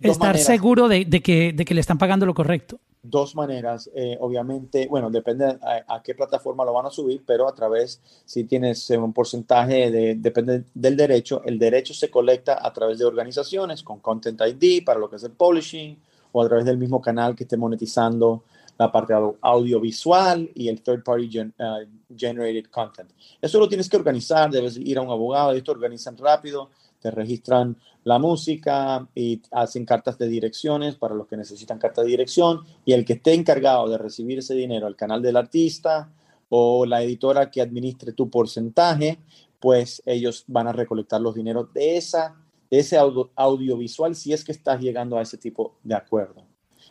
[0.00, 0.46] Dos estar maneras.
[0.46, 2.80] seguro de, de que, de que le están pagando lo correcto?
[3.02, 3.90] Dos maneras.
[3.94, 8.00] eh, obviamente, bueno, depende a, a qué plataforma lo van a subir, pero a través,
[8.24, 12.98] si tienes eh, un porcentaje, de, depende del derecho, el derecho se colecta a través
[12.98, 15.96] de organizaciones con Content ID para lo que es el publishing
[16.32, 18.42] o a través del mismo canal que esté monetizando
[18.76, 21.84] la parte au- audiovisual y el third party gen- uh,
[22.16, 23.10] generated content.
[23.40, 26.70] Eso lo tienes que organizar, debes ir a un abogado, y esto organizan rápido,
[27.00, 32.08] te registran la música y hacen cartas de direcciones para los que necesitan carta de
[32.08, 36.10] dirección y el que esté encargado de recibir ese dinero al canal del artista
[36.48, 39.18] o la editora que administre tu porcentaje,
[39.60, 42.36] pues ellos van a recolectar los dineros de, esa,
[42.70, 46.42] de ese audio- audiovisual si es que estás llegando a ese tipo de acuerdo.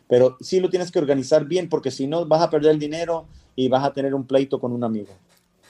[0.06, 3.26] Pero sí lo tienes que organizar bien porque si no vas a perder el dinero
[3.56, 5.12] y vas a tener un pleito con un amigo.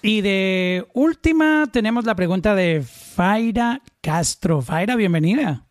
[0.02, 4.62] Y de última tenemos la pregunta de Faira Castro.
[4.62, 5.67] Faira, bienvenida.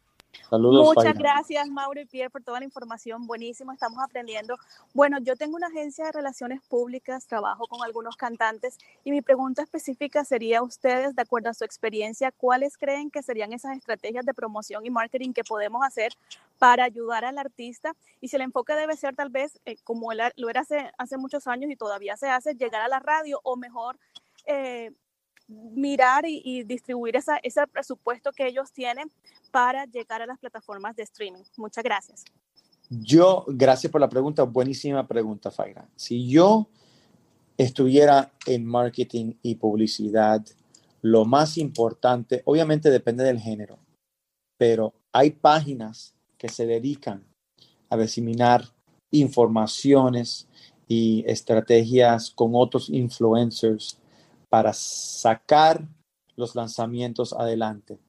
[0.49, 1.19] Saludos, Muchas Faina.
[1.19, 3.27] gracias, Mauro y Pierre, por toda la información.
[3.27, 4.55] Buenísimo, estamos aprendiendo.
[4.93, 9.61] Bueno, yo tengo una agencia de relaciones públicas, trabajo con algunos cantantes y mi pregunta
[9.61, 14.33] específica sería ustedes, de acuerdo a su experiencia, ¿cuáles creen que serían esas estrategias de
[14.33, 16.13] promoción y marketing que podemos hacer
[16.59, 17.93] para ayudar al artista?
[18.21, 21.45] Y si el enfoque debe ser tal vez, eh, como lo era hace, hace muchos
[21.47, 23.97] años y todavía se hace, llegar a la radio o mejor...
[24.45, 24.91] eh,
[25.47, 29.11] mirar y, distribuir ese presupuesto que ellos tienen
[29.51, 31.43] para llegar a las plataformas de streaming.
[31.57, 32.25] Muchas gracias.
[32.89, 35.89] Yo, gracias por la pregunta, buenísima pregunta, Faira.
[35.95, 36.69] Si yo
[37.57, 40.45] estuviera en marketing y publicidad,
[41.01, 43.79] lo más importante, obviamente depende del género,
[44.57, 47.23] pero hay páginas que se dedican
[47.89, 48.65] a diseminar
[49.11, 50.47] informaciones
[50.87, 53.99] y estrategias con otros influencers
[54.49, 55.87] para sacar
[56.35, 57.99] los lanzamientos adelante.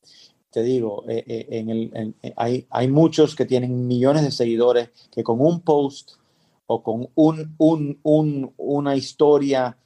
[0.50, 4.90] Te digo, eh, eh, en el, eh, hay, hay muchos que tienen millones de seguidores
[5.12, 6.12] que con un post
[6.66, 9.76] o con un, un- un- una historia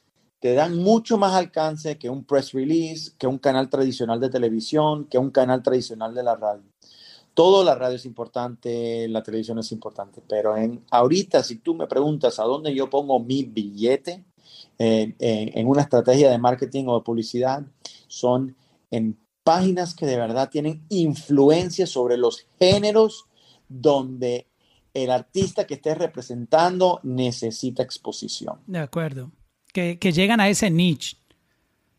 [0.41, 5.05] te dan mucho más alcance que un press release, que un canal tradicional de televisión,
[5.07, 6.65] que un canal tradicional de la radio.
[7.35, 11.87] Todo la radio es importante, la televisión es importante, pero en, ahorita si tú me
[11.87, 14.25] preguntas a dónde yo pongo mi billete
[14.83, 17.63] eh, en, en una estrategia de marketing o de publicidad,
[18.09, 18.57] son
[18.91, 23.27] en páginas que de verdad tienen influencia sobre los géneros
[23.69, 24.47] donde
[24.95, 28.59] el artista que esté representando necesita exposición.
[28.67, 29.31] De acuerdo.
[29.73, 31.17] Que, que llegan a ese niche.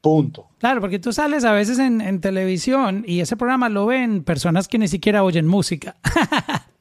[0.02, 0.50] Punto.
[0.60, 4.68] Claro, porque tú sales a veces en, en televisión y ese programa lo ven personas
[4.68, 5.96] que ni siquiera oyen música.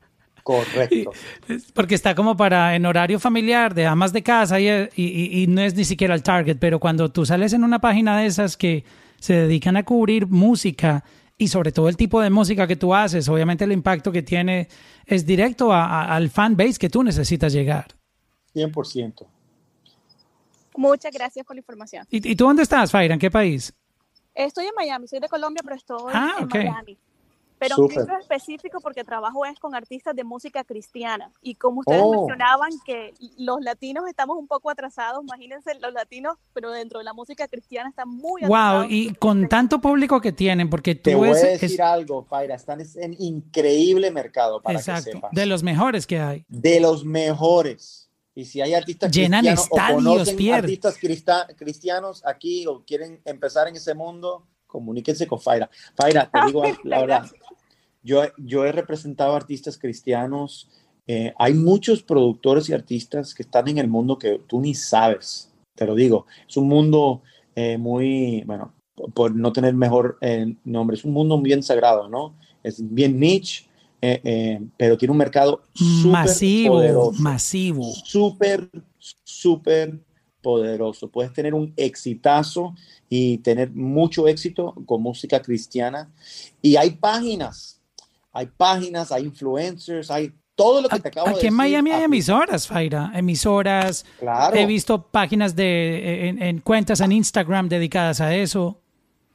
[0.43, 1.13] Correcto.
[1.75, 5.47] Porque está como para en horario familiar de amas de casa y, y- y- y
[5.47, 6.57] no es ni siquiera el target.
[6.59, 8.85] Pero cuando tú sales en una página de esas que
[9.21, 11.05] se dedican a cubrir música
[11.39, 14.69] y sobre todo el tipo de música que tú haces, obviamente el impacto que tiene
[15.07, 17.87] es directo a- a- al fan base que tú necesitas llegar.
[18.55, 19.27] 100%.
[20.77, 22.07] Muchas gracias por la información.
[22.11, 23.15] ¿Y, y tú dónde estás, Faira?
[23.15, 23.73] ¿En qué país?
[24.35, 26.55] Estoy en Miami, soy de Colombia, pero estoy Ah, en ok.
[26.55, 26.99] Miami.
[27.69, 31.31] Pero un centro específico porque trabajo es con artistas de música cristiana.
[31.43, 32.11] Y como ustedes Oh.
[32.13, 37.13] mencionaban que los latinos estamos un poco atrasados, imagínense los latinos, pero dentro de la
[37.13, 38.87] música cristiana están muy Wow, atrasados.
[38.91, 42.25] y con tanto público que tienen, porque tú Te voy a es- decir es- algo,
[42.25, 45.31] Paira, están en increíble mercado para exacto, que sepas.
[45.33, 46.45] de los mejores que hay.
[46.49, 48.09] de los mejores.
[48.35, 50.59] Y si hay artistas Llenan cristianos o estadios, conocen Pierre.
[50.61, 50.97] artistas
[51.57, 55.69] cristianos aquí o quieren empezar en ese mundo, comuníquense con Faira.
[55.95, 57.31] Faira, te digo la verdad,
[58.03, 60.69] yo, yo he representado artistas cristianos.
[61.07, 65.53] eh, hay muchos productores y artistas que están en el mundo que tú ni sabes,
[65.75, 66.27] te lo digo.
[66.49, 67.23] Es un mundo
[67.57, 72.09] eh, muy, bueno, por, por no tener mejor eh, nombre, es un mundo bien sagrado,
[72.09, 72.37] ¿no?
[72.63, 73.67] Es bien niche,
[74.01, 78.01] eh, eh, pero tiene un mercado súper Masivo, poderoso masivo.
[78.05, 80.01] súper, súper
[80.41, 81.11] poderoso.
[81.11, 82.75] Puedes tener un exitazo
[83.09, 86.13] y tener mucho éxito con música cristiana.
[86.63, 87.82] Y hay páginas,
[88.33, 91.57] hay páginas, hay influencers, hay todo lo que te acabo de Aquí en decir.
[91.57, 94.05] Miami hay emisoras, Faira, emisoras.
[94.19, 94.57] Claro.
[94.57, 98.79] He visto páginas de en, en cuentas en Instagram dedicadas a eso.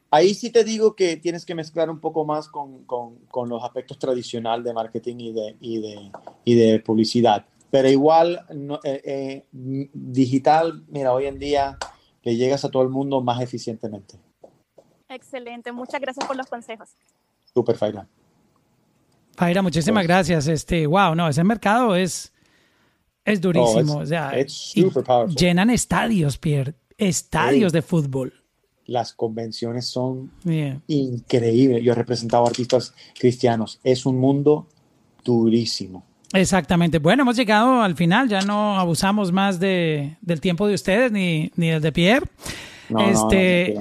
[0.09, 3.61] Ahí sí te digo que tienes que mezclar un poco más con, con- con los
[3.63, 6.11] aspectos tradicionales de marketing y de, y de,
[6.45, 7.45] y de publicidad.
[7.69, 11.77] Pero igual, no- eh, eh, digital, mira, hoy en día
[12.23, 14.15] le llegas a todo el mundo más eficientemente.
[15.09, 16.89] Excelente, muchas gracias por los consejos.
[17.53, 18.07] Super Faira.
[19.37, 20.47] Faira, muchísimas gracias.
[20.47, 22.33] Este, wow, no, ese mercado es
[23.23, 23.93] es durísimo.
[23.93, 25.35] Oh, o it's- sea, it's y super powerful.
[25.35, 27.77] llenan estadios, Pierre, estadios Hey.
[27.77, 28.33] de fútbol.
[28.85, 30.79] Las convenciones son Yeah.
[30.87, 31.83] increíbles.
[31.83, 33.79] Yo he representado artistas cristianos.
[33.83, 34.67] Es un mundo
[35.25, 36.05] durísimo.
[36.33, 36.99] Exactamente.
[36.99, 38.29] Bueno, hemos llegado al final.
[38.29, 42.25] Ya no abusamos más de, del tiempo de ustedes ni, ni del de Pierre.
[42.89, 43.77] No, no, este,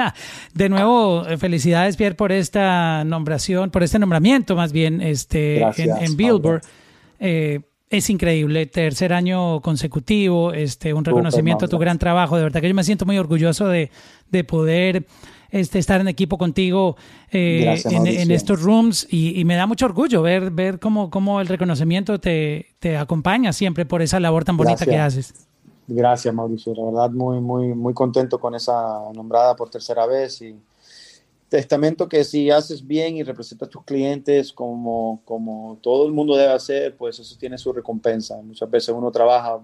[0.54, 5.60] de nuevo, eh, felicidades, Pierre, por esta nombración, por este nombramiento, más bien, este, en,
[5.60, 6.62] Gracias, en Billboard.
[7.20, 7.60] Eh,
[7.90, 12.36] es increíble, tercer año consecutivo, este, un reconocimiento a tu gran trabajo.
[12.36, 13.90] De verdad que yo me siento muy orgulloso de,
[14.30, 15.06] de poder
[15.50, 16.96] este, estar en equipo contigo
[17.30, 21.40] eh, Gracias, en, estos rooms y, y me da mucho orgullo ver, ver cómo, cómo
[21.40, 25.47] el reconocimiento te, te acompaña siempre por esa labor tan bonita que haces.
[25.90, 26.74] Gracias, Mauricio.
[26.74, 30.42] La verdad, muy, muy, muy contento con esa nombrada por tercera vez.
[30.42, 30.54] Y
[31.48, 36.36] testamento que si haces bien y representas a tus clientes como, como todo el mundo
[36.36, 38.36] debe hacer, pues eso tiene su recompensa.
[38.42, 39.58] Muchas veces uno trabaja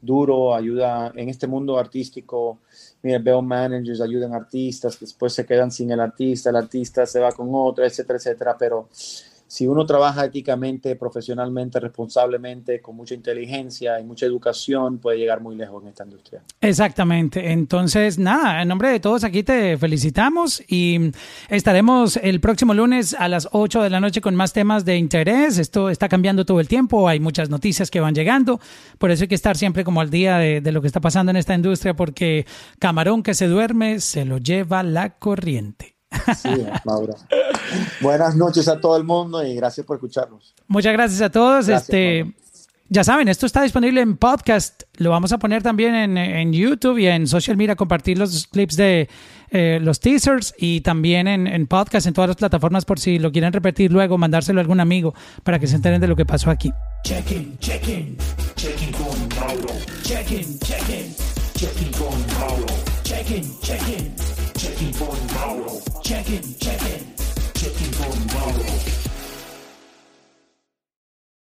[0.00, 2.60] duro, ayuda en este mundo artístico.
[3.02, 7.32] Mira, veo managers ayudan artistas, después se quedan sin el artista, el artista se va
[7.32, 8.56] con otro, etcétera, etcétera.
[8.58, 8.88] Pero
[9.48, 15.54] si uno trabaja éticamente, profesionalmente, responsablemente, con mucha inteligencia y mucha educación, puede llegar muy
[15.56, 16.42] lejos en esta industria.
[16.60, 17.52] Exactamente.
[17.52, 21.12] Entonces, nada, en nombre de todos aquí te felicitamos y
[21.48, 25.58] estaremos el próximo lunes a las 8 de la noche con más temas de interés.
[25.58, 28.60] Esto está cambiando todo el tiempo, hay muchas noticias que van llegando,
[28.98, 31.30] por eso hay que estar siempre como al día de, de lo que está pasando
[31.30, 32.46] en esta industria porque
[32.78, 35.95] camarón que se duerme se lo lleva la corriente.
[36.36, 36.48] Sí,
[36.84, 37.14] Mauro.
[38.00, 40.54] Buenas noches a todo el mundo y gracias por escucharnos.
[40.68, 41.66] Muchas gracias a todos.
[41.66, 42.34] Gracias, este,
[42.88, 44.82] Ya saben, esto está disponible en podcast.
[44.96, 48.76] Lo vamos a poner también en, en YouTube y en social media, compartir los clips
[48.76, 49.08] de
[49.50, 53.30] eh, los teasers y también en, en podcast, en todas las plataformas por si lo
[53.30, 55.14] quieren repetir luego, mandárselo a algún amigo
[55.44, 56.70] para que se enteren de lo que pasó aquí.
[56.70, 56.96] Con Mauro.
[57.04, 58.16] Check-in, check-in,
[58.56, 59.74] check-in con Mauro.
[60.02, 61.14] Check-in, check-in,
[61.54, 62.66] check-in con Mauro.
[63.04, 64.15] Check-in, check-in, check-in
[66.08, 66.85] con Mauro.